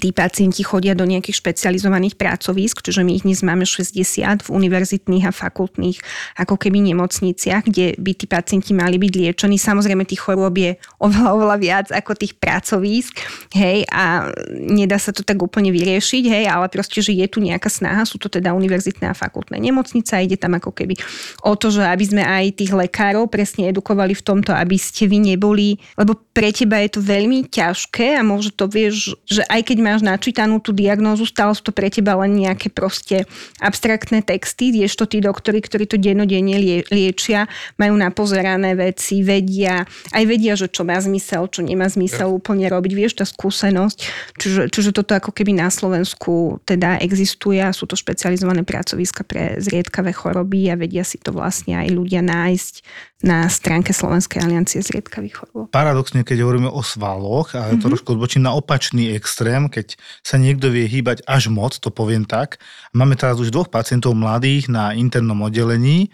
tí 0.00 0.14
pacienti 0.14 0.64
chodia 0.64 0.96
do 0.96 1.04
nejakých 1.04 1.36
špecializovaných 1.36 2.16
pracovísk, 2.16 2.80
čiže 2.80 3.04
my 3.04 3.20
ich 3.20 3.24
dnes 3.28 3.44
máme 3.44 3.68
60 3.68 4.00
v 4.44 4.48
univerzitných 4.48 5.28
a 5.28 5.32
fakultných 5.32 6.00
ako 6.40 6.56
keby 6.56 6.80
nemocniciach, 6.92 7.68
kde 7.68 7.96
by 8.00 8.12
tí 8.16 8.24
pacienti 8.24 8.72
mali 8.72 8.96
byť 8.96 9.12
liečení. 9.12 9.60
Samozrejme 9.60 10.08
tých 10.08 10.24
chorôb 10.24 10.56
je 10.56 10.80
oveľa, 10.96 11.30
oveľa 11.36 11.56
viac 11.60 11.86
ako 11.92 12.16
tých 12.16 12.38
pracovísk, 12.40 13.20
hej, 13.52 13.84
a 13.92 14.32
nedá 14.56 14.96
sa 14.96 15.12
to 15.12 15.20
tak 15.20 15.36
úplne 15.36 15.68
vyriešiť, 15.68 16.24
hej, 16.24 16.44
ale 16.48 16.72
proste, 16.72 17.04
že 17.04 17.12
je 17.12 17.26
tu 17.28 17.44
nejaká 17.44 17.68
snaha, 17.68 18.08
sú 18.08 18.16
to 18.16 18.32
teda 18.32 18.56
univerzitné 18.56 19.12
a 19.12 19.16
fakultné 19.16 19.60
nemocnice 19.60 20.16
a 20.16 20.24
ide 20.24 20.40
tam 20.40 20.56
ako 20.56 20.72
keby 20.72 20.96
o 21.44 21.52
to, 21.58 21.68
že 21.68 21.84
aby 21.84 22.04
sme 22.04 22.22
aj 22.24 22.56
tých 22.56 22.72
lekárov 22.72 23.28
presne 23.28 23.68
edukovali 23.68 24.16
v 24.16 24.24
tomto, 24.24 24.56
aby 24.56 24.80
ste 24.80 25.04
vy 25.04 25.20
neboli, 25.20 25.76
lebo 26.00 26.16
pre 26.32 26.48
teba 26.54 26.80
je 26.80 26.96
to 26.96 27.00
veľmi 27.04 27.52
ťažké 27.52 28.16
a 28.16 28.22
môže 28.24 28.56
to 28.56 28.64
vieš, 28.70 29.12
že 29.28 29.44
aj 29.52 29.68
keď 29.68 29.78
máš 29.82 30.06
načítanú 30.06 30.62
tú 30.62 30.70
diagnózu, 30.70 31.26
stále 31.26 31.52
sú 31.58 31.66
to 31.66 31.74
pre 31.74 31.90
teba 31.90 32.14
len 32.22 32.38
nejaké 32.38 32.70
proste 32.70 33.26
abstraktné 33.58 34.22
texty, 34.22 34.70
vieš 34.70 34.94
to 34.94 35.10
tí 35.10 35.18
doktori, 35.18 35.58
ktorí 35.58 35.90
to 35.90 35.98
denodenne 35.98 36.56
lie, 36.56 36.86
liečia, 36.88 37.50
majú 37.76 37.98
napozerané 37.98 38.78
veci, 38.78 39.26
vedia, 39.26 39.82
aj 40.14 40.24
vedia, 40.24 40.54
že 40.54 40.70
čo 40.70 40.86
má 40.86 40.96
zmysel, 41.02 41.50
čo 41.50 41.66
nemá 41.66 41.90
zmysel 41.90 42.30
ja. 42.30 42.34
úplne 42.34 42.70
robiť, 42.70 42.92
vieš, 42.94 43.18
tá 43.18 43.26
skúsenosť. 43.26 43.96
Čiže, 44.38 44.60
čiže 44.70 44.90
toto 44.94 45.18
ako 45.18 45.34
keby 45.34 45.58
na 45.58 45.68
Slovensku 45.68 46.62
teda 46.62 47.02
existuje 47.02 47.58
a 47.58 47.74
sú 47.74 47.90
to 47.90 47.98
špecializované 47.98 48.62
pracoviska 48.62 49.26
pre 49.26 49.58
zriedkavé 49.58 50.14
choroby 50.14 50.70
a 50.70 50.78
vedia 50.78 51.02
si 51.02 51.18
to 51.18 51.34
vlastne 51.34 51.74
aj 51.74 51.88
ľudia 51.90 52.22
nájsť 52.22 52.74
na 53.22 53.46
stránke 53.46 53.94
Slovenskej 53.94 54.42
aliancie 54.42 54.82
zriedkavých 54.82 55.34
chorôb. 55.38 55.66
Paradoxne, 55.70 56.26
keď 56.26 56.42
hovoríme 56.42 56.66
o 56.66 56.82
svaloch, 56.82 57.54
a 57.54 57.70
mm-hmm. 57.70 57.82
trošku 57.82 58.18
odbočím 58.18 58.42
na 58.42 58.52
opačný 58.52 59.14
extrém, 59.14 59.70
keď 59.72 59.96
sa 60.20 60.36
niekto 60.36 60.68
vie 60.68 60.84
hýbať 60.84 61.24
až 61.24 61.48
moc, 61.48 61.72
to 61.80 61.88
poviem 61.88 62.28
tak. 62.28 62.60
Máme 62.92 63.16
teraz 63.16 63.40
už 63.40 63.48
dvoch 63.48 63.72
pacientov 63.72 64.12
mladých 64.12 64.68
na 64.68 64.92
internom 64.92 65.40
oddelení, 65.40 66.12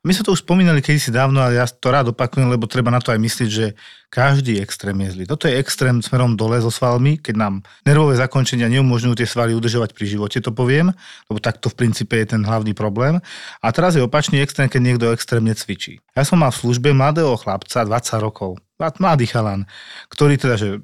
my 0.00 0.16
sme 0.16 0.24
to 0.24 0.32
už 0.32 0.48
spomínali 0.48 0.80
kedysi 0.80 1.12
dávno, 1.12 1.44
ale 1.44 1.60
ja 1.60 1.68
to 1.68 1.92
rád 1.92 2.16
opakujem, 2.16 2.48
lebo 2.48 2.64
treba 2.64 2.88
na 2.88 3.04
to 3.04 3.12
aj 3.12 3.20
myslieť, 3.20 3.50
že 3.52 3.76
každý 4.08 4.56
extrém 4.56 4.96
je 5.04 5.12
zlý. 5.12 5.24
Toto 5.28 5.44
je 5.44 5.60
extrém 5.60 6.00
smerom 6.00 6.40
dole 6.40 6.56
so 6.56 6.72
svalmi, 6.72 7.20
keď 7.20 7.36
nám 7.36 7.54
nervové 7.84 8.16
zakončenia 8.16 8.72
neumožňujú 8.72 9.12
tie 9.20 9.28
svaly 9.28 9.52
udržovať 9.52 9.92
pri 9.92 10.06
živote, 10.08 10.40
to 10.40 10.56
poviem, 10.56 10.96
lebo 11.28 11.36
takto 11.36 11.68
v 11.68 11.84
princípe 11.84 12.16
je 12.16 12.32
ten 12.32 12.40
hlavný 12.40 12.72
problém. 12.72 13.20
A 13.60 13.66
teraz 13.76 13.92
je 13.92 14.00
opačný 14.00 14.40
extrém, 14.40 14.72
keď 14.72 14.80
niekto 14.80 15.12
extrémne 15.12 15.52
cvičí. 15.52 16.00
Ja 16.16 16.24
som 16.24 16.40
mal 16.40 16.48
v 16.48 16.64
službe 16.64 16.96
mladého 16.96 17.36
chlapca, 17.36 17.84
20 17.84 18.24
rokov, 18.24 18.56
mladý 18.80 19.28
chalan, 19.28 19.68
ktorý 20.08 20.40
teda, 20.40 20.56
že 20.56 20.80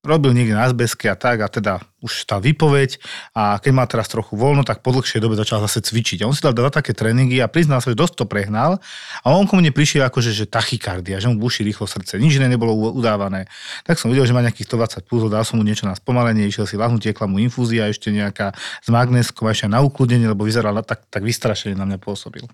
robil 0.00 0.32
niekde 0.32 0.56
na 0.56 0.64
zbesky 0.64 1.12
a 1.12 1.16
tak 1.16 1.44
a 1.44 1.48
teda 1.52 1.84
už 2.00 2.24
tá 2.24 2.40
výpoveď 2.40 2.96
a 3.36 3.60
keď 3.60 3.72
má 3.76 3.84
teraz 3.84 4.08
trochu 4.08 4.32
voľno, 4.32 4.64
tak 4.64 4.80
po 4.80 4.96
dlhšej 4.96 5.20
dobe 5.20 5.36
začal 5.36 5.60
zase 5.60 5.84
cvičiť. 5.84 6.24
A 6.24 6.28
on 6.28 6.32
si 6.32 6.40
dal 6.40 6.56
dva 6.56 6.72
také 6.72 6.96
tréningy 6.96 7.36
a 7.44 7.52
priznal 7.52 7.84
sa, 7.84 7.92
že 7.92 8.00
dosť 8.00 8.24
to 8.24 8.24
prehnal 8.24 8.80
a 9.20 9.26
on 9.28 9.44
ko 9.44 9.60
mne 9.60 9.68
prišiel 9.76 10.08
ako, 10.08 10.24
že, 10.24 10.48
tachykardia, 10.48 11.20
že 11.20 11.28
mu 11.28 11.36
buší 11.36 11.68
rýchlo 11.68 11.84
srdce, 11.84 12.16
nič 12.16 12.40
iné 12.40 12.48
nebolo 12.48 12.72
udávané. 12.96 13.44
Tak 13.84 14.00
som 14.00 14.08
videl, 14.08 14.24
že 14.24 14.32
má 14.32 14.40
nejakých 14.40 14.72
120 14.72 15.04
pulzov, 15.04 15.28
dal 15.28 15.44
som 15.44 15.60
mu 15.60 15.64
niečo 15.68 15.84
na 15.84 15.92
spomalenie, 15.92 16.48
išiel 16.48 16.64
si 16.64 16.80
lahnúť, 16.80 17.12
tiekla 17.12 17.28
mu 17.28 17.36
infúzia, 17.36 17.84
ešte 17.92 18.08
nejaká 18.08 18.56
s 18.56 18.88
magneskom, 18.88 19.52
ešte 19.52 19.68
na 19.68 19.84
ukludnenie, 19.84 20.32
lebo 20.32 20.48
vyzeral 20.48 20.72
tak, 20.80 21.04
tak 21.12 21.20
vystrašene 21.20 21.76
na 21.76 21.84
mňa 21.84 22.00
pôsobil. 22.00 22.48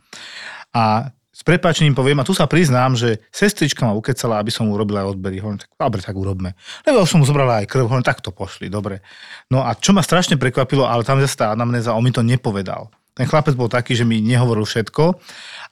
A 0.74 1.14
s 1.36 1.44
prepačením 1.44 1.92
poviem, 1.92 2.16
a 2.16 2.24
tu 2.24 2.32
sa 2.32 2.48
priznám, 2.48 2.96
že 2.96 3.20
sestrička 3.28 3.84
ma 3.84 3.92
ukecala, 3.92 4.40
aby 4.40 4.48
som 4.48 4.64
mu 4.64 4.72
urobil 4.72 5.04
aj 5.04 5.12
odbery. 5.12 5.36
Hovorím, 5.44 5.60
tak 5.60 5.68
dobre, 5.76 6.00
tak 6.00 6.16
urobme. 6.16 6.56
Lebo 6.88 7.04
som 7.04 7.20
mu 7.20 7.28
zobrala 7.28 7.60
aj 7.60 7.68
krv, 7.68 7.92
hovorím, 7.92 8.08
tak 8.08 8.24
to 8.24 8.32
pošli, 8.32 8.72
dobre. 8.72 9.04
No 9.52 9.60
a 9.60 9.76
čo 9.76 9.92
ma 9.92 10.00
strašne 10.00 10.40
prekvapilo, 10.40 10.88
ale 10.88 11.04
tam 11.04 11.20
zase 11.20 11.36
tá 11.36 11.52
anamnéza, 11.52 11.92
on 11.92 12.00
mi 12.00 12.08
to 12.08 12.24
nepovedal. 12.24 12.88
Ten 13.12 13.28
chlapec 13.28 13.52
bol 13.52 13.68
taký, 13.68 13.92
že 13.92 14.08
mi 14.08 14.24
nehovoril 14.24 14.64
všetko. 14.64 15.20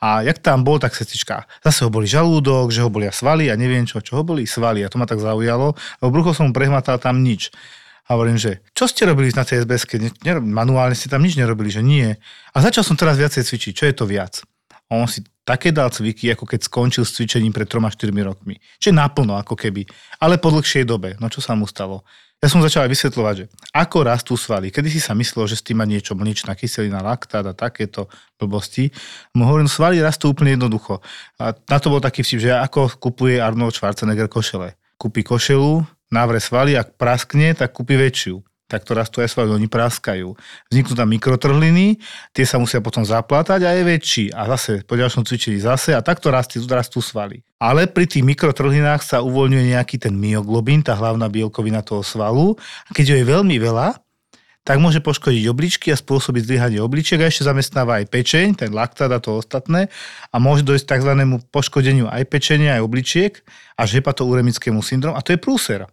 A 0.05 0.21
jak 0.21 0.45
tam 0.45 0.69
bol, 0.69 0.77
tak 0.77 0.93
sestrička. 0.93 1.49
Zase 1.65 1.89
ho 1.89 1.91
boli 1.93 2.05
žalúdok, 2.05 2.69
že 2.69 2.85
ho 2.85 2.93
boli 2.93 3.09
svaly 3.09 3.49
a 3.49 3.57
neviem 3.57 3.89
čo, 3.89 4.05
čo 4.05 4.21
ho 4.21 4.23
boli 4.25 4.45
svaly. 4.45 4.85
A 4.85 4.93
to 4.93 5.01
ma 5.01 5.09
tak 5.09 5.21
zaujalo, 5.21 5.73
lebo 6.01 6.09
brucho 6.13 6.37
som 6.37 6.49
mu 6.49 6.53
prehmatal 6.53 7.01
tam 7.01 7.25
nič. 7.25 7.49
A 8.05 8.21
hovorím, 8.21 8.37
že 8.37 8.61
čo 8.77 8.85
ste 8.85 9.09
robili 9.09 9.33
na 9.33 9.49
tej 9.49 9.65
sbs 9.65 9.89
Manuálne 10.45 10.93
ste 10.93 11.09
tam 11.09 11.25
nič 11.25 11.41
nerobili, 11.41 11.73
že 11.73 11.81
nie. 11.81 12.13
A 12.53 12.57
začal 12.61 12.85
som 12.85 13.01
teraz 13.01 13.17
viacej 13.17 13.45
cvičiť. 13.49 13.73
Čo 13.73 13.85
je 13.89 13.95
to 13.97 14.05
viac? 14.05 14.45
A 14.93 15.01
on 15.01 15.09
si 15.09 15.25
také 15.45 15.71
dal 15.71 15.93
cviky, 15.93 16.33
ako 16.33 16.49
keď 16.49 16.61
skončil 16.65 17.05
s 17.05 17.15
cvičením 17.15 17.53
pred 17.53 17.69
3-4 17.69 18.11
rokmi. 18.25 18.57
Čiže 18.81 18.97
naplno, 18.97 19.37
ako 19.37 19.55
keby. 19.55 19.85
Ale 20.19 20.41
po 20.41 20.49
dlhšej 20.51 20.89
dobe. 20.89 21.15
No 21.21 21.29
čo 21.29 21.45
sa 21.45 21.53
mu 21.53 21.69
stalo? 21.69 22.03
Ja 22.43 22.53
som 22.53 22.61
začal 22.61 22.85
vysvetľovať, 22.93 23.35
že 23.41 23.47
ako 23.73 24.05
rastú 24.05 24.37
svaly. 24.37 24.69
Kedy 24.69 24.93
si 24.93 25.01
sa 25.01 25.17
myslel, 25.17 25.49
že 25.49 25.57
s 25.57 25.65
tým 25.65 25.81
má 25.81 25.89
niečo 25.89 26.13
mliečna 26.13 26.53
kyselina, 26.53 27.01
laktát 27.01 27.45
a 27.45 27.57
takéto 27.57 28.13
blbosti. 28.37 28.93
Mu 29.33 29.49
hovorím, 29.49 29.65
svaly 29.65 30.01
rastú 30.05 30.37
úplne 30.37 30.53
jednoducho. 30.53 31.01
A 31.41 31.57
na 31.57 31.79
to 31.81 31.89
bol 31.89 32.05
taký 32.05 32.21
vtip, 32.21 32.45
že 32.45 32.53
ako 32.53 33.01
kupuje 33.01 33.41
Arnold 33.41 33.73
Schwarzenegger 33.73 34.29
košele. 34.29 34.77
Kúpi 35.01 35.25
košelu, 35.25 35.89
návre 36.13 36.37
svaly, 36.37 36.77
ak 36.77 37.01
praskne, 37.01 37.57
tak 37.57 37.73
kúpi 37.73 37.97
väčšiu 37.97 38.45
tak 38.65 38.89
to 38.89 38.97
rastú 38.97 39.21
aj 39.21 39.29
svaly, 39.29 39.53
oni 39.53 39.69
praskajú. 39.69 40.33
Vzniknú 40.73 40.95
tam 40.97 41.09
mikrotrhliny, 41.13 42.01
tie 42.33 42.45
sa 42.49 42.57
musia 42.57 42.81
potom 42.81 43.05
zaplátať 43.05 43.69
a 43.69 43.77
je 43.77 43.83
väčší. 43.85 44.25
A 44.33 44.49
zase 44.57 44.81
po 44.89 44.97
ďalšom 44.97 45.29
cvičení 45.29 45.61
zase 45.61 45.93
a 45.93 46.01
takto 46.01 46.33
rastú, 46.33 46.65
rastú 46.73 47.05
svaly. 47.05 47.45
Ale 47.61 47.85
pri 47.85 48.09
tých 48.09 48.25
mikrotrhlinách 48.25 49.05
sa 49.05 49.21
uvoľňuje 49.21 49.77
nejaký 49.77 50.01
ten 50.01 50.17
myoglobín, 50.17 50.81
tá 50.81 50.97
hlavná 50.97 51.29
bielkovina 51.29 51.85
toho 51.85 52.01
svalu. 52.01 52.57
A 52.89 52.91
keď 52.97 53.15
ho 53.15 53.17
je 53.21 53.27
veľmi 53.29 53.57
veľa, 53.61 54.01
tak 54.65 54.81
môže 54.81 55.05
poškodiť 55.05 55.45
obličky 55.53 55.93
a 55.93 56.01
spôsobiť 56.01 56.49
zlyhanie 56.49 56.81
obličiek 56.81 57.21
a 57.21 57.29
ešte 57.29 57.45
zamestnáva 57.45 58.01
aj 58.01 58.09
pečeň, 58.09 58.47
ten 58.65 58.73
laktát 58.73 59.13
a 59.13 59.21
to 59.21 59.37
ostatné 59.37 59.93
a 60.33 60.37
môže 60.41 60.65
dojsť 60.65 60.89
tzv. 60.89 61.13
poškodeniu 61.53 62.09
aj 62.09 62.25
pečenia, 62.33 62.81
aj 62.81 62.83
obličiek 62.89 63.33
až 63.77 64.01
hepatouremickému 64.01 64.81
syndromu 64.81 65.21
a 65.21 65.21
to 65.21 65.37
je 65.37 65.39
prúser. 65.39 65.85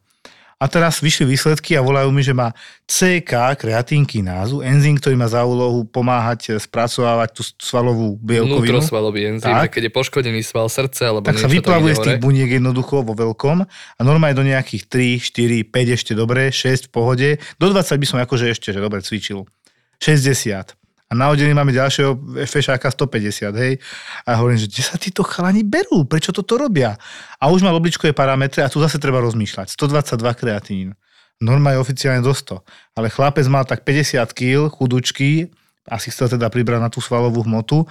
A 0.62 0.70
teraz 0.70 1.02
vyšli 1.02 1.26
výsledky 1.26 1.74
a 1.74 1.82
volajú 1.82 2.14
mi, 2.14 2.22
že 2.22 2.38
má 2.38 2.54
CK, 2.86 3.58
kreatínky 3.58 4.22
názvu, 4.22 4.62
enzym, 4.62 4.94
ktorý 5.02 5.18
má 5.18 5.26
za 5.26 5.42
úlohu 5.42 5.90
pomáhať 5.90 6.62
spracovávať 6.62 7.34
tú 7.34 7.42
svalovú 7.58 8.22
bielkovinu. 8.22 8.78
Vnútrosvalový 8.78 9.34
enzym, 9.34 9.50
tak. 9.50 9.74
keď 9.74 9.90
je 9.90 9.94
poškodený 9.98 10.42
sval 10.46 10.70
srdce 10.70 11.10
alebo 11.10 11.26
Tak 11.26 11.42
sa 11.42 11.50
vyplavuje 11.50 11.98
z 11.98 12.02
tých 12.06 12.22
buniek 12.22 12.62
jednoducho 12.62 13.02
vo 13.02 13.18
veľkom 13.18 13.66
a 13.66 14.02
normálne 14.06 14.38
do 14.38 14.46
nejakých 14.46 14.86
3, 14.86 15.66
4, 15.66 15.74
5 15.74 15.98
ešte 15.98 16.12
dobre, 16.14 16.54
6 16.54 16.88
v 16.88 16.92
pohode. 16.94 17.30
Do 17.58 17.74
20 17.74 17.98
by 17.98 18.06
som 18.06 18.18
akože 18.22 18.54
ešte, 18.54 18.70
že 18.70 18.78
dobre 18.78 19.02
cvičil. 19.02 19.50
60 19.98 20.81
a 21.12 21.16
na 21.16 21.28
oddelení 21.28 21.52
máme 21.52 21.76
ďalšieho 21.76 22.40
fešáka 22.48 22.88
150, 22.88 23.52
hej. 23.60 23.76
A 24.24 24.40
hovorím, 24.40 24.64
že 24.64 24.72
kde 24.72 24.84
sa 24.88 24.96
títo 24.96 25.28
chalani 25.28 25.60
berú? 25.60 26.08
Prečo 26.08 26.32
toto 26.32 26.56
robia? 26.56 26.96
A 27.36 27.52
už 27.52 27.68
má 27.68 27.76
obličkové 27.76 28.16
parametre 28.16 28.64
a 28.64 28.72
tu 28.72 28.80
zase 28.80 28.96
treba 28.96 29.20
rozmýšľať. 29.20 29.76
122 29.76 30.40
kreatín. 30.40 30.96
Norma 31.44 31.76
je 31.76 31.84
oficiálne 31.84 32.24
do 32.24 32.32
100. 32.32 32.64
Ale 32.96 33.12
chlapec 33.12 33.44
mal 33.52 33.68
tak 33.68 33.84
50 33.84 34.24
kg, 34.32 34.72
chudučky, 34.72 35.52
asi 35.84 36.16
chcel 36.16 36.32
teda 36.32 36.48
pribrať 36.48 36.80
na 36.80 36.88
tú 36.88 37.04
svalovú 37.04 37.44
hmotu 37.44 37.84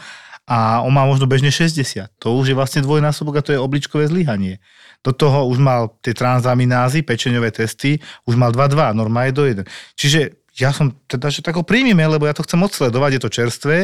a 0.49 0.80
on 0.80 0.94
má 0.94 1.05
možno 1.05 1.28
bežne 1.28 1.53
60. 1.53 2.09
To 2.24 2.40
už 2.40 2.51
je 2.51 2.57
vlastne 2.57 2.80
dvojnásobok 2.80 3.36
a 3.36 3.44
to 3.44 3.53
je 3.53 3.61
obličkové 3.61 4.09
zlyhanie. 4.09 4.64
Do 5.05 5.12
toho 5.12 5.44
už 5.44 5.61
mal 5.61 5.92
tie 6.01 6.16
transaminázy, 6.16 7.05
pečeňové 7.05 7.53
testy, 7.53 8.01
už 8.24 8.40
mal 8.40 8.49
2,2, 8.53 8.97
norma 8.97 9.28
je 9.28 9.32
do 9.36 9.44
1. 9.44 9.64
Čiže 9.97 10.39
ja 10.61 10.70
som 10.76 10.92
teda, 11.08 11.32
že 11.32 11.40
tak 11.40 11.56
ho 11.56 11.64
príjmime, 11.64 12.04
lebo 12.04 12.28
ja 12.28 12.36
to 12.36 12.44
chcem 12.44 12.61
odsledovať, 12.61 13.11
je 13.16 13.22
to 13.24 13.30
čerstvé. 13.32 13.76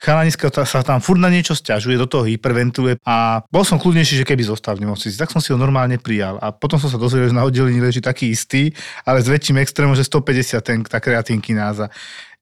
Chalaniska 0.00 0.48
sa 0.64 0.80
tam 0.80 1.04
furt 1.04 1.20
na 1.20 1.28
niečo 1.28 1.52
stiažuje, 1.52 2.00
do 2.00 2.08
toho 2.08 2.24
hyperventiluje 2.24 3.04
a 3.04 3.44
bol 3.52 3.62
som 3.62 3.76
kľudnejší, 3.76 4.24
že 4.24 4.28
keby 4.28 4.48
zostal 4.48 4.80
v 4.80 4.88
nemocnici. 4.88 5.20
Tak 5.20 5.30
som 5.30 5.44
si 5.44 5.52
ho 5.52 5.60
normálne 5.60 6.00
prijal. 6.00 6.40
A 6.40 6.50
potom 6.50 6.80
som 6.80 6.88
sa 6.88 6.96
dozvedel, 6.96 7.30
že 7.30 7.36
na 7.36 7.44
oddelení 7.44 7.78
leží 7.78 8.00
taký 8.00 8.32
istý, 8.32 8.72
ale 9.04 9.20
s 9.20 9.28
väčším 9.28 9.60
extrémom, 9.60 9.92
že 9.92 10.08
150 10.08 10.58
ten, 10.64 10.78
tá 10.82 10.98
kreatinkináza. 10.98 11.92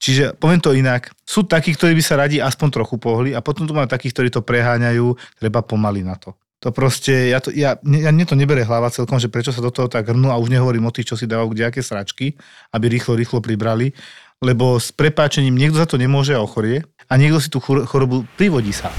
Čiže 0.01 0.33
poviem 0.41 0.65
to 0.65 0.73
inak, 0.73 1.13
sú 1.29 1.45
takí, 1.45 1.77
ktorí 1.77 1.93
by 1.93 2.01
sa 2.01 2.17
radi 2.17 2.41
aspoň 2.41 2.69
trochu 2.73 2.97
pohli 2.97 3.37
a 3.37 3.45
potom 3.45 3.69
tu 3.69 3.77
máme 3.77 3.85
takých, 3.85 4.17
ktorí 4.17 4.29
to 4.33 4.41
preháňajú, 4.41 5.13
treba 5.37 5.61
pomaly 5.61 6.01
na 6.01 6.17
to. 6.17 6.33
To 6.61 6.69
proste, 6.77 7.33
ja 7.33 7.41
to, 7.41 7.49
ja, 7.57 7.81
ja, 7.81 8.11
mne 8.13 8.29
to 8.29 8.37
nebere 8.37 8.69
hlava 8.69 8.93
celkom, 8.93 9.17
že 9.17 9.33
prečo 9.33 9.49
sa 9.49 9.65
do 9.65 9.73
toho 9.73 9.89
tak 9.89 10.13
hrnú 10.13 10.29
a 10.29 10.37
už 10.37 10.53
nehovorím 10.53 10.85
o 10.85 10.93
tých, 10.93 11.09
čo 11.09 11.17
si 11.17 11.25
dávajú 11.25 11.57
kdejaké 11.57 11.81
sračky, 11.81 12.37
aby 12.77 12.87
rýchlo, 12.93 13.17
rýchlo 13.17 13.41
pribrali, 13.41 13.97
lebo 14.45 14.77
s 14.77 14.93
prepáčením 14.93 15.57
niekto 15.57 15.81
za 15.81 15.89
to 15.89 15.97
nemôže 15.97 16.37
a 16.37 16.45
ochorie 16.45 16.85
a 17.09 17.17
niekto 17.17 17.41
si 17.41 17.49
tú 17.49 17.65
chorobu 17.65 18.29
privodí 18.37 18.77
sa. 18.77 18.93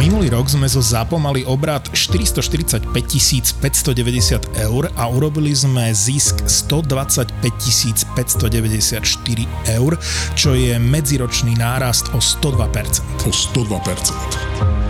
Minulý 0.00 0.32
rok 0.32 0.48
sme 0.48 0.64
zo 0.64 0.80
ZAPO 0.80 1.20
mali 1.20 1.44
obrad 1.44 1.84
445 1.92 2.88
590 2.88 4.64
eur 4.64 4.88
a 4.96 5.04
urobili 5.12 5.52
sme 5.52 5.92
zisk 5.92 6.40
125 6.48 7.36
594 8.16 9.76
eur, 9.76 9.92
čo 10.32 10.56
je 10.56 10.72
medziročný 10.80 11.52
nárast 11.60 12.08
o 12.16 12.20
102%. 12.22 13.28
O 13.28 13.30
102%. 13.32 14.89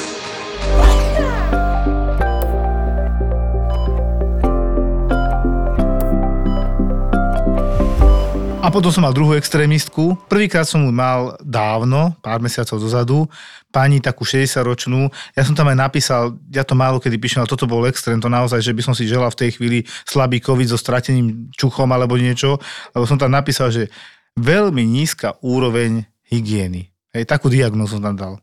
A 8.61 8.69
potom 8.69 8.93
som 8.93 9.01
mal 9.01 9.09
druhú 9.09 9.33
extrémistku. 9.33 10.13
Prvýkrát 10.29 10.69
som 10.69 10.85
ju 10.85 10.93
mal 10.93 11.33
dávno, 11.41 12.13
pár 12.21 12.37
mesiacov 12.45 12.77
dozadu, 12.77 13.25
pani 13.73 13.97
takú 13.97 14.21
60-ročnú. 14.21 15.09
Ja 15.33 15.41
som 15.41 15.57
tam 15.57 15.73
aj 15.73 15.81
napísal, 15.81 16.37
ja 16.53 16.61
to 16.61 16.77
málo 16.77 17.01
kedy 17.01 17.17
píšem, 17.17 17.41
ale 17.41 17.49
toto 17.49 17.65
bol 17.65 17.89
extrém, 17.89 18.21
to 18.21 18.29
naozaj, 18.29 18.61
že 18.61 18.69
by 18.77 18.85
som 18.85 18.93
si 18.93 19.09
želal 19.09 19.33
v 19.33 19.39
tej 19.41 19.49
chvíli 19.57 19.79
slabý 20.05 20.37
COVID 20.45 20.69
so 20.69 20.77
stratením 20.77 21.49
čuchom 21.57 21.89
alebo 21.89 22.21
niečo, 22.21 22.61
lebo 22.93 23.09
som 23.09 23.17
tam 23.17 23.33
napísal, 23.33 23.73
že 23.73 23.89
veľmi 24.37 24.85
nízka 24.85 25.41
úroveň 25.41 26.05
hygieny. 26.29 26.93
Hej, 27.17 27.25
takú 27.25 27.49
diagnózu 27.49 27.97
som 27.97 28.13
tam 28.13 28.15
dal. 28.15 28.33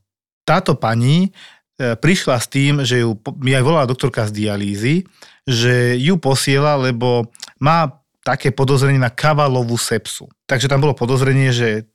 Táto 0.43 0.75
pani 0.75 1.31
e, 1.79 1.95
prišla 1.95 2.43
s 2.43 2.51
tým, 2.51 2.83
že 2.83 3.07
ju, 3.07 3.14
mi 3.39 3.55
aj 3.55 3.62
volala 3.62 3.87
doktorka 3.87 4.27
z 4.27 4.35
dialýzy, 4.35 5.07
že 5.47 5.95
ju 5.95 6.19
posiela, 6.19 6.75
lebo 6.75 7.31
má 7.62 8.03
také 8.29 8.53
podozrenie 8.53 9.01
na 9.01 9.09
kavalovú 9.09 9.81
sepsu. 9.81 10.29
Takže 10.45 10.68
tam 10.68 10.85
bolo 10.85 10.93
podozrenie, 10.93 11.49
že 11.49 11.89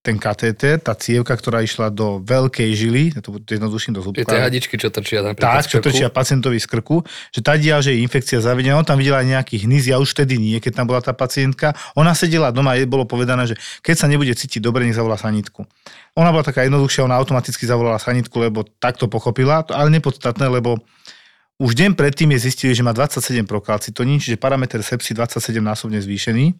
ten 0.00 0.16
katéter, 0.16 0.80
tá 0.80 0.96
cievka, 0.96 1.36
ktorá 1.36 1.60
išla 1.60 1.92
do 1.92 2.24
veľkej 2.24 2.70
žily, 2.72 3.02
to 3.20 3.36
jednoduším 3.44 3.92
do 3.92 4.00
zúbka. 4.00 4.24
Tie 4.24 4.40
hadičky, 4.40 4.80
čo 4.80 4.88
trčia 4.88 5.20
tam 5.20 5.36
Tak, 5.36 5.68
čo 5.68 5.76
trčia 5.76 6.08
pacientovi 6.08 6.56
z 6.56 6.64
krku, 6.72 7.04
že 7.28 7.44
tá 7.44 7.52
dia, 7.60 7.76
že 7.84 7.92
je 7.92 8.00
infekcia 8.00 8.40
zavedená, 8.40 8.80
on 8.80 8.88
tam 8.88 8.96
videla 8.96 9.20
nejaký 9.20 9.60
hnyz, 9.68 9.92
ja 9.92 10.00
už 10.00 10.16
vtedy 10.16 10.40
nie, 10.40 10.56
keď 10.56 10.80
tam 10.80 10.86
bola 10.88 11.04
tá 11.04 11.12
pacientka. 11.12 11.76
Ona 12.00 12.16
sedela 12.16 12.48
doma 12.48 12.72
a 12.72 12.80
jej 12.80 12.88
bolo 12.88 13.04
povedané, 13.04 13.44
že 13.44 13.60
keď 13.84 13.94
sa 14.00 14.06
nebude 14.08 14.32
cítiť 14.32 14.64
dobre, 14.64 14.88
nech 14.88 14.96
zavolá 14.96 15.20
sanitku. 15.20 15.68
Ona 16.16 16.32
bola 16.32 16.48
taká 16.48 16.64
jednoduchšia, 16.64 17.04
ona 17.04 17.20
automaticky 17.20 17.68
zavolala 17.68 18.00
sanitku, 18.00 18.40
lebo 18.40 18.64
takto 18.80 19.04
pochopila, 19.04 19.68
ale 19.68 19.92
nepodstatné, 20.00 20.48
lebo 20.48 20.80
už 21.60 21.76
deň 21.76 21.92
predtým 21.92 22.32
je 22.34 22.48
zistili, 22.48 22.72
že 22.72 22.80
má 22.80 22.96
27 22.96 23.44
prokalcitonín, 23.44 24.16
čiže 24.16 24.40
parameter 24.40 24.80
sepsy 24.80 25.12
27 25.12 25.60
násobne 25.60 26.00
zvýšený. 26.00 26.56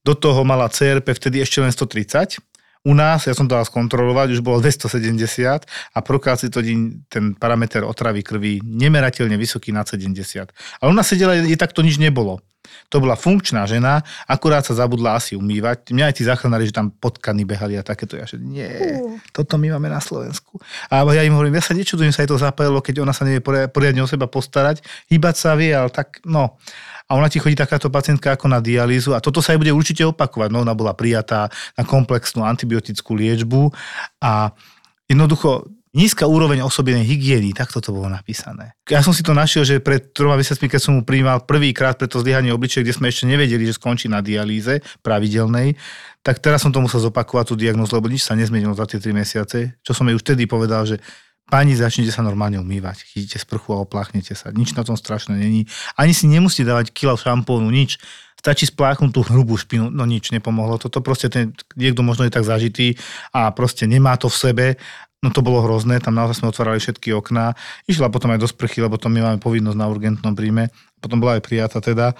Do 0.00 0.16
toho 0.16 0.40
mala 0.48 0.72
CRP 0.72 1.12
vtedy 1.12 1.44
ešte 1.44 1.60
len 1.60 1.68
130. 1.68 2.40
U 2.80 2.96
nás, 2.96 3.28
ja 3.28 3.36
som 3.36 3.44
to 3.44 3.52
dal 3.52 3.66
skontrolovať, 3.68 4.32
už 4.32 4.40
bolo 4.40 4.56
270 4.64 5.68
a 5.68 5.98
prokalcitonín, 6.00 7.04
ten 7.12 7.36
parameter 7.36 7.84
otravy 7.84 8.24
krvi, 8.24 8.64
nemerateľne 8.64 9.36
vysoký 9.36 9.68
na 9.68 9.84
70. 9.84 10.48
Ale 10.80 10.88
u 10.88 10.96
nás 10.96 11.04
sedela, 11.04 11.36
je 11.36 11.60
takto 11.60 11.84
nič 11.84 12.00
nebolo. 12.00 12.40
To 12.88 13.02
bola 13.02 13.20
funkčná 13.20 13.68
žena, 13.68 14.00
akurát 14.24 14.64
sa 14.64 14.72
zabudla 14.72 15.18
asi 15.18 15.36
umývať. 15.36 15.92
Mňa 15.92 16.04
aj 16.08 16.14
tí 16.16 16.22
záchranári, 16.24 16.70
že 16.70 16.76
tam 16.76 16.88
potkany 16.88 17.44
behali 17.44 17.76
a 17.76 17.84
takéto. 17.84 18.16
Ja 18.16 18.24
že 18.24 18.40
nie, 18.40 18.66
toto 19.36 19.60
my 19.60 19.76
máme 19.76 19.92
na 19.92 20.00
Slovensku. 20.00 20.56
A 20.88 21.04
ja 21.12 21.20
im 21.20 21.34
hovorím, 21.34 21.60
ja 21.60 21.64
sa 21.64 21.76
nečudujem, 21.76 22.14
sa 22.14 22.24
jej 22.24 22.30
to 22.30 22.40
zapájalo, 22.40 22.80
keď 22.80 23.04
ona 23.04 23.12
sa 23.12 23.28
nevie 23.28 23.42
poriadne 23.44 24.00
o 24.00 24.08
seba 24.08 24.24
postarať. 24.24 24.80
Hýbať 25.12 25.34
sa 25.36 25.52
vie, 25.52 25.74
ale 25.74 25.92
tak, 25.92 26.24
no. 26.24 26.56
A 27.10 27.18
ona 27.18 27.26
ti 27.26 27.42
chodí 27.42 27.58
takáto 27.58 27.90
pacientka 27.90 28.38
ako 28.38 28.46
na 28.46 28.62
dialýzu 28.62 29.18
a 29.18 29.20
toto 29.20 29.42
sa 29.42 29.50
aj 29.50 29.66
bude 29.66 29.74
určite 29.74 30.06
opakovať. 30.06 30.54
No, 30.54 30.62
ona 30.62 30.78
bola 30.78 30.94
prijatá 30.94 31.50
na 31.74 31.82
komplexnú 31.82 32.46
antibiotickú 32.46 33.18
liečbu 33.18 33.74
a 34.22 34.54
jednoducho 35.10 35.66
nízka 35.90 36.22
úroveň 36.30 36.62
osobenej 36.62 37.02
hygieny, 37.02 37.50
takto 37.50 37.82
to 37.82 37.90
bolo 37.90 38.06
napísané. 38.06 38.78
Ja 38.86 39.02
som 39.02 39.10
si 39.10 39.26
to 39.26 39.34
našiel, 39.34 39.66
že 39.66 39.82
pred 39.82 40.14
troma 40.14 40.38
mesiacmi, 40.38 40.70
keď 40.70 40.80
som 40.80 40.94
mu 40.94 41.02
prijímal 41.02 41.42
prvýkrát 41.42 41.98
pre 41.98 42.06
to 42.06 42.22
zlyhanie 42.22 42.54
obličie, 42.54 42.86
kde 42.86 42.94
sme 42.94 43.10
ešte 43.10 43.26
nevedeli, 43.26 43.66
že 43.66 43.74
skončí 43.74 44.06
na 44.06 44.22
dialýze 44.22 44.86
pravidelnej, 45.02 45.74
tak 46.22 46.38
teraz 46.38 46.62
som 46.62 46.70
to 46.70 46.78
musel 46.78 47.02
zopakovať 47.02 47.44
tú 47.50 47.54
diagnozu, 47.58 47.98
lebo 47.98 48.06
nič 48.06 48.22
sa 48.22 48.38
nezmenilo 48.38 48.76
za 48.76 48.86
tie 48.86 49.02
3 49.02 49.10
mesiace. 49.10 49.74
Čo 49.82 49.92
som 49.96 50.06
jej 50.06 50.14
už 50.14 50.22
vtedy 50.22 50.46
povedal, 50.46 50.86
že 50.86 51.02
Pani, 51.50 51.74
začnite 51.74 52.14
sa 52.14 52.22
normálne 52.22 52.62
umývať. 52.62 53.02
Chytíte 53.10 53.42
sprchu 53.42 53.74
a 53.74 53.82
opláchnete 53.82 54.38
sa. 54.38 54.54
Nič 54.54 54.72
na 54.78 54.86
tom 54.86 54.94
strašné 54.94 55.34
není. 55.34 55.66
Ani 55.98 56.14
si 56.14 56.30
nemusíte 56.30 56.70
dávať 56.70 56.94
kilo 56.94 57.18
šampónu, 57.18 57.66
nič. 57.68 57.98
Stačí 58.38 58.64
spláchnuť 58.70 59.10
tú 59.12 59.20
hrubú 59.26 59.58
špinu, 59.58 59.92
no 59.92 60.08
nič 60.08 60.32
nepomohlo. 60.32 60.80
Toto 60.80 61.04
proste 61.04 61.28
ten, 61.28 61.52
niekto 61.76 62.00
možno 62.00 62.24
je 62.24 62.32
tak 62.32 62.46
zažitý 62.46 62.96
a 63.36 63.52
proste 63.52 63.84
nemá 63.84 64.16
to 64.16 64.32
v 64.32 64.40
sebe 64.40 64.66
No 65.20 65.28
to 65.28 65.44
bolo 65.44 65.60
hrozné, 65.60 66.00
tam 66.00 66.16
naozaj 66.16 66.40
sme 66.40 66.48
otvárali 66.48 66.80
všetky 66.80 67.12
okná. 67.12 67.52
Išla 67.84 68.08
potom 68.08 68.32
aj 68.32 68.40
do 68.40 68.48
sprchy, 68.48 68.80
lebo 68.80 68.96
to 68.96 69.12
my 69.12 69.20
máme 69.20 69.38
povinnosť 69.38 69.76
na 69.76 69.84
urgentnom 69.84 70.32
príjme. 70.32 70.72
Potom 70.96 71.20
bola 71.20 71.36
aj 71.36 71.44
prijata 71.44 71.84
teda. 71.84 72.16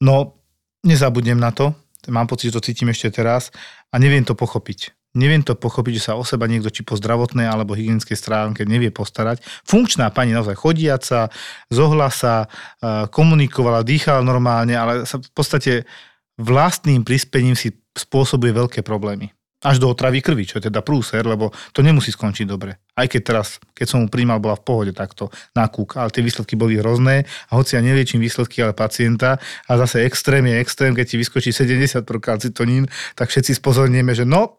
No, 0.00 0.40
nezabudnem 0.80 1.36
na 1.36 1.52
to. 1.52 1.76
Mám 2.08 2.24
pocit, 2.24 2.48
že 2.48 2.56
to 2.56 2.64
cítim 2.64 2.88
ešte 2.88 3.20
teraz 3.20 3.52
a 3.92 4.00
neviem 4.00 4.24
to 4.24 4.32
pochopiť. 4.32 4.96
Neviem 5.16 5.40
to 5.40 5.56
pochopiť, 5.56 5.92
že 5.96 6.06
sa 6.12 6.20
o 6.20 6.24
seba 6.26 6.44
niekto 6.44 6.68
či 6.68 6.84
po 6.84 6.92
zdravotnej 6.92 7.48
alebo 7.48 7.72
hygienickej 7.72 8.12
stránke 8.12 8.68
nevie 8.68 8.92
postarať. 8.92 9.40
Funkčná 9.64 10.12
pani 10.12 10.36
naozaj 10.36 10.52
chodiaca, 10.60 11.32
zohla 11.72 12.12
sa, 12.12 12.44
e, 12.44 13.08
komunikovala, 13.08 13.88
dýchala 13.88 14.20
normálne, 14.20 14.76
ale 14.76 15.08
sa 15.08 15.16
v 15.16 15.32
podstate 15.32 15.88
vlastným 16.36 17.08
prispením 17.08 17.56
si 17.56 17.72
spôsobuje 17.96 18.52
veľké 18.52 18.80
problémy 18.84 19.32
až 19.58 19.82
do 19.82 19.90
otravy 19.90 20.22
krvi, 20.22 20.46
čo 20.46 20.62
je 20.62 20.70
teda 20.70 20.86
prúser, 20.86 21.26
lebo 21.26 21.50
to 21.74 21.82
nemusí 21.82 22.14
skončiť 22.14 22.46
dobre. 22.46 22.78
Aj 22.94 23.10
keď 23.10 23.20
teraz, 23.26 23.58
keď 23.74 23.86
som 23.90 23.98
mu 24.06 24.06
príjmal, 24.06 24.38
bola 24.38 24.54
v 24.54 24.62
pohode 24.62 24.92
takto 24.94 25.34
na 25.50 25.66
kúk, 25.66 25.98
ale 25.98 26.14
tie 26.14 26.22
výsledky 26.22 26.54
boli 26.54 26.78
hrozné 26.78 27.26
a 27.50 27.52
hoci 27.58 27.74
ja 27.74 27.82
neliečím 27.82 28.22
výsledky, 28.22 28.62
ale 28.62 28.70
pacienta 28.70 29.42
a 29.66 29.72
zase 29.74 30.06
extrém 30.06 30.46
je 30.46 30.62
extrém, 30.62 30.94
keď 30.94 31.06
ti 31.10 31.16
vyskočí 31.18 31.50
70 31.50 32.06
prokalcitonín, 32.06 32.86
tak 33.18 33.34
všetci 33.34 33.58
spozornieme, 33.58 34.14
že 34.14 34.22
no, 34.22 34.57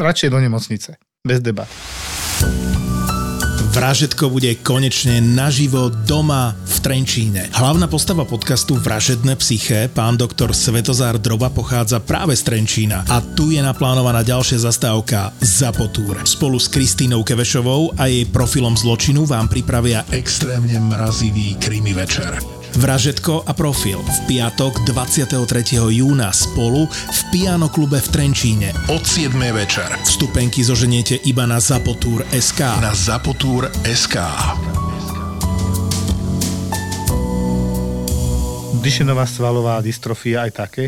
radšej 0.00 0.28
do 0.30 0.38
nemocnice. 0.40 0.96
Bez 1.22 1.40
debat. 1.40 1.68
Vražetko 3.72 4.28
bude 4.28 4.52
konečne 4.60 5.24
naživo 5.24 5.88
doma 5.88 6.52
v 6.52 6.76
Trenčíne. 6.84 7.48
Hlavná 7.56 7.88
postava 7.88 8.28
podcastu 8.28 8.76
Vražedné 8.76 9.32
psyché, 9.40 9.88
pán 9.88 10.20
doktor 10.20 10.52
Svetozár 10.52 11.16
Droba 11.16 11.48
pochádza 11.48 11.96
práve 11.96 12.36
z 12.36 12.44
Trenčína 12.52 13.08
a 13.08 13.24
tu 13.24 13.48
je 13.48 13.64
naplánovaná 13.64 14.20
ďalšia 14.20 14.68
zastávka 14.68 15.32
Zapotúr. 15.40 16.20
Spolu 16.28 16.60
s 16.60 16.68
Kristínou 16.68 17.24
Kevešovou 17.24 17.96
a 17.96 18.12
jej 18.12 18.28
profilom 18.28 18.76
zločinu 18.76 19.24
vám 19.24 19.48
pripravia 19.48 20.04
extrémne 20.12 20.76
mrazivý 20.76 21.56
krimi 21.56 21.96
večer. 21.96 22.61
Vražetko 22.72 23.44
a 23.44 23.52
profil 23.52 24.00
v 24.00 24.18
piatok 24.32 24.88
23. 24.88 25.76
júna 25.92 26.32
spolu 26.32 26.88
v 26.88 27.20
Piano 27.28 27.68
klube 27.68 28.00
v 28.00 28.08
Trenčíne 28.08 28.72
od 28.88 29.04
7. 29.04 29.36
večer. 29.52 29.92
Vstupenky 30.08 30.64
zoženiete 30.64 31.20
iba 31.28 31.44
na 31.44 31.60
Zapotúr 31.60 32.24
SK. 32.32 32.80
Na 32.80 32.96
Zapotúr 32.96 33.68
SK. 33.84 34.16
Dyšenová 38.80 39.28
svalová 39.28 39.84
dystrofia 39.84 40.48
aj 40.48 40.52
také? 40.56 40.84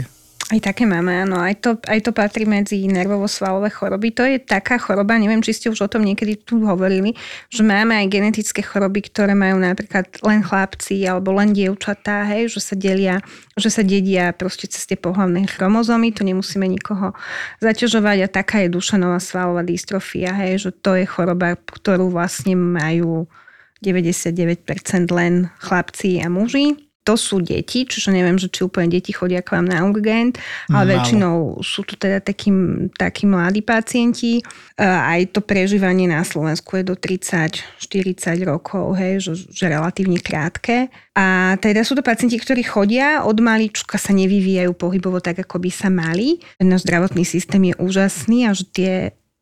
Aj 0.52 0.60
také 0.60 0.84
máme, 0.84 1.24
áno. 1.24 1.40
Aj 1.40 1.56
to, 1.56 1.80
aj 1.88 2.04
to 2.04 2.12
patrí 2.12 2.44
medzi 2.44 2.84
nervovo-svalové 2.84 3.72
choroby. 3.72 4.12
To 4.12 4.28
je 4.28 4.36
taká 4.36 4.76
choroba, 4.76 5.16
neviem, 5.16 5.40
či 5.40 5.56
ste 5.56 5.66
už 5.72 5.88
o 5.88 5.88
tom 5.88 6.04
niekedy 6.04 6.36
tu 6.36 6.60
hovorili, 6.68 7.16
že 7.48 7.64
máme 7.64 7.96
aj 7.96 8.12
genetické 8.12 8.60
choroby, 8.60 9.08
ktoré 9.08 9.32
majú 9.32 9.56
napríklad 9.56 10.04
len 10.20 10.44
chlapci 10.44 11.00
alebo 11.08 11.32
len 11.32 11.56
dievčatá, 11.56 12.28
hej, 12.28 12.52
že 12.52 12.60
sa 12.60 12.74
delia, 12.76 13.24
že 13.56 13.72
sa 13.72 13.80
dedia 13.80 14.36
proste 14.36 14.68
cez 14.68 14.84
tie 14.84 15.00
pohlavné 15.00 15.48
chromozómy, 15.48 16.12
to 16.12 16.28
nemusíme 16.28 16.68
nikoho 16.68 17.16
zaťažovať 17.64 18.28
a 18.28 18.28
taká 18.28 18.68
je 18.68 18.68
dušenová 18.68 19.24
svalová 19.24 19.64
dystrofia, 19.64 20.36
hej, 20.44 20.68
že 20.68 20.70
to 20.76 20.92
je 20.92 21.08
choroba, 21.08 21.56
ktorú 21.56 22.12
vlastne 22.12 22.52
majú 22.52 23.24
99% 23.80 24.60
len 25.08 25.48
chlapci 25.56 26.20
a 26.20 26.28
muži 26.28 26.84
to 27.04 27.20
sú 27.20 27.44
deti, 27.44 27.84
čiže 27.84 28.08
neviem, 28.08 28.40
že 28.40 28.48
či 28.48 28.64
úplne 28.64 28.88
deti 28.88 29.12
chodia 29.12 29.44
k 29.44 29.60
vám 29.60 29.68
na 29.68 29.84
urgent, 29.84 30.40
ale 30.72 30.88
Málo. 30.88 30.92
väčšinou 30.96 31.36
sú 31.60 31.84
tu 31.84 32.00
teda 32.00 32.24
takí, 32.24 32.48
takí 32.96 33.28
mladí 33.28 33.60
pacienti. 33.60 34.40
Aj 34.80 35.20
to 35.28 35.44
prežívanie 35.44 36.08
na 36.08 36.24
Slovensku 36.24 36.80
je 36.80 36.88
do 36.88 36.96
30-40 36.96 38.48
rokov, 38.48 38.96
hej, 38.96 39.20
že, 39.20 39.32
že 39.52 39.68
relatívne 39.68 40.16
krátke. 40.16 40.88
A 41.12 41.54
teda 41.60 41.84
sú 41.84 41.92
to 41.94 42.02
pacienti, 42.02 42.40
ktorí 42.40 42.64
chodia, 42.64 43.22
od 43.22 43.36
malička 43.38 44.00
sa 44.00 44.16
nevyvíjajú 44.16 44.72
pohybovo 44.72 45.20
tak, 45.20 45.44
ako 45.44 45.60
by 45.60 45.70
sa 45.70 45.92
mali. 45.92 46.40
Náš 46.58 46.88
zdravotný 46.88 47.22
systém 47.28 47.70
je 47.70 47.74
úžasný 47.78 48.48
a 48.48 48.56
že 48.56 48.64
tie 48.72 48.92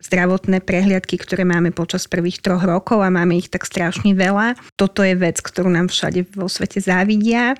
zdravotné 0.02 0.60
prehliadky, 0.60 1.16
ktoré 1.16 1.46
máme 1.46 1.70
počas 1.70 2.10
prvých 2.10 2.42
troch 2.42 2.62
rokov 2.62 3.00
a 3.00 3.08
máme 3.08 3.38
ich 3.38 3.48
tak 3.48 3.64
strašne 3.64 4.12
veľa. 4.12 4.58
Toto 4.74 5.06
je 5.06 5.14
vec, 5.14 5.38
ktorú 5.38 5.70
nám 5.70 5.88
všade 5.88 6.34
vo 6.34 6.50
svete 6.50 6.82
závidia 6.82 7.54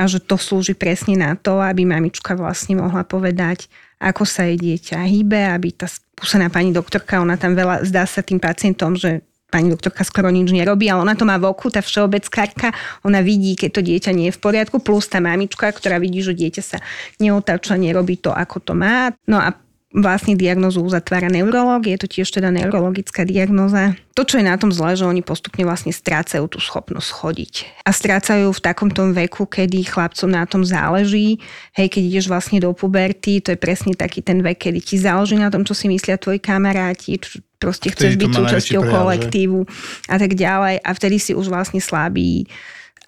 a 0.00 0.02
že 0.08 0.24
to 0.24 0.40
slúži 0.40 0.72
presne 0.72 1.20
na 1.20 1.36
to, 1.36 1.60
aby 1.60 1.84
mamička 1.84 2.32
vlastne 2.32 2.80
mohla 2.80 3.04
povedať, 3.04 3.68
ako 4.00 4.24
sa 4.24 4.48
jej 4.48 4.56
dieťa 4.58 5.04
hýbe, 5.04 5.38
aby 5.52 5.68
tá 5.76 5.86
skúsená 5.86 6.48
pani 6.48 6.72
doktorka, 6.72 7.20
ona 7.20 7.36
tam 7.36 7.52
veľa, 7.52 7.84
zdá 7.86 8.08
sa 8.08 8.24
tým 8.24 8.40
pacientom, 8.40 8.96
že 8.96 9.22
pani 9.52 9.68
doktorka 9.68 10.00
skoro 10.00 10.32
nič 10.32 10.48
nerobí, 10.48 10.88
ale 10.88 11.04
ona 11.04 11.12
to 11.12 11.28
má 11.28 11.36
v 11.36 11.52
oku, 11.52 11.68
tá 11.68 11.84
všeobeckárka, 11.84 12.72
ona 13.04 13.20
vidí, 13.20 13.52
keď 13.52 13.70
to 13.76 13.80
dieťa 13.84 14.10
nie 14.16 14.32
je 14.32 14.34
v 14.34 14.40
poriadku, 14.40 14.80
plus 14.80 15.12
tá 15.12 15.20
mamička, 15.20 15.68
ktorá 15.68 16.00
vidí, 16.00 16.24
že 16.24 16.32
dieťa 16.32 16.62
sa 16.64 16.80
neotáča, 17.20 17.76
nerobí 17.76 18.16
to, 18.16 18.32
ako 18.32 18.64
to 18.64 18.72
má. 18.72 19.12
No 19.28 19.36
a 19.36 19.52
vlastne 19.92 20.34
diagnozu 20.34 20.80
uzatvára 20.80 21.28
neurolog, 21.28 21.84
je 21.84 21.98
to 22.00 22.08
tiež 22.08 22.32
teda 22.32 22.48
neurologická 22.48 23.28
diagnoza. 23.28 23.92
To, 24.16 24.24
čo 24.24 24.40
je 24.40 24.44
na 24.44 24.56
tom 24.56 24.72
zle, 24.72 24.96
že 24.96 25.08
oni 25.08 25.20
postupne 25.24 25.64
vlastne 25.64 25.92
strácajú 25.92 26.44
tú 26.48 26.60
schopnosť 26.60 27.08
chodiť. 27.12 27.52
A 27.84 27.92
strácajú 27.92 28.52
v 28.52 28.60
takomto 28.60 29.08
veku, 29.12 29.48
kedy 29.48 29.84
chlapcom 29.88 30.28
na 30.28 30.44
tom 30.44 30.64
záleží. 30.64 31.40
Hej, 31.76 31.96
keď 31.96 32.02
ideš 32.08 32.26
vlastne 32.28 32.60
do 32.60 32.72
puberty, 32.76 33.40
to 33.40 33.52
je 33.52 33.58
presne 33.60 33.92
taký 33.96 34.20
ten 34.20 34.40
vek, 34.40 34.68
kedy 34.68 34.80
ti 34.84 34.96
záleží 35.00 35.36
na 35.36 35.48
tom, 35.48 35.64
čo 35.64 35.72
si 35.72 35.88
myslia 35.88 36.20
tvoji 36.20 36.40
kamaráti, 36.40 37.20
proste 37.56 37.94
chceš 37.94 38.18
byť 38.18 38.30
súčasťou 38.32 38.82
kolektívu 38.84 39.64
a 40.08 40.16
tak 40.18 40.34
ďalej. 40.34 40.82
A 40.82 40.90
vtedy 40.92 41.16
si 41.22 41.32
už 41.32 41.48
vlastne 41.48 41.78
slabý 41.78 42.48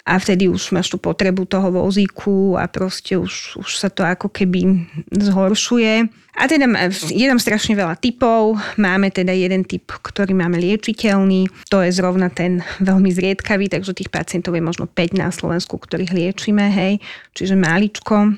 a 0.05 0.21
vtedy 0.21 0.45
už 0.45 0.69
máš 0.69 0.93
tú 0.93 1.01
potrebu 1.01 1.49
toho 1.49 1.73
vozíku 1.73 2.53
a 2.61 2.69
proste 2.69 3.17
už, 3.17 3.57
už 3.57 3.69
sa 3.73 3.89
to 3.89 4.05
ako 4.05 4.29
keby 4.29 4.85
zhoršuje. 5.09 6.05
A 6.35 6.45
teda 6.45 6.69
je 7.09 7.25
tam 7.25 7.41
strašne 7.41 7.73
veľa 7.73 7.97
typov. 7.97 8.59
Máme 8.77 9.09
teda 9.09 9.33
jeden 9.33 9.65
typ, 9.65 9.89
ktorý 9.89 10.37
máme 10.37 10.61
liečiteľný. 10.61 11.49
To 11.73 11.81
je 11.81 11.89
zrovna 11.89 12.29
ten 12.29 12.61
veľmi 12.85 13.09
zriedkavý, 13.09 13.65
takže 13.65 13.97
tých 13.97 14.13
pacientov 14.13 14.53
je 14.53 14.61
možno 14.61 14.85
5 14.85 15.15
na 15.17 15.33
Slovensku, 15.33 15.79
ktorých 15.81 16.13
liečíme, 16.13 16.69
hej. 16.69 17.01
Čiže 17.33 17.57
maličko. 17.57 18.35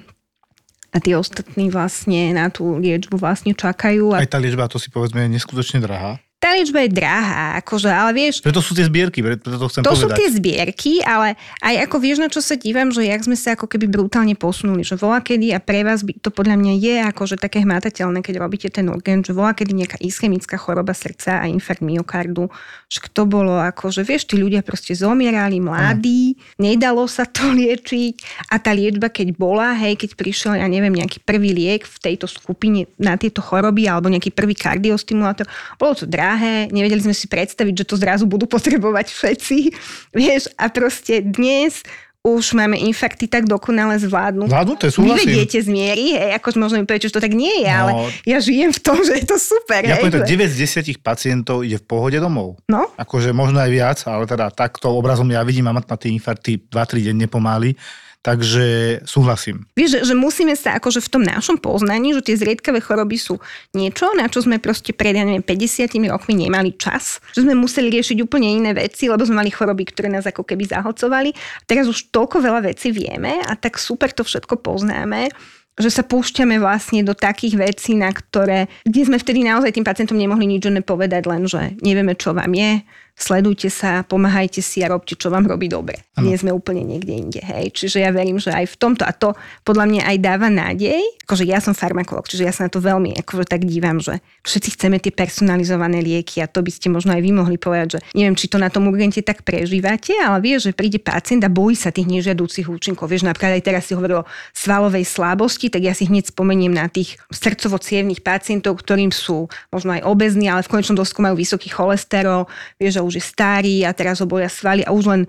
A 0.96 0.98
tí 1.04 1.12
ostatní 1.20 1.68
vlastne 1.68 2.32
na 2.32 2.48
tú 2.48 2.80
liečbu 2.80 3.20
vlastne 3.20 3.52
čakajú. 3.52 4.16
A... 4.16 4.24
Aj 4.24 4.30
tá 4.30 4.40
liečba, 4.40 4.72
to 4.72 4.80
si 4.80 4.88
povedzme, 4.88 5.26
je 5.26 5.36
neskutočne 5.36 5.84
drahá 5.84 6.22
tá 6.38 6.54
liečba 6.54 6.86
je 6.86 6.94
drahá, 6.94 7.58
akože, 7.66 7.90
ale 7.90 8.14
vieš... 8.14 8.46
Preto 8.46 8.62
sú 8.62 8.78
tie 8.78 8.86
zbierky, 8.86 9.26
preto 9.26 9.58
to 9.58 9.68
chcem 9.74 9.82
to 9.82 9.90
povedať. 9.90 10.06
sú 10.06 10.08
tie 10.14 10.28
zbierky, 10.38 10.94
ale 11.02 11.34
aj 11.66 11.90
ako 11.90 11.98
vieš, 11.98 12.22
na 12.22 12.30
čo 12.30 12.46
sa 12.46 12.54
dívam, 12.54 12.94
že 12.94 13.10
jak 13.10 13.26
sme 13.26 13.34
sa 13.34 13.58
ako 13.58 13.66
keby 13.66 13.90
brutálne 13.90 14.38
posunuli, 14.38 14.86
že 14.86 14.94
volá 14.94 15.26
kedy 15.26 15.50
a 15.50 15.58
pre 15.58 15.82
vás 15.82 16.06
by 16.06 16.14
to 16.22 16.30
podľa 16.30 16.62
mňa 16.62 16.74
je 16.78 16.96
akože 17.10 17.42
také 17.42 17.66
hmatateľné, 17.66 18.22
keď 18.22 18.36
robíte 18.38 18.70
ten 18.70 18.86
urgent, 18.86 19.26
že 19.26 19.34
volá 19.34 19.58
kedy 19.58 19.82
nejaká 19.82 19.98
ischemická 19.98 20.62
choroba 20.62 20.94
srdca 20.94 21.42
a 21.42 21.50
infarkt 21.50 21.82
myokardu, 21.82 22.54
že 22.86 23.02
to 23.10 23.26
bolo 23.26 23.58
ako, 23.58 23.90
že 23.90 24.06
vieš, 24.06 24.30
tí 24.30 24.38
ľudia 24.38 24.62
proste 24.62 24.94
zomierali 24.94 25.58
mladí, 25.58 26.38
hmm. 26.38 26.62
nedalo 26.62 27.10
sa 27.10 27.26
to 27.26 27.50
liečiť 27.58 28.46
a 28.54 28.62
tá 28.62 28.78
liečba, 28.78 29.10
keď 29.10 29.34
bola, 29.34 29.74
hej, 29.74 29.98
keď 29.98 30.14
prišiel, 30.14 30.54
ja 30.62 30.70
neviem, 30.70 30.94
nejaký 30.94 31.18
prvý 31.18 31.50
liek 31.50 31.90
v 31.90 31.98
tejto 31.98 32.30
skupine 32.30 32.86
na 33.02 33.18
tieto 33.18 33.42
choroby 33.42 33.90
alebo 33.90 34.06
nejaký 34.14 34.30
prvý 34.30 34.54
kardiostimulátor, 34.54 35.50
bolo 35.82 35.98
to 35.98 36.06
drahé 36.06 36.27
drahé, 36.28 36.68
nevedeli 36.76 37.00
sme 37.00 37.16
si 37.16 37.32
predstaviť, 37.32 37.74
že 37.84 37.88
to 37.88 37.96
zrazu 37.96 38.28
budú 38.28 38.44
potrebovať 38.52 39.16
všetci, 39.16 39.58
vieš, 40.20 40.52
a 40.60 40.68
proste 40.68 41.24
dnes 41.24 41.88
už 42.28 42.60
máme 42.60 42.76
infarkty 42.76 43.32
tak 43.32 43.48
dokonale 43.48 43.96
zvládnuté. 44.04 44.52
Zvládnuté, 44.52 44.86
súhlasím. 44.92 45.16
Vy 45.16 45.32
vediete 45.32 45.58
z 45.64 45.70
miery, 45.72 46.06
hej, 46.20 46.36
ako 46.36 46.60
možno 46.60 46.76
mi 46.76 46.84
povedať, 46.84 47.08
že 47.08 47.16
to 47.16 47.24
tak 47.24 47.32
nie 47.32 47.64
je, 47.64 47.72
no, 47.72 47.80
ale 47.80 47.92
ja 48.28 48.44
žijem 48.44 48.76
v 48.76 48.80
tom, 48.84 49.00
že 49.08 49.24
je 49.24 49.24
to 49.24 49.40
super. 49.40 49.80
Ja 49.88 49.96
poviem 49.96 50.20
tak, 50.20 50.28
9 50.28 50.52
z 50.52 50.84
10 50.84 51.00
pacientov 51.00 51.64
ide 51.64 51.80
v 51.80 51.86
pohode 51.88 52.20
domov. 52.20 52.60
No. 52.68 52.92
Akože 53.00 53.32
možno 53.32 53.64
aj 53.64 53.72
viac, 53.72 53.98
ale 54.04 54.28
teda 54.28 54.52
takto 54.52 54.92
obrazom 54.92 55.32
ja 55.32 55.40
vidím, 55.48 55.72
mám 55.72 55.80
na 55.80 55.96
tie 55.96 56.12
infarkty 56.12 56.68
2-3 56.68 57.16
denne 57.16 57.32
pomaly 57.32 57.80
Takže 58.26 59.00
súhlasím. 59.08 59.64
Vieš, 59.78 60.02
že, 60.04 60.12
že 60.12 60.16
musíme 60.18 60.52
sa 60.58 60.76
akože 60.76 61.00
v 61.00 61.12
tom 61.16 61.24
našom 61.24 61.64
poznaní, 61.64 62.12
že 62.12 62.28
tie 62.28 62.36
zriedkavé 62.36 62.84
choroby 62.84 63.16
sú 63.16 63.40
niečo, 63.72 64.12
na 64.20 64.28
čo 64.28 64.44
sme 64.44 64.60
proste 64.60 64.92
pred, 64.92 65.16
ja 65.16 65.24
neviem, 65.24 65.46
50 65.46 65.88
rokmi 66.12 66.36
nemali 66.36 66.76
čas. 66.76 67.24
Že 67.38 67.48
sme 67.48 67.56
museli 67.56 67.88
riešiť 67.88 68.18
úplne 68.20 68.52
iné 68.52 68.76
veci, 68.76 69.08
lebo 69.08 69.24
sme 69.24 69.40
mali 69.46 69.52
choroby, 69.54 69.88
ktoré 69.88 70.12
nás 70.12 70.28
ako 70.28 70.44
keby 70.44 70.68
zahlcovali. 70.68 71.32
Teraz 71.70 71.88
už 71.88 72.12
toľko 72.12 72.44
veľa 72.44 72.68
vecí 72.68 72.92
vieme 72.92 73.40
a 73.48 73.56
tak 73.56 73.80
super 73.80 74.12
to 74.12 74.28
všetko 74.28 74.60
poznáme 74.60 75.32
že 75.78 75.94
sa 75.94 76.02
púšťame 76.02 76.58
vlastne 76.58 77.06
do 77.06 77.14
takých 77.14 77.54
vecí, 77.54 77.94
na 77.94 78.10
ktoré, 78.10 78.66
kde 78.82 79.14
sme 79.14 79.22
vtedy 79.22 79.46
naozaj 79.46 79.78
tým 79.78 79.86
pacientom 79.86 80.18
nemohli 80.18 80.50
nič 80.50 80.66
povedať, 80.82 81.30
len 81.30 81.46
že 81.46 81.78
nevieme, 81.86 82.18
čo 82.18 82.34
vám 82.34 82.50
je, 82.50 82.82
sledujte 83.18 83.74
sa, 83.74 84.06
pomáhajte 84.06 84.62
si 84.62 84.86
a 84.86 84.94
robte, 84.94 85.18
čo 85.18 85.34
vám 85.34 85.50
robí 85.50 85.66
dobre. 85.66 86.06
Ano. 86.14 86.30
Nie 86.30 86.38
sme 86.38 86.54
úplne 86.54 86.86
niekde 86.86 87.14
inde. 87.18 87.42
Hej. 87.42 87.74
Čiže 87.74 88.06
ja 88.06 88.14
verím, 88.14 88.38
že 88.38 88.54
aj 88.54 88.70
v 88.70 88.76
tomto, 88.78 89.04
a 89.04 89.12
to 89.12 89.34
podľa 89.66 89.90
mňa 89.90 90.02
aj 90.06 90.18
dáva 90.22 90.48
nádej, 90.54 91.02
akože 91.26 91.44
ja 91.50 91.58
som 91.58 91.74
farmakolog, 91.74 92.30
čiže 92.30 92.46
ja 92.46 92.54
sa 92.54 92.66
na 92.66 92.72
to 92.72 92.80
veľmi 92.80 93.18
akože 93.26 93.50
tak 93.50 93.66
dívam, 93.66 93.98
že 93.98 94.22
všetci 94.46 94.70
chceme 94.80 95.02
tie 95.02 95.12
personalizované 95.12 96.00
lieky 96.00 96.40
a 96.40 96.48
to 96.48 96.62
by 96.62 96.72
ste 96.72 96.88
možno 96.94 97.18
aj 97.18 97.22
vy 97.26 97.32
mohli 97.34 97.58
povedať, 97.60 97.98
že 97.98 98.00
neviem, 98.16 98.38
či 98.38 98.48
to 98.48 98.62
na 98.62 98.72
tom 98.72 98.88
urgente 98.88 99.20
tak 99.26 99.42
prežívate, 99.44 100.16
ale 100.16 100.40
vieš, 100.40 100.72
že 100.72 100.78
príde 100.78 101.02
pacient 101.02 101.44
a 101.44 101.52
bojí 101.52 101.76
sa 101.76 101.92
tých 101.92 102.08
nežiadúcich 102.08 102.70
účinkov. 102.70 103.10
Vieš, 103.10 103.28
napríklad 103.28 103.60
aj 103.60 103.64
teraz 103.66 103.84
si 103.90 103.98
hovoril 103.98 104.24
o 104.24 104.30
svalovej 104.56 105.04
slabosti, 105.04 105.68
tak 105.68 105.84
ja 105.84 105.92
si 105.92 106.06
hneď 106.06 106.32
spomeniem 106.32 106.72
na 106.72 106.88
tých 106.88 107.18
srdcovo 107.34 107.82
pacientov, 108.24 108.80
ktorým 108.80 109.12
sú 109.12 109.50
možno 109.74 109.98
aj 109.98 110.06
obezní, 110.06 110.48
ale 110.48 110.64
v 110.64 110.72
konečnom 110.72 110.96
dôsledku 110.96 111.22
majú 111.24 111.36
vysoký 111.36 111.68
cholesterol, 111.74 112.48
vieš, 112.80 113.00
že 113.00 113.02
už 113.08 113.16
je 113.18 113.24
starý 113.24 113.88
a 113.88 113.96
teraz 113.96 114.20
ho 114.20 114.28
boja 114.28 114.52
svaly 114.52 114.84
a 114.84 114.92
už 114.92 115.06
len 115.08 115.22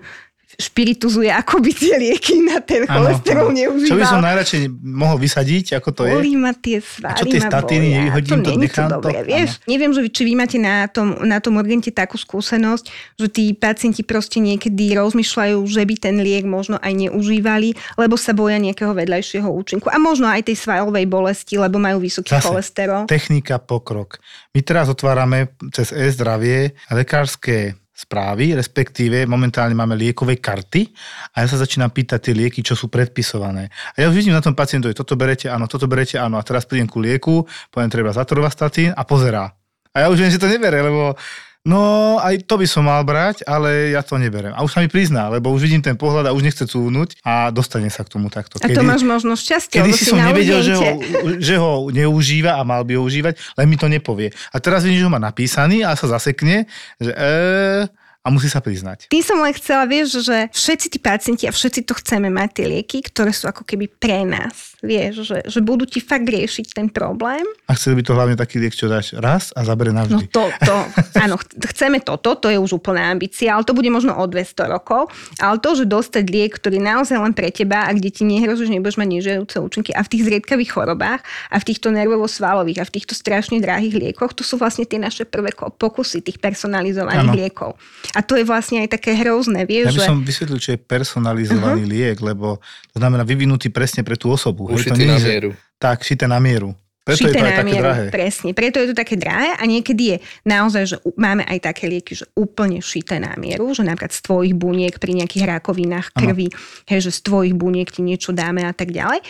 špirituzuje, 0.59 1.31
ako 1.31 1.63
by 1.63 1.71
tie 1.71 1.95
lieky 1.95 2.43
na 2.43 2.59
ten 2.59 2.83
cholesterol 2.83 3.55
neužíval. 3.55 3.95
Čo 3.95 3.95
by 3.95 4.05
som 4.05 4.19
najradšej 4.19 4.63
mohol 4.83 5.15
vysadiť, 5.15 5.79
ako 5.79 5.89
to 5.95 6.01
je? 6.03 6.13
Bolí 6.19 6.35
ma 6.35 6.51
tie 6.51 6.83
svaly, 6.83 7.15
A 7.15 7.15
čo 7.15 7.25
tie 7.31 7.39
statiny, 7.39 7.87
nevyhodím 7.95 8.43
to, 8.43 8.51
nechám 8.59 8.91
to? 8.91 8.99
Dobre, 8.99 9.23
vieš, 9.23 9.63
neviem, 9.71 9.95
že 9.95 10.11
či 10.11 10.27
vy 10.27 10.35
máte 10.35 10.59
na 10.59 10.91
tom, 10.91 11.15
na 11.23 11.39
tom 11.39 11.55
urgente 11.55 11.95
takú 11.95 12.19
skúsenosť, 12.19 13.15
že 13.15 13.27
tí 13.31 13.55
pacienti 13.55 14.03
proste 14.03 14.43
niekedy 14.43 14.99
rozmýšľajú, 14.99 15.63
že 15.63 15.79
by 15.87 15.95
ten 15.95 16.19
liek 16.19 16.43
možno 16.43 16.75
aj 16.83 16.91
neužívali, 17.07 17.79
lebo 17.95 18.19
sa 18.19 18.35
boja 18.35 18.59
nejakého 18.59 18.91
vedľajšieho 18.91 19.47
účinku. 19.47 19.87
A 19.87 19.95
možno 19.95 20.27
aj 20.27 20.51
tej 20.51 20.59
svalovej 20.59 21.07
bolesti, 21.07 21.55
lebo 21.55 21.79
majú 21.79 22.03
vysoký 22.03 22.35
Zase, 22.35 22.51
cholesterol. 22.51 23.07
Technika, 23.07 23.63
pokrok. 23.63 24.19
My 24.51 24.59
teraz 24.59 24.91
otvárame 24.91 25.55
cez 25.71 25.95
e-zdravie 25.95 26.75
lekárske 26.91 27.79
správy, 27.99 28.55
respektíve 28.55 29.27
momentálne 29.27 29.75
máme 29.75 29.99
liekové 29.99 30.39
karty 30.39 30.87
a 31.35 31.43
ja 31.43 31.47
sa 31.51 31.59
začínam 31.59 31.91
pýtať 31.91 32.31
tie 32.31 32.33
lieky, 32.33 32.63
čo 32.63 32.71
sú 32.79 32.87
predpisované. 32.87 33.67
A 33.99 33.99
ja 33.99 34.07
už 34.07 34.15
vidím 34.15 34.31
na 34.31 34.39
tom 34.39 34.55
pacientovi, 34.55 34.95
toto 34.95 35.19
berete, 35.19 35.51
áno, 35.51 35.67
toto 35.67 35.83
berete, 35.83 36.15
áno, 36.15 36.39
a 36.39 36.43
teraz 36.47 36.63
prídem 36.63 36.87
ku 36.87 37.03
lieku, 37.03 37.43
poviem 37.67 37.91
treba 37.91 38.15
zatorovastatín 38.15 38.95
a 38.95 39.03
pozerá. 39.03 39.51
A 39.91 40.05
ja 40.05 40.07
už 40.07 40.23
viem, 40.23 40.31
že 40.31 40.39
to 40.39 40.47
nebere, 40.47 40.79
lebo 40.79 41.19
No, 41.67 42.15
aj 42.23 42.47
to 42.47 42.55
by 42.55 42.63
som 42.63 42.87
mal 42.87 43.03
brať, 43.03 43.43
ale 43.43 43.91
ja 43.91 43.99
to 43.99 44.15
neberem. 44.15 44.55
A 44.55 44.63
už 44.63 44.71
sa 44.71 44.79
mi 44.79 44.87
prizná, 44.87 45.27
lebo 45.27 45.51
už 45.51 45.67
vidím 45.67 45.83
ten 45.83 45.99
pohľad 45.99 46.31
a 46.31 46.35
už 46.35 46.47
nechce 46.47 46.63
cúvnuť 46.63 47.19
a 47.19 47.51
dostane 47.51 47.91
sa 47.91 48.07
k 48.07 48.15
tomu 48.15 48.31
takto. 48.31 48.63
Kedy, 48.63 48.71
a 48.71 48.79
to 48.79 48.87
máš 48.87 49.03
možno 49.03 49.35
šťastie, 49.35 49.75
Kedy 49.83 49.91
si 49.91 50.07
som 50.07 50.23
nevedel, 50.23 50.63
že 50.63 50.73
ho, 50.79 50.89
že 51.35 51.55
ho 51.59 51.91
neužíva 51.91 52.55
a 52.55 52.63
mal 52.63 52.87
by 52.87 52.95
ho 52.95 53.03
užívať, 53.03 53.59
len 53.59 53.67
mi 53.67 53.75
to 53.75 53.91
nepovie. 53.91 54.31
A 54.55 54.63
teraz 54.63 54.87
vidím, 54.87 55.03
že 55.03 55.07
ho 55.11 55.13
má 55.13 55.19
napísaný 55.19 55.83
a 55.83 55.99
sa 55.99 56.07
zasekne, 56.07 56.63
že 56.95 57.11
e, 57.11 57.91
a 58.19 58.27
musí 58.27 58.51
sa 58.51 58.59
priznať. 58.59 59.07
Ty 59.07 59.19
som 59.23 59.39
len 59.39 59.55
chcela, 59.55 59.87
vieš, 59.87 60.21
že 60.27 60.51
všetci 60.51 60.87
tí 60.91 60.99
pacienti 60.99 61.43
a 61.47 61.55
všetci 61.55 61.87
to 61.87 61.95
chceme 61.95 62.27
mať 62.27 62.49
tie 62.61 62.65
lieky, 62.67 62.99
ktoré 63.07 63.31
sú 63.31 63.47
ako 63.47 63.63
keby 63.63 63.87
pre 63.87 64.27
nás. 64.27 64.75
Vieš, 64.79 65.27
že, 65.27 65.37
že 65.43 65.59
budú 65.59 65.83
ti 65.83 65.99
fakt 65.99 66.23
riešiť 66.23 66.71
ten 66.71 66.87
problém. 66.87 67.43
A 67.67 67.75
chceli 67.75 67.99
by 67.99 68.03
to 68.07 68.15
hlavne 68.15 68.35
taký 68.39 68.63
liek, 68.63 68.71
čo 68.71 68.87
dáš 68.87 69.11
raz 69.11 69.51
a 69.51 69.67
zabere 69.67 69.91
navždy. 69.91 70.23
No 70.23 70.31
to, 70.31 70.47
to 70.63 70.75
áno, 71.19 71.35
chceme 71.75 71.99
toto, 71.99 72.39
to 72.39 72.47
je 72.47 72.55
už 72.55 72.79
úplná 72.79 73.11
ambícia, 73.11 73.51
ale 73.51 73.67
to 73.67 73.75
bude 73.75 73.91
možno 73.91 74.15
o 74.15 74.23
200 74.23 74.71
rokov. 74.71 75.11
Ale 75.35 75.59
to, 75.59 75.75
že 75.75 75.83
dostať 75.83 76.23
liek, 76.31 76.55
ktorý 76.55 76.79
naozaj 76.79 77.19
len 77.19 77.35
pre 77.35 77.51
teba 77.51 77.83
a 77.87 77.91
kde 77.91 78.07
ti 78.07 78.23
nehrozí, 78.23 78.71
že 78.71 78.73
nebudeš 78.79 78.95
mať 78.95 79.09
nežiadúce 79.11 79.59
účinky 79.59 79.91
a 79.91 79.99
v 79.99 80.11
tých 80.15 80.23
zriedkavých 80.31 80.71
chorobách 80.71 81.27
a 81.51 81.55
v 81.59 81.67
týchto 81.67 81.91
nervovo-svalových 81.91 82.79
a 82.79 82.87
v 82.87 82.91
týchto 82.95 83.11
strašne 83.19 83.59
drahých 83.59 83.99
liekoch, 83.99 84.31
to 84.31 84.47
sú 84.47 84.55
vlastne 84.55 84.87
tie 84.87 84.95
naše 84.95 85.27
prvé 85.27 85.51
pokusy 85.51 86.23
tých 86.23 86.39
personalizovaných 86.39 87.27
ano. 87.27 87.35
liekov. 87.35 87.71
A 88.15 88.23
to 88.23 88.39
je 88.39 88.47
vlastne 88.47 88.79
aj 88.87 88.95
také 88.95 89.11
hrozné, 89.11 89.67
vieš, 89.67 89.91
Ja 89.91 90.07
by 90.07 90.09
som 90.15 90.23
vysvetlil, 90.23 90.59
čo 90.63 90.71
je 90.75 90.79
personalizovaný 90.79 91.83
uh-huh. 91.83 91.91
liek, 91.91 92.17
lebo 92.23 92.63
to 92.95 92.97
znamená 92.97 93.27
vyvinutý 93.27 93.67
presne 93.67 94.07
pre 94.07 94.15
tú 94.15 94.31
osobu. 94.31 94.68
Ušitý 94.69 95.03
na 95.09 95.17
mieru. 95.17 95.49
Tak, 95.79 96.03
šité 96.03 96.25
na 96.27 96.39
mieru. 96.39 96.75
Preto 97.09 97.25
šité 97.25 97.31
je 97.31 97.41
to 97.41 97.41
aj 97.41 97.49
na 97.49 97.57
také 97.57 97.65
mieru, 97.65 97.89
drahé. 97.89 98.05
presne. 98.13 98.49
Preto 98.53 98.77
je 98.77 98.87
to 98.93 98.95
také 98.95 99.15
drahé 99.17 99.49
a 99.57 99.63
niekedy 99.65 100.03
je 100.13 100.17
naozaj, 100.45 100.83
že 100.85 100.95
máme 101.17 101.41
aj 101.41 101.57
také 101.65 101.89
lieky, 101.89 102.13
že 102.13 102.29
úplne 102.37 102.85
šité 102.85 103.17
na 103.17 103.33
mieru, 103.33 103.73
že 103.73 103.81
napríklad 103.81 104.13
z 104.13 104.21
tvojich 104.21 104.53
buniek 104.53 104.93
pri 105.01 105.17
nejakých 105.17 105.57
rakovinách 105.57 106.13
krvi, 106.13 106.53
hej, 106.85 106.99
že 107.09 107.11
z 107.15 107.19
tvojich 107.25 107.55
buniek 107.57 107.89
ti 107.89 108.05
niečo 108.05 108.29
dáme 108.29 108.61
a 108.61 108.73
tak 108.75 108.93
ďalej 108.93 109.25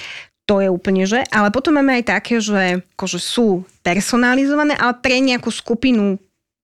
to 0.50 0.66
je 0.66 0.70
úplne 0.74 1.06
že. 1.06 1.22
Ale 1.30 1.54
potom 1.54 1.78
máme 1.78 2.02
aj 2.02 2.10
také, 2.10 2.42
že 2.42 2.82
akože 2.98 3.22
sú 3.22 3.70
personalizované, 3.86 4.74
ale 4.74 4.98
pre 4.98 5.22
nejakú 5.22 5.54
skupinu 5.54 6.18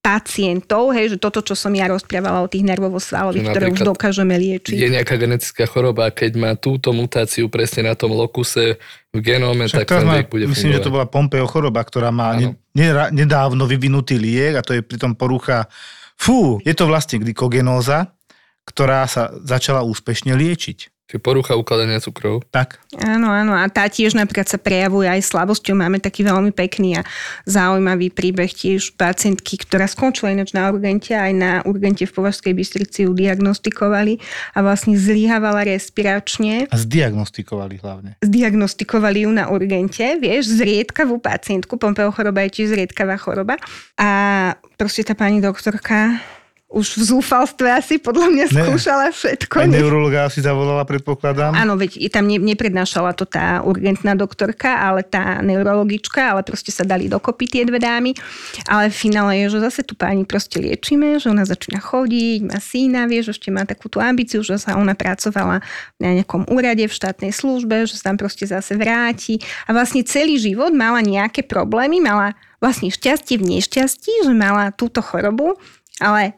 pacientov, 0.06 0.93
hej, 0.93 1.14
že 1.14 1.18
toto, 1.18 1.41
čo 1.41 1.58
som 1.58 1.74
ja 1.74 1.89
rozprávala 1.89 2.45
o 2.45 2.47
tých 2.47 2.62
nervovo-svalových, 2.62 3.49
ktoré 3.49 3.66
už 3.74 3.82
dokážeme 3.82 4.38
liečiť. 4.38 4.78
Je 4.78 4.93
nejaká 4.93 5.18
genetická 5.18 5.66
choroba, 5.66 6.14
keď 6.14 6.32
má 6.38 6.53
túto 6.53 6.93
mutáciu 6.93 7.49
presne 7.49 7.89
na 7.89 7.97
tom 7.97 8.14
lokuse 8.14 8.78
v 9.10 9.20
genóme, 9.26 9.66
Však 9.66 9.82
tak 9.82 10.06
ten 10.06 10.06
liek 10.06 10.30
bude 10.30 10.45
Myslím, 10.45 10.78
fungovať. 10.78 10.78
že 10.78 10.86
to 10.86 10.93
bola 10.93 11.10
Pompeo 11.10 11.49
choroba, 11.49 11.82
ktorá 11.82 12.14
má 12.14 12.38
ne, 12.38 12.53
nedávno 13.10 13.66
vyvinutý 13.66 14.22
liek 14.22 14.53
a 14.53 14.62
to 14.62 14.78
je 14.78 14.86
pritom 14.86 15.18
porucha, 15.18 15.66
fú, 16.14 16.62
je 16.62 16.78
to 16.78 16.86
vlastne 16.86 17.18
glykogenóza, 17.26 18.14
ktorá 18.62 19.10
sa 19.10 19.34
začala 19.41 19.82
úspešne 19.82 20.38
liečiť. 20.38 20.94
Čiže 21.06 21.22
porucha 21.22 21.53
ukladania 21.53 22.01
cukrov. 22.01 22.41
Tak. 22.49 22.82
Áno, 22.97 23.30
áno. 23.30 23.53
A 23.53 23.70
tá 23.70 23.86
tiež 23.86 24.18
napríklad 24.18 24.49
sa 24.49 24.58
prejavuje 24.58 25.06
aj 25.06 25.22
slabosťou. 25.22 25.78
Máme 25.78 26.01
taký 26.01 26.26
veľmi 26.26 26.49
pekný 26.49 26.97
a 26.97 27.06
zaujímavý 27.45 28.10
príbeh 28.10 28.49
tiež 28.49 28.97
pacientky, 28.97 29.62
ktorá 29.62 29.86
skončila 29.86 30.34
ináč 30.34 30.58
na 30.58 30.66
urgente, 30.74 31.14
aj 31.14 31.32
na 31.38 31.51
urgente 31.62 32.10
v 32.10 32.16
Považskej 32.16 32.58
Bystrici 32.58 33.06
ju 33.06 33.14
diagnostikovali 33.14 34.18
a 34.58 34.66
vlastne 34.66 34.97
zlyhávala 34.97 35.70
respiračne. 35.70 36.74
A 36.74 36.78
zdiagnostikovali 36.82 37.76
hlavne. 37.86 38.18
Zdiagnostikovali 38.26 39.30
ju 39.30 39.32
na 39.32 39.45
urgente, 39.53 40.18
vieš, 40.18 40.58
zriedkavú 40.58 41.22
pacientku. 41.22 41.78
Pompeo 41.78 42.10
choroba 42.10 42.49
je 42.49 42.62
tiež 42.62 42.74
zriedkavá 42.74 43.22
choroba. 43.22 43.62
A 44.01 44.10
proste 44.74 45.06
tá 45.06 45.14
pani 45.14 45.38
doktorka 45.38 46.18
už 46.76 46.99
v 46.99 47.03
zúfalstve 47.15 47.71
asi 47.71 47.95
podľa 47.95 48.28
mňa 48.36 48.45
skúšala 48.51 49.07
všetko. 49.15 49.63
Aj 49.63 49.71
neurologa 49.71 50.28
si 50.28 50.43
zavolala, 50.43 50.84
predpokladám. 50.84 51.55
Áno, 51.55 51.80
veď 51.80 52.11
tam 52.11 52.28
ne, 52.28 52.36
neprednášala 52.36 53.15
to 53.15 53.23
tá 53.23 53.63
urgentná 53.63 54.11
doktorka, 54.11 54.76
ale 54.84 55.07
tá 55.07 55.39
neurologička, 55.39 56.36
ale 56.36 56.43
proste 56.43 56.76
sa 56.76 56.84
dali 56.84 57.07
dokopy 57.07 57.47
tie 57.47 57.63
dve 57.63 57.80
dámy. 57.80 58.11
Ale 58.67 58.91
v 58.91 58.95
finále 58.95 59.47
je, 59.47 59.55
že 59.55 59.59
zase 59.63 59.82
tu 59.88 59.95
pani 59.95 60.28
proste 60.28 60.59
liečíme, 60.59 61.15
že 61.15 61.32
ona 61.32 61.47
začína 61.47 61.80
chodiť, 61.80 62.39
má 62.43 62.59
syna, 62.59 63.07
vie, 63.07 63.23
že 63.23 63.32
ešte 63.32 63.55
má 63.55 63.63
takú 63.63 63.88
tú 63.88 64.03
ambíciu, 64.03 64.43
že 64.43 64.59
sa 64.59 64.76
ona 64.76 64.99
pracovala 64.99 65.63
na 65.95 66.09
nejakom 66.11 66.51
úrade 66.51 66.84
v 66.84 66.91
štátnej 66.91 67.32
službe, 67.32 67.88
že 67.88 67.95
sa 67.95 68.11
tam 68.11 68.19
proste 68.19 68.43
zase 68.43 68.76
vráti. 68.76 69.39
A 69.63 69.71
vlastne 69.71 70.03
celý 70.03 70.36
život 70.36 70.76
mala 70.76 70.99
nejaké 70.99 71.39
problémy, 71.47 72.03
mala 72.03 72.36
vlastne 72.59 72.91
šťastie 72.91 73.39
v 73.39 73.47
nešťastí, 73.57 74.28
že 74.28 74.34
mala 74.36 74.76
túto 74.76 74.99
chorobu, 74.99 75.55
ale 76.03 76.36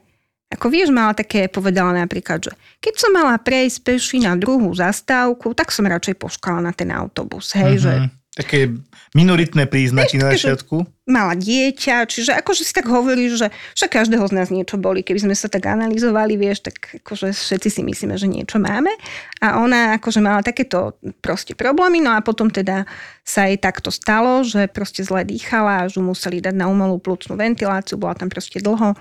ako 0.47 0.71
vieš, 0.71 0.95
mala 0.95 1.11
také, 1.11 1.51
povedala 1.51 1.91
napríklad, 1.91 2.39
že 2.39 2.51
keď 2.79 2.93
som 2.95 3.11
mala 3.11 3.35
prejsť 3.35 3.77
peši 3.83 4.17
na 4.23 4.39
druhú 4.39 4.71
zastávku, 4.71 5.51
tak 5.51 5.75
som 5.75 5.83
radšej 5.83 6.15
poškala 6.15 6.63
na 6.63 6.71
ten 6.71 6.87
autobus. 6.91 7.51
Hej, 7.51 7.79
mm-hmm. 7.79 7.83
že... 7.83 7.93
Mhm. 7.95 8.09
Také 8.37 8.69
minoritné 9.17 9.65
príznaky 9.65 10.21
na 10.21 10.29
začiatku. 10.29 10.85
Mala 11.09 11.33
dieťa, 11.33 12.05
čiže 12.05 12.37
akože 12.37 12.61
si 12.61 12.69
tak 12.69 12.85
hovorí, 12.85 13.33
že 13.33 13.49
však 13.73 13.97
každého 13.97 14.21
z 14.29 14.33
nás 14.37 14.53
niečo 14.53 14.77
boli. 14.77 15.01
Keby 15.01 15.25
sme 15.25 15.33
sa 15.33 15.49
tak 15.49 15.65
analyzovali, 15.65 16.37
vieš, 16.37 16.69
tak 16.69 17.01
akože 17.01 17.33
všetci 17.33 17.69
si 17.73 17.81
myslíme, 17.81 18.13
že 18.13 18.29
niečo 18.29 18.61
máme. 18.61 18.93
A 19.41 19.57
ona 19.57 19.97
akože 19.97 20.21
mala 20.21 20.45
takéto 20.45 21.01
proste 21.17 21.57
problémy, 21.57 21.97
no 21.97 22.13
a 22.13 22.21
potom 22.21 22.53
teda 22.53 22.85
sa 23.25 23.49
jej 23.49 23.57
takto 23.57 23.89
stalo, 23.89 24.45
že 24.45 24.69
proste 24.69 25.01
zle 25.01 25.25
dýchala, 25.25 25.89
že 25.89 25.97
museli 25.97 26.37
dať 26.37 26.53
na 26.53 26.69
umelú 26.69 27.01
plúcnú 27.01 27.33
ventiláciu, 27.33 27.97
bola 27.97 28.13
tam 28.13 28.29
proste 28.29 28.61
dlho 28.61 28.93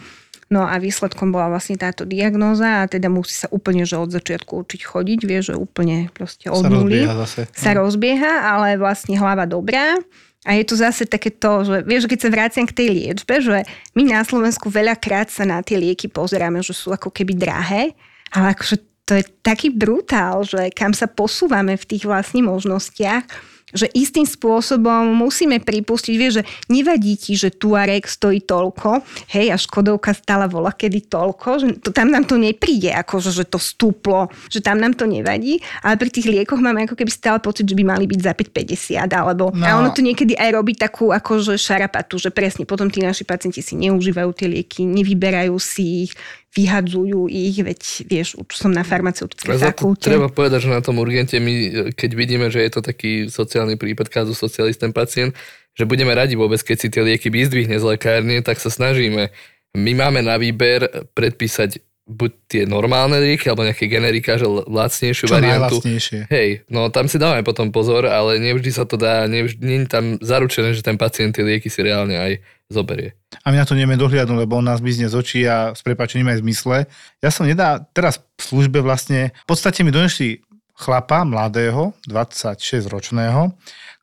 No 0.47 0.63
a 0.63 0.79
výsledkom 0.79 1.35
bola 1.35 1.51
vlastne 1.51 1.75
táto 1.75 2.07
diagnóza 2.07 2.87
a 2.87 2.89
teda 2.91 3.11
musí 3.11 3.35
sa 3.35 3.51
úplne, 3.51 3.83
že 3.83 3.99
od 3.99 4.15
začiatku 4.15 4.63
učiť 4.63 4.81
chodiť, 4.87 5.21
vie, 5.27 5.43
že 5.43 5.59
úplne 5.59 6.07
proste 6.15 6.47
od 6.47 6.63
sa 6.63 6.71
nuly 6.71 7.03
zase. 7.03 7.51
sa 7.51 7.75
rozbieha, 7.75 8.55
ale 8.55 8.79
vlastne 8.79 9.19
hlava 9.19 9.43
dobrá. 9.43 9.99
A 10.47 10.55
je 10.55 10.63
to 10.63 10.79
zase 10.79 11.11
také 11.11 11.35
to, 11.35 11.67
že 11.67 11.77
vieš, 11.83 12.07
keď 12.07 12.19
sa 12.23 12.31
vráciam 12.31 12.67
k 12.71 12.79
tej 12.79 12.89
liečbe, 12.95 13.43
že 13.43 13.67
my 13.99 14.07
na 14.07 14.23
Slovensku 14.23 14.71
veľakrát 14.71 15.27
sa 15.27 15.43
na 15.43 15.59
tie 15.67 15.75
lieky 15.75 16.07
pozeráme, 16.07 16.63
že 16.63 16.71
sú 16.71 16.95
ako 16.95 17.11
keby 17.11 17.35
drahé, 17.35 17.99
ale 18.31 18.55
akože 18.55 18.79
to 19.03 19.19
je 19.19 19.27
taký 19.43 19.75
brutál, 19.75 20.47
že 20.47 20.71
kam 20.71 20.95
sa 20.95 21.11
posúvame 21.11 21.75
v 21.75 21.89
tých 21.91 22.07
vlastne 22.07 22.47
možnostiach 22.47 23.27
že 23.75 23.91
istým 23.99 24.23
spôsobom 24.23 25.11
musíme 25.11 25.59
pripustiť, 25.59 26.15
vieš, 26.15 26.43
že 26.43 26.47
nevadí 26.71 27.19
ti, 27.19 27.35
že 27.35 27.51
Tuareg 27.51 28.07
stojí 28.07 28.47
toľko, 28.47 29.03
hej, 29.35 29.51
a 29.51 29.59
Škodovka 29.59 30.15
stála 30.15 30.47
vola 30.47 30.71
kedy 30.71 31.11
toľko, 31.11 31.49
že 31.59 31.67
to, 31.83 31.91
tam 31.91 32.15
nám 32.15 32.31
to 32.31 32.39
nepríde, 32.39 32.95
ako 32.95 33.19
že 33.19 33.43
to 33.51 33.59
stúplo, 33.59 34.31
že 34.47 34.63
tam 34.63 34.79
nám 34.79 34.95
to 34.95 35.11
nevadí, 35.11 35.59
ale 35.83 35.99
pri 35.99 36.15
tých 36.15 36.31
liekoch 36.31 36.63
máme 36.63 36.87
ako 36.87 36.95
keby 36.95 37.11
stále 37.11 37.39
pocit, 37.43 37.67
že 37.67 37.75
by 37.75 37.83
mali 37.83 38.07
byť 38.07 38.21
za 38.23 38.33
5,50, 38.39 39.11
alebo 39.11 39.51
no. 39.51 39.67
a 39.67 39.75
ono 39.83 39.91
to 39.91 39.99
niekedy 39.99 40.39
aj 40.39 40.51
robí 40.55 40.79
takú 40.79 41.11
akože 41.11 41.59
šarapatu, 41.59 42.23
že 42.23 42.31
presne 42.31 42.63
potom 42.63 42.87
tí 42.87 43.03
naši 43.03 43.27
pacienti 43.27 43.67
si 43.67 43.75
neužívajú 43.75 44.31
tie 44.31 44.47
lieky, 44.47 44.87
nevyberajú 44.87 45.59
si 45.59 46.07
ich, 46.07 46.15
vyhadzujú 46.57 47.29
ich, 47.29 47.61
veď 47.61 47.81
vieš, 48.09 48.41
už 48.41 48.49
som 48.57 48.73
na 48.73 48.81
farmaceutickej 48.81 49.61
fakulte. 49.61 50.09
Treba 50.09 50.33
povedať, 50.33 50.65
že 50.65 50.73
na 50.73 50.81
tom 50.81 50.97
urgente 50.97 51.37
my, 51.37 51.93
keď 51.93 52.11
vidíme, 52.17 52.47
že 52.49 52.65
je 52.65 52.71
to 52.73 52.81
taký 52.81 53.29
sociálny 53.29 53.77
prípad, 53.77 54.09
kázu 54.09 54.33
socialist 54.33 54.81
ten 54.81 54.97
pacient, 54.97 55.37
že 55.77 55.85
budeme 55.85 56.17
radi 56.17 56.33
vôbec, 56.33 56.57
keď 56.65 56.77
si 56.81 56.89
tie 56.89 57.05
lieky 57.05 57.29
vyzdvihne 57.29 57.77
z 57.77 57.85
lekárne, 57.85 58.41
tak 58.41 58.57
sa 58.57 58.73
snažíme. 58.73 59.29
My 59.77 59.93
máme 59.93 60.25
na 60.25 60.41
výber 60.41 60.89
predpísať 61.13 61.85
buď 62.07 62.31
tie 62.47 62.63
normálne 62.71 63.19
lieky, 63.19 63.51
alebo 63.51 63.67
nejaké 63.67 63.91
generika, 63.91 64.39
že 64.39 64.47
lacnejšiu 64.47 65.27
Čo 65.27 65.35
variantu. 65.35 65.83
Hej, 66.31 66.63
no 66.71 66.87
tam 66.95 67.11
si 67.11 67.19
dávame 67.19 67.43
potom 67.43 67.75
pozor, 67.75 68.07
ale 68.07 68.39
nevždy 68.39 68.71
sa 68.71 68.87
to 68.87 68.95
dá, 68.95 69.27
nevždy, 69.27 69.59
nie 69.59 69.83
je 69.83 69.91
tam 69.91 70.05
zaručené, 70.23 70.71
že 70.71 70.87
ten 70.87 70.95
pacient 70.95 71.35
tie 71.35 71.43
lieky 71.43 71.67
si 71.67 71.83
reálne 71.83 72.15
aj 72.15 72.39
zoberie. 72.71 73.19
A 73.43 73.51
my 73.51 73.59
na 73.59 73.67
to 73.67 73.75
nevieme 73.75 73.99
dohliadnúť, 73.99 74.39
lebo 74.39 74.63
on 74.63 74.71
nás 74.71 74.79
bizne 74.79 75.11
z 75.11 75.19
očí 75.19 75.43
a 75.51 75.75
s 75.75 75.83
prepačením 75.83 76.31
aj 76.31 76.39
v 76.39 76.45
zmysle. 76.47 76.77
Ja 77.19 77.31
som 77.35 77.43
nedá, 77.43 77.83
teraz 77.91 78.23
v 78.39 78.43
službe 78.43 78.79
vlastne, 78.87 79.35
v 79.43 79.49
podstate 79.51 79.83
mi 79.83 79.91
donesli 79.91 80.47
chlapa, 80.79 81.27
mladého, 81.27 81.91
26 82.07 82.87
ročného, 82.87 83.51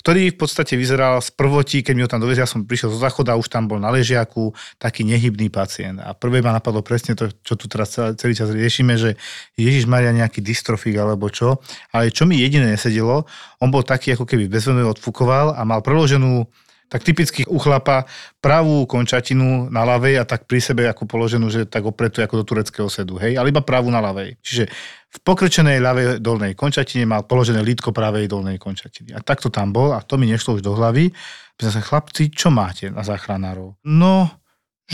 ktorý 0.04 0.36
v 0.36 0.38
podstate 0.38 0.76
vyzeral 0.76 1.24
z 1.24 1.32
prvotí, 1.32 1.80
keď 1.80 1.94
mi 1.96 2.04
ho 2.04 2.12
tam 2.12 2.20
dovezli, 2.20 2.44
ja 2.44 2.50
som 2.50 2.68
prišiel 2.68 2.92
zo 2.92 3.00
záchoda, 3.00 3.40
už 3.40 3.48
tam 3.48 3.72
bol 3.72 3.80
na 3.80 3.88
ležiaku 3.88 4.52
taký 4.76 5.08
nehybný 5.08 5.48
pacient. 5.48 6.04
A 6.04 6.12
prvé 6.12 6.44
ma 6.44 6.52
napadlo 6.52 6.84
presne 6.84 7.16
to, 7.16 7.32
čo 7.40 7.56
tu 7.56 7.72
teraz 7.72 7.96
celý 7.96 8.36
čas 8.36 8.52
riešime, 8.52 9.00
že 9.00 9.16
Ježiš 9.56 9.88
Maria 9.88 10.12
nejaký 10.12 10.44
dystrofik 10.44 11.00
alebo 11.00 11.32
čo. 11.32 11.64
Ale 11.96 12.12
čo 12.12 12.28
mi 12.28 12.36
jediné 12.36 12.76
nesedelo, 12.76 13.24
on 13.64 13.72
bol 13.72 13.88
taký, 13.88 14.12
ako 14.12 14.28
keby 14.28 14.52
bezvedomie 14.52 14.84
odfukoval 14.84 15.56
a 15.56 15.64
mal 15.64 15.80
preloženú 15.80 16.52
tak 16.94 17.02
typicky 17.02 17.42
u 17.50 17.58
chlapa 17.58 18.06
pravú 18.38 18.86
končatinu 18.86 19.66
na 19.74 19.82
ľavej 19.82 20.22
a 20.22 20.30
tak 20.30 20.46
pri 20.46 20.62
sebe 20.62 20.86
ako 20.86 21.10
položenú, 21.10 21.50
že 21.50 21.66
tak 21.66 21.82
opretuje 21.90 22.22
ako 22.22 22.46
do 22.46 22.46
tureckého 22.46 22.86
sedu, 22.86 23.18
hej, 23.18 23.34
ale 23.34 23.50
iba 23.50 23.66
pravú 23.66 23.90
na 23.90 23.98
ľavej. 23.98 24.38
Čiže 24.46 24.70
v 25.14 25.18
pokrčenej 25.26 25.82
ľavej 25.82 26.06
dolnej 26.22 26.54
končatine 26.54 27.10
mal 27.10 27.26
položené 27.26 27.66
lítko 27.66 27.90
pravej 27.90 28.30
dolnej 28.30 28.62
končatiny. 28.62 29.10
A 29.18 29.26
takto 29.26 29.50
tam 29.50 29.74
bol 29.74 29.90
a 29.98 30.06
to 30.06 30.22
mi 30.22 30.30
nešlo 30.30 30.58
už 30.58 30.62
do 30.62 30.78
hlavy. 30.78 31.10
Pýtam 31.58 31.74
sa, 31.74 31.82
chlapci, 31.82 32.30
čo 32.30 32.54
máte 32.54 32.94
na 32.94 33.02
záchranárov? 33.02 33.82
No, 33.90 34.30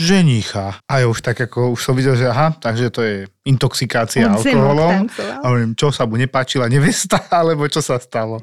ženicha. 0.00 0.80
A 0.88 1.04
ja 1.04 1.06
už 1.06 1.20
tak 1.20 1.36
ako, 1.36 1.76
už 1.76 1.80
som 1.84 1.92
videl, 1.92 2.16
že 2.16 2.24
aha, 2.24 2.56
takže 2.56 2.88
to 2.88 3.00
je 3.04 3.28
intoxikácia 3.44 4.26
On 4.26 4.40
alkoholom. 4.40 5.06
A 5.40 5.44
hovorím, 5.52 5.76
čo 5.76 5.92
sa 5.92 6.08
mu 6.08 6.16
nepáčila 6.16 6.66
nevesta, 6.66 7.20
alebo 7.40 7.68
čo 7.68 7.84
sa 7.84 8.00
stalo. 8.00 8.40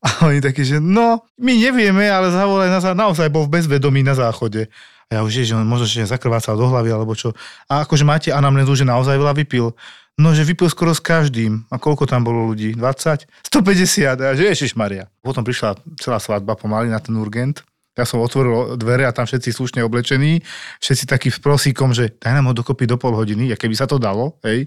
A 0.00 0.30
oni 0.30 0.38
takí, 0.38 0.62
že 0.62 0.78
no, 0.78 1.26
my 1.42 1.52
nevieme, 1.58 2.06
ale 2.06 2.30
zavolaj 2.30 2.70
nás 2.70 2.86
a 2.86 2.94
naozaj 2.94 3.26
bol 3.28 3.50
v 3.50 3.60
bezvedomí 3.60 4.06
na 4.06 4.14
záchode. 4.14 4.70
A 5.10 5.18
ja 5.18 5.20
už 5.20 5.42
je, 5.42 5.52
že 5.52 5.58
on 5.58 5.66
možno, 5.68 5.84
že 5.84 6.06
zakrvácal 6.08 6.56
do 6.56 6.70
hlavy, 6.70 6.88
alebo 6.94 7.12
čo. 7.12 7.36
A 7.68 7.84
akože 7.84 8.06
máte 8.06 8.32
anamnézu, 8.32 8.72
že 8.78 8.88
naozaj 8.88 9.20
veľa 9.20 9.36
vypil. 9.36 9.74
No, 10.14 10.30
že 10.30 10.46
vypil 10.46 10.70
skoro 10.70 10.94
s 10.94 11.02
každým. 11.02 11.66
A 11.74 11.76
koľko 11.76 12.06
tam 12.06 12.22
bolo 12.22 12.54
ľudí? 12.54 12.78
20? 12.78 13.26
150. 13.50 14.22
A 14.22 14.32
že 14.38 14.46
Ježiš 14.46 14.78
Maria. 14.78 15.10
Potom 15.18 15.42
prišla 15.42 15.74
celá 15.98 16.22
svadba 16.22 16.54
pomaly 16.54 16.86
na 16.86 17.02
ten 17.02 17.18
urgent. 17.18 17.66
Ja 17.94 18.02
som 18.02 18.18
otvoril 18.18 18.74
dvere 18.74 19.06
a 19.06 19.14
tam 19.14 19.22
všetci 19.22 19.54
slušne 19.54 19.80
oblečení, 19.86 20.42
všetci 20.82 21.04
takí 21.06 21.30
s 21.30 21.38
prosíkom, 21.38 21.94
že 21.94 22.10
daj 22.18 22.34
nám 22.34 22.50
ho 22.50 22.54
dokopy 22.54 22.90
do 22.90 22.98
pol 22.98 23.14
hodiny, 23.14 23.54
a 23.54 23.56
keby 23.56 23.74
sa 23.78 23.86
to 23.86 24.02
dalo, 24.02 24.34
hej. 24.42 24.66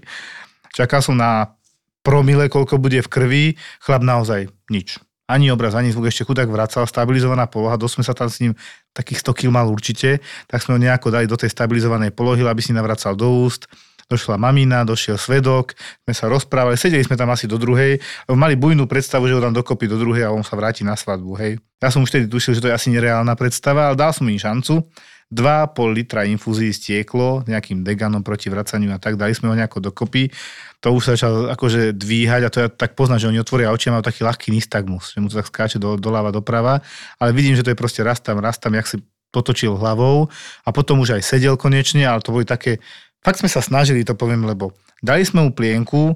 Čakal 0.72 1.04
som 1.04 1.16
na 1.16 1.52
promile, 2.00 2.48
koľko 2.48 2.80
bude 2.80 3.04
v 3.04 3.08
krvi, 3.08 3.44
chlap 3.84 4.00
naozaj 4.00 4.48
nič. 4.72 4.96
Ani 5.28 5.52
obraz, 5.52 5.76
ani 5.76 5.92
zvuk, 5.92 6.08
ešte 6.08 6.24
chudák 6.24 6.48
vracal, 6.48 6.88
stabilizovaná 6.88 7.44
poloha, 7.44 7.76
dosť 7.76 8.00
sme 8.00 8.04
sa 8.08 8.16
tam 8.16 8.32
s 8.32 8.40
ním, 8.40 8.56
takých 8.96 9.20
100 9.20 9.36
kg 9.36 9.48
mal 9.52 9.68
určite, 9.68 10.24
tak 10.48 10.64
sme 10.64 10.76
ho 10.76 10.80
nejako 10.80 11.12
dali 11.12 11.28
do 11.28 11.36
tej 11.36 11.52
stabilizovanej 11.52 12.16
polohy, 12.16 12.40
aby 12.48 12.64
si 12.64 12.72
navracal 12.72 13.12
do 13.12 13.28
úst. 13.44 13.68
Došla 14.08 14.40
mamina, 14.40 14.88
došiel 14.88 15.20
svedok, 15.20 15.76
sme 16.08 16.16
sa 16.16 16.32
rozprávali, 16.32 16.80
sedeli 16.80 17.04
sme 17.04 17.20
tam 17.20 17.28
asi 17.28 17.44
do 17.44 17.60
druhej, 17.60 18.00
mali 18.32 18.56
bujnú 18.56 18.88
predstavu, 18.88 19.28
že 19.28 19.36
ho 19.36 19.44
dám 19.44 19.52
dokopy 19.52 19.84
do 19.84 20.00
druhej 20.00 20.24
a 20.24 20.32
on 20.32 20.40
sa 20.40 20.56
vráti 20.56 20.80
na 20.80 20.96
svadbu, 20.96 21.36
hej. 21.36 21.60
Ja 21.76 21.92
som 21.92 22.00
už 22.00 22.08
vtedy 22.08 22.24
tušil, 22.24 22.56
že 22.56 22.64
to 22.64 22.72
je 22.72 22.76
asi 22.76 22.88
nereálna 22.88 23.36
predstava, 23.36 23.92
ale 23.92 24.00
dal 24.00 24.16
som 24.16 24.24
im 24.24 24.40
šancu. 24.40 24.80
2,5 25.28 25.92
litra 25.92 26.24
infúzií 26.24 26.72
stieklo 26.72 27.44
nejakým 27.44 27.84
deganom 27.84 28.24
proti 28.24 28.48
vracaniu 28.48 28.96
a 28.96 28.98
tak, 28.98 29.20
dali 29.20 29.36
sme 29.36 29.52
ho 29.52 29.54
nejako 29.60 29.92
dokopy. 29.92 30.32
To 30.80 30.96
už 30.96 31.04
sa 31.04 31.10
začal 31.12 31.52
akože 31.52 31.92
dvíhať 31.92 32.42
a 32.48 32.52
to 32.52 32.58
ja 32.64 32.68
tak 32.72 32.96
poznám, 32.96 33.20
že 33.20 33.28
oni 33.28 33.36
otvoria 33.44 33.68
oči 33.68 33.92
a 33.92 34.00
majú 34.00 34.08
taký 34.08 34.24
ľahký 34.24 34.48
nystagmus, 34.56 35.12
že 35.12 35.20
mu 35.20 35.28
to 35.28 35.36
tak 35.36 35.52
skáče 35.52 35.76
do, 35.76 36.00
doľava, 36.00 36.32
doprava, 36.32 36.80
ale 37.20 37.36
vidím, 37.36 37.52
že 37.52 37.60
to 37.60 37.76
je 37.76 37.76
proste 37.76 38.00
raz 38.00 38.24
tam, 38.24 38.40
raz 38.40 38.56
tam, 38.56 38.72
jak 38.72 38.88
si 38.88 39.04
potočil 39.28 39.76
hlavou 39.76 40.32
a 40.64 40.68
potom 40.72 41.04
už 41.04 41.20
aj 41.20 41.22
sedel 41.28 41.60
konečne, 41.60 42.08
ale 42.08 42.24
to 42.24 42.32
boli 42.32 42.48
také, 42.48 42.80
fakt 43.22 43.40
sme 43.40 43.50
sa 43.50 43.62
snažili, 43.64 44.06
to 44.06 44.18
poviem, 44.18 44.46
lebo 44.46 44.74
dali 45.02 45.22
sme 45.22 45.46
mu 45.46 45.50
plienku 45.54 46.14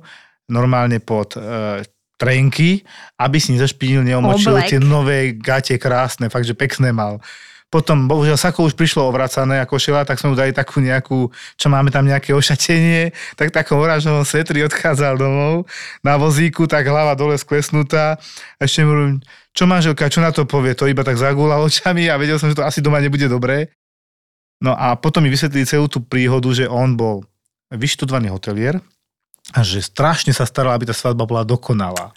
normálne 0.51 0.99
pod 0.99 1.39
e, 1.39 1.83
trenky, 2.21 2.87
aby 3.19 3.37
si 3.43 3.55
nezašpinil, 3.57 4.07
neomočil 4.07 4.55
Oblek. 4.55 4.71
tie 4.71 4.79
nové 4.79 5.35
gate 5.35 5.75
krásne, 5.81 6.31
fakt, 6.31 6.47
že 6.47 6.55
pekné 6.55 6.95
mal. 6.95 7.19
Potom, 7.73 8.05
bohužiaľ, 8.05 8.37
Sako 8.37 8.69
už 8.69 8.77
prišlo 8.77 9.09
ovracané 9.09 9.65
ako 9.65 9.81
šela, 9.81 10.05
tak 10.05 10.21
sme 10.21 10.31
mu 10.31 10.37
dali 10.37 10.53
takú 10.53 10.77
nejakú, 10.85 11.33
čo 11.57 11.73
máme 11.73 11.89
tam 11.89 12.05
nejaké 12.05 12.37
ošatenie, 12.37 13.17
tak 13.33 13.49
takom 13.49 13.81
oranžovom 13.81 14.29
svetri 14.29 14.61
odchádzal 14.69 15.17
domov 15.17 15.65
na 16.05 16.21
vozíku, 16.21 16.69
tak 16.69 16.85
hlava 16.85 17.17
dole 17.17 17.33
sklesnutá. 17.41 18.21
A 18.61 18.69
ešte 18.69 18.85
mu 18.85 18.93
hovorím, 18.93 19.25
čo 19.57 19.65
manželka, 19.65 20.13
čo 20.13 20.21
na 20.21 20.37
to 20.37 20.45
povie? 20.45 20.77
To 20.77 20.85
iba 20.85 21.01
tak 21.01 21.17
zagúla 21.17 21.65
očami 21.65 22.13
a 22.13 22.21
vedel 22.21 22.37
som, 22.37 22.53
že 22.53 22.61
to 22.61 22.69
asi 22.69 22.85
doma 22.85 23.01
nebude 23.01 23.25
dobré. 23.25 23.73
No 24.63 24.79
a 24.79 24.95
potom 24.95 25.27
mi 25.27 25.31
vysvetlili 25.35 25.67
celú 25.67 25.91
tú 25.91 25.99
príhodu, 25.99 26.47
že 26.55 26.71
on 26.71 26.95
bol 26.95 27.27
vyštudovaný 27.75 28.31
hotelier 28.31 28.79
a 29.51 29.61
že 29.67 29.83
strašne 29.83 30.31
sa 30.31 30.47
staral, 30.47 30.79
aby 30.79 30.87
tá 30.87 30.95
svadba 30.95 31.27
bola 31.27 31.43
dokonalá. 31.43 32.15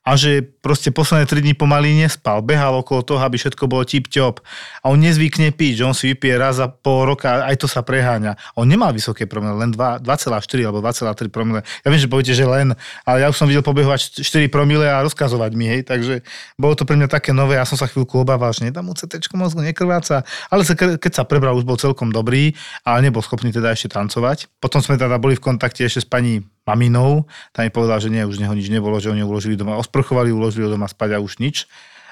A 0.00 0.16
že 0.16 0.40
proste 0.68 0.92
posledné 0.92 1.24
3 1.24 1.40
dní 1.48 1.54
pomaly 1.56 1.96
nespal, 1.96 2.44
behal 2.44 2.76
okolo 2.84 3.00
toho, 3.00 3.24
aby 3.24 3.40
všetko 3.40 3.64
bolo 3.64 3.88
tip-top. 3.88 4.44
A 4.84 4.92
on 4.92 5.00
nezvykne 5.00 5.48
piť, 5.56 5.80
že 5.80 5.84
on 5.88 5.96
si 5.96 6.12
vypije 6.12 6.36
raz 6.36 6.60
za 6.60 6.68
pol 6.68 7.08
roka, 7.08 7.48
aj 7.48 7.56
to 7.56 7.64
sa 7.64 7.80
preháňa. 7.80 8.36
On 8.60 8.68
nemal 8.68 8.92
vysoké 8.92 9.24
promile, 9.24 9.56
len 9.56 9.72
2 9.72 10.04
2,4 10.04 10.68
alebo 10.68 10.84
2,3 10.84 11.32
promile. 11.32 11.64
Ja 11.80 11.88
viem, 11.88 12.00
že 12.00 12.12
poviete, 12.12 12.36
že 12.36 12.44
len, 12.44 12.76
ale 13.08 13.24
ja 13.24 13.32
už 13.32 13.40
som 13.40 13.48
videl 13.48 13.64
pobehovať 13.64 14.20
4 14.20 14.52
promile 14.52 14.84
a 14.84 15.00
rozkazovať 15.00 15.52
mi, 15.56 15.64
hej, 15.70 15.80
takže 15.88 16.20
bolo 16.60 16.74
to 16.76 16.84
pre 16.84 16.98
mňa 16.98 17.08
také 17.08 17.32
nové, 17.32 17.56
ja 17.56 17.64
som 17.64 17.80
sa 17.80 17.88
chvíľku 17.88 18.20
obával, 18.20 18.50
že 18.52 18.68
nedám 18.68 18.84
mu 18.84 18.92
CT 18.92 19.24
mozgu, 19.38 19.62
nekrváca, 19.62 20.26
ale 20.50 20.62
keď 20.98 21.12
sa 21.14 21.24
prebral, 21.24 21.54
už 21.54 21.64
bol 21.64 21.78
celkom 21.78 22.10
dobrý, 22.10 22.52
ale 22.82 23.06
nebol 23.06 23.22
schopný 23.22 23.54
teda 23.54 23.70
ešte 23.72 23.94
tancovať. 23.94 24.50
Potom 24.58 24.82
sme 24.82 24.98
teda 24.98 25.16
boli 25.22 25.38
v 25.38 25.44
kontakte 25.44 25.86
ešte 25.86 26.02
s 26.02 26.08
pani 26.08 26.42
maminou, 26.68 27.24
tá 27.54 27.64
mi 27.64 27.72
povedala, 27.72 28.02
že 28.02 28.12
nie, 28.12 28.20
už 28.26 28.42
neho 28.42 28.52
nič 28.52 28.68
nebolo, 28.68 29.00
že 29.00 29.08
oni 29.08 29.24
uložili 29.24 29.56
doma, 29.56 29.80
osprchovali, 29.80 30.28
uložili 30.28 30.57
ho 30.64 30.70
doma 30.70 30.86
spať 30.86 31.16
a 31.16 31.22
už 31.22 31.38
nič. 31.38 31.68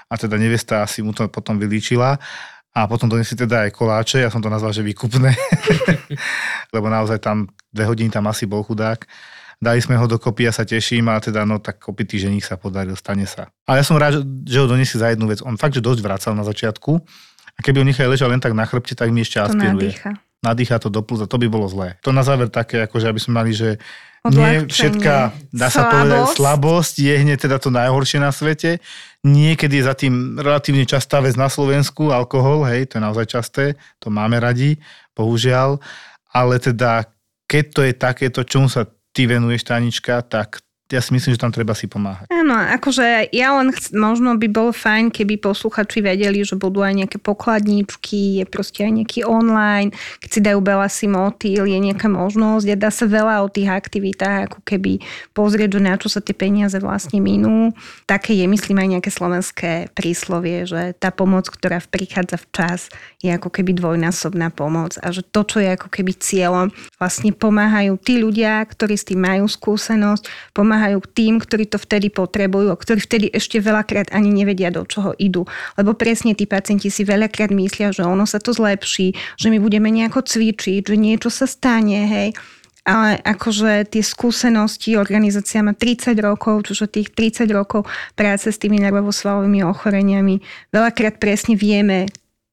A 0.07 0.15
teda 0.15 0.39
nevesta 0.39 0.87
asi 0.87 1.03
mu 1.03 1.11
to 1.11 1.27
potom 1.27 1.59
vylíčila. 1.59 2.19
A 2.77 2.85
potom 2.85 3.09
donesli 3.09 3.35
teda 3.35 3.65
aj 3.65 3.73
koláče, 3.73 4.21
ja 4.21 4.29
som 4.29 4.45
to 4.45 4.53
nazval, 4.53 4.69
že 4.69 4.85
výkupné, 4.85 5.33
lebo 6.75 6.87
naozaj 6.93 7.19
tam 7.25 7.49
dve 7.73 7.85
hodiny 7.89 8.13
tam 8.13 8.29
asi 8.29 8.45
bol 8.45 8.61
chudák. 8.61 9.01
Dali 9.57 9.81
sme 9.81 9.97
ho 9.97 10.05
dokopy 10.05 10.45
a 10.45 10.53
sa 10.53 10.69
teším 10.69 11.09
a 11.09 11.17
teda 11.17 11.49
no 11.49 11.57
tak 11.57 11.81
opitý 11.89 12.21
ženich 12.21 12.45
sa 12.45 12.61
podaril, 12.61 12.93
stane 12.93 13.25
sa. 13.25 13.49
Ale 13.65 13.81
ja 13.81 13.85
som 13.89 13.97
rád, 13.97 14.21
že 14.45 14.61
ho 14.61 14.69
donesli 14.69 15.01
za 15.01 15.09
jednu 15.09 15.25
vec. 15.25 15.41
On 15.41 15.57
fakt, 15.57 15.73
že 15.73 15.81
dosť 15.81 16.05
vracal 16.05 16.33
na 16.37 16.45
začiatku 16.45 16.93
a 17.57 17.61
keby 17.65 17.81
ho 17.81 17.87
nechali 17.89 18.13
ležať 18.13 18.29
len 18.29 18.41
tak 18.45 18.53
na 18.53 18.69
chrbte, 18.69 18.93
tak 18.93 19.09
mi 19.09 19.25
ešte 19.25 19.41
To 19.41 19.49
aspiruje. 19.49 19.97
nadýcha. 19.97 20.11
Nadýcha 20.45 20.77
to 20.77 20.93
do 20.93 21.01
plus 21.01 21.25
a 21.25 21.27
to 21.27 21.41
by 21.41 21.49
bolo 21.49 21.65
zlé. 21.73 21.97
To 22.05 22.13
na 22.13 22.21
záver 22.21 22.53
také, 22.53 22.85
akože 22.85 23.09
aby 23.09 23.17
sme 23.17 23.41
mali, 23.41 23.57
že 23.57 23.81
nie 24.33 24.67
všetká, 24.67 25.17
dá 25.55 25.69
sa 25.71 25.87
slabosť. 25.87 25.93
povedať, 25.93 26.23
slabosť 26.35 26.95
je 26.99 27.15
hneď 27.23 27.39
teda 27.47 27.57
to 27.63 27.71
najhoršie 27.71 28.19
na 28.19 28.35
svete. 28.35 28.83
Niekedy 29.23 29.83
je 29.83 29.85
za 29.87 29.95
tým 29.95 30.39
relatívne 30.39 30.87
častá 30.87 31.23
vec 31.23 31.39
na 31.39 31.47
Slovensku, 31.47 32.11
alkohol, 32.11 32.67
hej, 32.67 32.91
to 32.91 32.99
je 32.99 33.03
naozaj 33.03 33.27
časté, 33.27 33.65
to 34.03 34.11
máme 34.11 34.39
radi, 34.39 34.79
bohužiaľ. 35.15 35.79
Ale 36.35 36.59
teda, 36.59 37.07
keď 37.47 37.65
to 37.71 37.81
je 37.87 37.93
takéto, 37.95 38.41
čomu 38.43 38.67
sa 38.67 38.87
ty 39.15 39.25
venuješ, 39.25 39.65
Tanička, 39.65 40.21
tak 40.27 40.66
ja 40.87 41.03
si 41.03 41.11
myslím, 41.11 41.35
že 41.35 41.43
tam 41.43 41.51
treba 41.51 41.75
si 41.75 41.91
pomáhať. 41.91 42.31
Áno, 42.31 42.55
akože 42.55 43.35
ja 43.35 43.59
len 43.59 43.75
chc- 43.75 43.91
možno 43.91 44.39
by 44.39 44.47
bolo 44.47 44.71
fajn, 44.71 45.11
keby 45.11 45.43
posluchači 45.43 45.99
vedeli, 45.99 46.47
že 46.47 46.55
budú 46.55 46.87
aj 46.87 46.95
nejaké 47.03 47.19
pokladníčky, 47.19 48.43
je 48.43 48.45
proste 48.47 48.87
aj 48.87 48.93
nejaký 49.03 49.27
online, 49.27 49.91
keď 50.23 50.31
si 50.31 50.41
dajú 50.43 50.63
Belasi 50.63 51.07
motýl, 51.11 51.67
je 51.67 51.79
nejaká 51.79 52.07
možnosť 52.07 52.67
a 52.71 52.77
dá 52.79 52.91
sa 52.95 53.11
veľa 53.11 53.43
o 53.43 53.51
tých 53.51 53.67
aktivitách 53.67 54.47
ako 54.47 54.63
keby 54.63 55.03
pozrieť, 55.35 55.75
že 55.75 55.81
na 55.83 55.95
čo 55.99 56.07
sa 56.07 56.23
tie 56.23 56.39
peniaze 56.39 56.79
vlastne 56.79 57.19
minú. 57.19 57.75
Také 58.07 58.39
je, 58.39 58.47
myslím, 58.47 58.79
aj 58.79 58.89
nejaké 58.99 59.11
slovenské 59.11 59.91
príslovie, 59.91 60.71
že 60.71 60.95
tá 61.03 61.11
pomoc, 61.11 61.51
ktorá 61.51 61.83
prichádza 61.83 62.39
včas, 62.39 62.81
je 63.19 63.35
ako 63.35 63.51
keby 63.51 63.75
dvojnásobná 63.75 64.55
pomoc 64.55 64.95
a 65.03 65.11
že 65.11 65.27
to, 65.27 65.43
čo 65.43 65.59
je 65.59 65.75
ako 65.75 65.91
keby 65.91 66.15
cieľom, 66.15 66.71
vlastne 67.03 67.35
pomáhajú 67.35 67.99
tí 67.99 68.23
ľudia, 68.23 68.63
ktorí 68.63 68.95
s 68.95 69.03
tým 69.03 69.19
majú 69.19 69.51
skúsenosť, 69.51 70.55
pomáhajú 70.55 70.76
tým, 71.13 71.41
ktorí 71.43 71.67
to 71.69 71.79
vtedy 71.81 72.13
potrebujú 72.13 72.77
ktorí 72.77 73.01
vtedy 73.03 73.27
ešte 73.33 73.59
veľakrát 73.59 74.13
ani 74.13 74.31
nevedia, 74.31 74.71
do 74.71 74.85
čoho 74.87 75.17
idú. 75.19 75.49
Lebo 75.75 75.97
presne 75.97 76.37
tí 76.37 76.45
pacienti 76.47 76.93
si 76.93 77.03
veľakrát 77.03 77.51
myslia, 77.51 77.91
že 77.91 78.07
ono 78.07 78.29
sa 78.29 78.39
to 78.39 78.55
zlepší, 78.55 79.17
že 79.41 79.49
my 79.51 79.59
budeme 79.59 79.91
nejako 79.91 80.23
cvičiť, 80.23 80.87
že 80.87 80.97
niečo 80.97 81.29
sa 81.33 81.49
stane, 81.49 82.07
hej. 82.07 82.29
Ale 82.87 83.19
akože 83.19 83.91
tie 83.91 84.03
skúsenosti, 84.07 84.95
organizácia 84.95 85.59
má 85.59 85.75
30 85.75 86.15
rokov, 86.23 86.71
čiže 86.71 86.87
tých 86.87 87.09
30 87.11 87.51
rokov 87.51 87.83
práce 88.15 88.47
s 88.47 88.63
tými 88.63 88.79
nervovosvalovými 88.79 89.67
ochoreniami, 89.67 90.39
veľakrát 90.71 91.19
presne 91.19 91.59
vieme, 91.59 92.07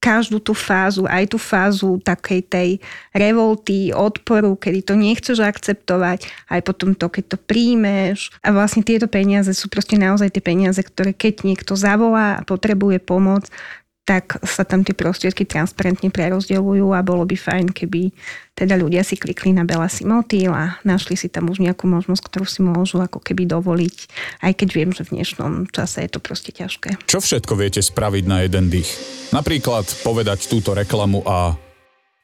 každú 0.03 0.43
tú 0.43 0.51
fázu, 0.51 1.07
aj 1.07 1.31
tú 1.31 1.39
fázu 1.39 1.95
takej 2.03 2.41
tej 2.43 2.69
revolty, 3.15 3.95
odporu, 3.95 4.59
kedy 4.59 4.83
to 4.83 4.99
nechceš 4.99 5.39
akceptovať, 5.39 6.27
aj 6.51 6.59
potom 6.67 6.91
to, 6.91 7.07
keď 7.07 7.23
to 7.31 7.37
príjmeš. 7.39 8.27
A 8.43 8.51
vlastne 8.51 8.83
tieto 8.83 9.07
peniaze 9.07 9.55
sú 9.55 9.71
proste 9.71 9.95
naozaj 9.95 10.35
tie 10.35 10.43
peniaze, 10.43 10.83
ktoré 10.83 11.15
keď 11.15 11.47
niekto 11.47 11.79
zavolá 11.79 12.43
a 12.43 12.45
potrebuje 12.45 12.99
pomoc, 12.99 13.47
tak 14.03 14.43
sa 14.43 14.67
tam 14.67 14.83
tie 14.83 14.91
prostriedky 14.91 15.47
transparentne 15.47 16.11
prerozdeľujú 16.11 16.91
a 16.91 16.99
bolo 16.99 17.23
by 17.23 17.39
fajn, 17.39 17.71
keby 17.71 18.11
teda 18.51 18.75
ľudia 18.75 18.99
si 19.01 19.15
klikli 19.15 19.55
na 19.55 19.63
Belasi 19.63 20.03
Motýl 20.03 20.51
a 20.51 20.75
našli 20.83 21.15
si 21.15 21.31
tam 21.31 21.47
už 21.47 21.63
nejakú 21.63 21.87
možnosť, 21.87 22.23
ktorú 22.27 22.45
si 22.45 22.59
môžu 22.59 22.99
ako 22.99 23.23
keby 23.23 23.47
dovoliť, 23.47 23.95
aj 24.43 24.53
keď 24.59 24.67
viem, 24.75 24.91
že 24.91 25.07
v 25.07 25.19
dnešnom 25.19 25.71
čase 25.71 26.03
je 26.03 26.11
to 26.11 26.19
proste 26.19 26.51
ťažké. 26.51 26.99
Čo 27.07 27.23
všetko 27.23 27.55
viete 27.55 27.79
spraviť 27.79 28.23
na 28.27 28.43
jeden 28.43 28.67
dých? 28.67 28.91
Napríklad 29.31 29.87
povedať 30.03 30.51
túto 30.51 30.75
reklamu 30.75 31.23
a 31.23 31.55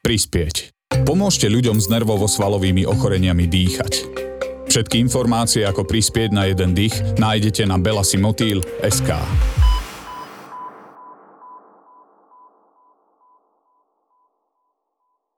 prispieť. 0.04 0.76
Pomôžte 1.08 1.48
ľuďom 1.48 1.80
s 1.80 1.88
nervovo-svalovými 1.88 2.84
ochoreniami 2.84 3.48
dýchať. 3.48 3.92
Všetky 4.70 5.02
informácie, 5.02 5.66
ako 5.66 5.82
prispieť 5.82 6.30
na 6.30 6.46
jeden 6.46 6.76
dých, 6.76 6.94
nájdete 7.18 7.66
na 7.66 7.74
belasimotýl.sk. 7.74 9.10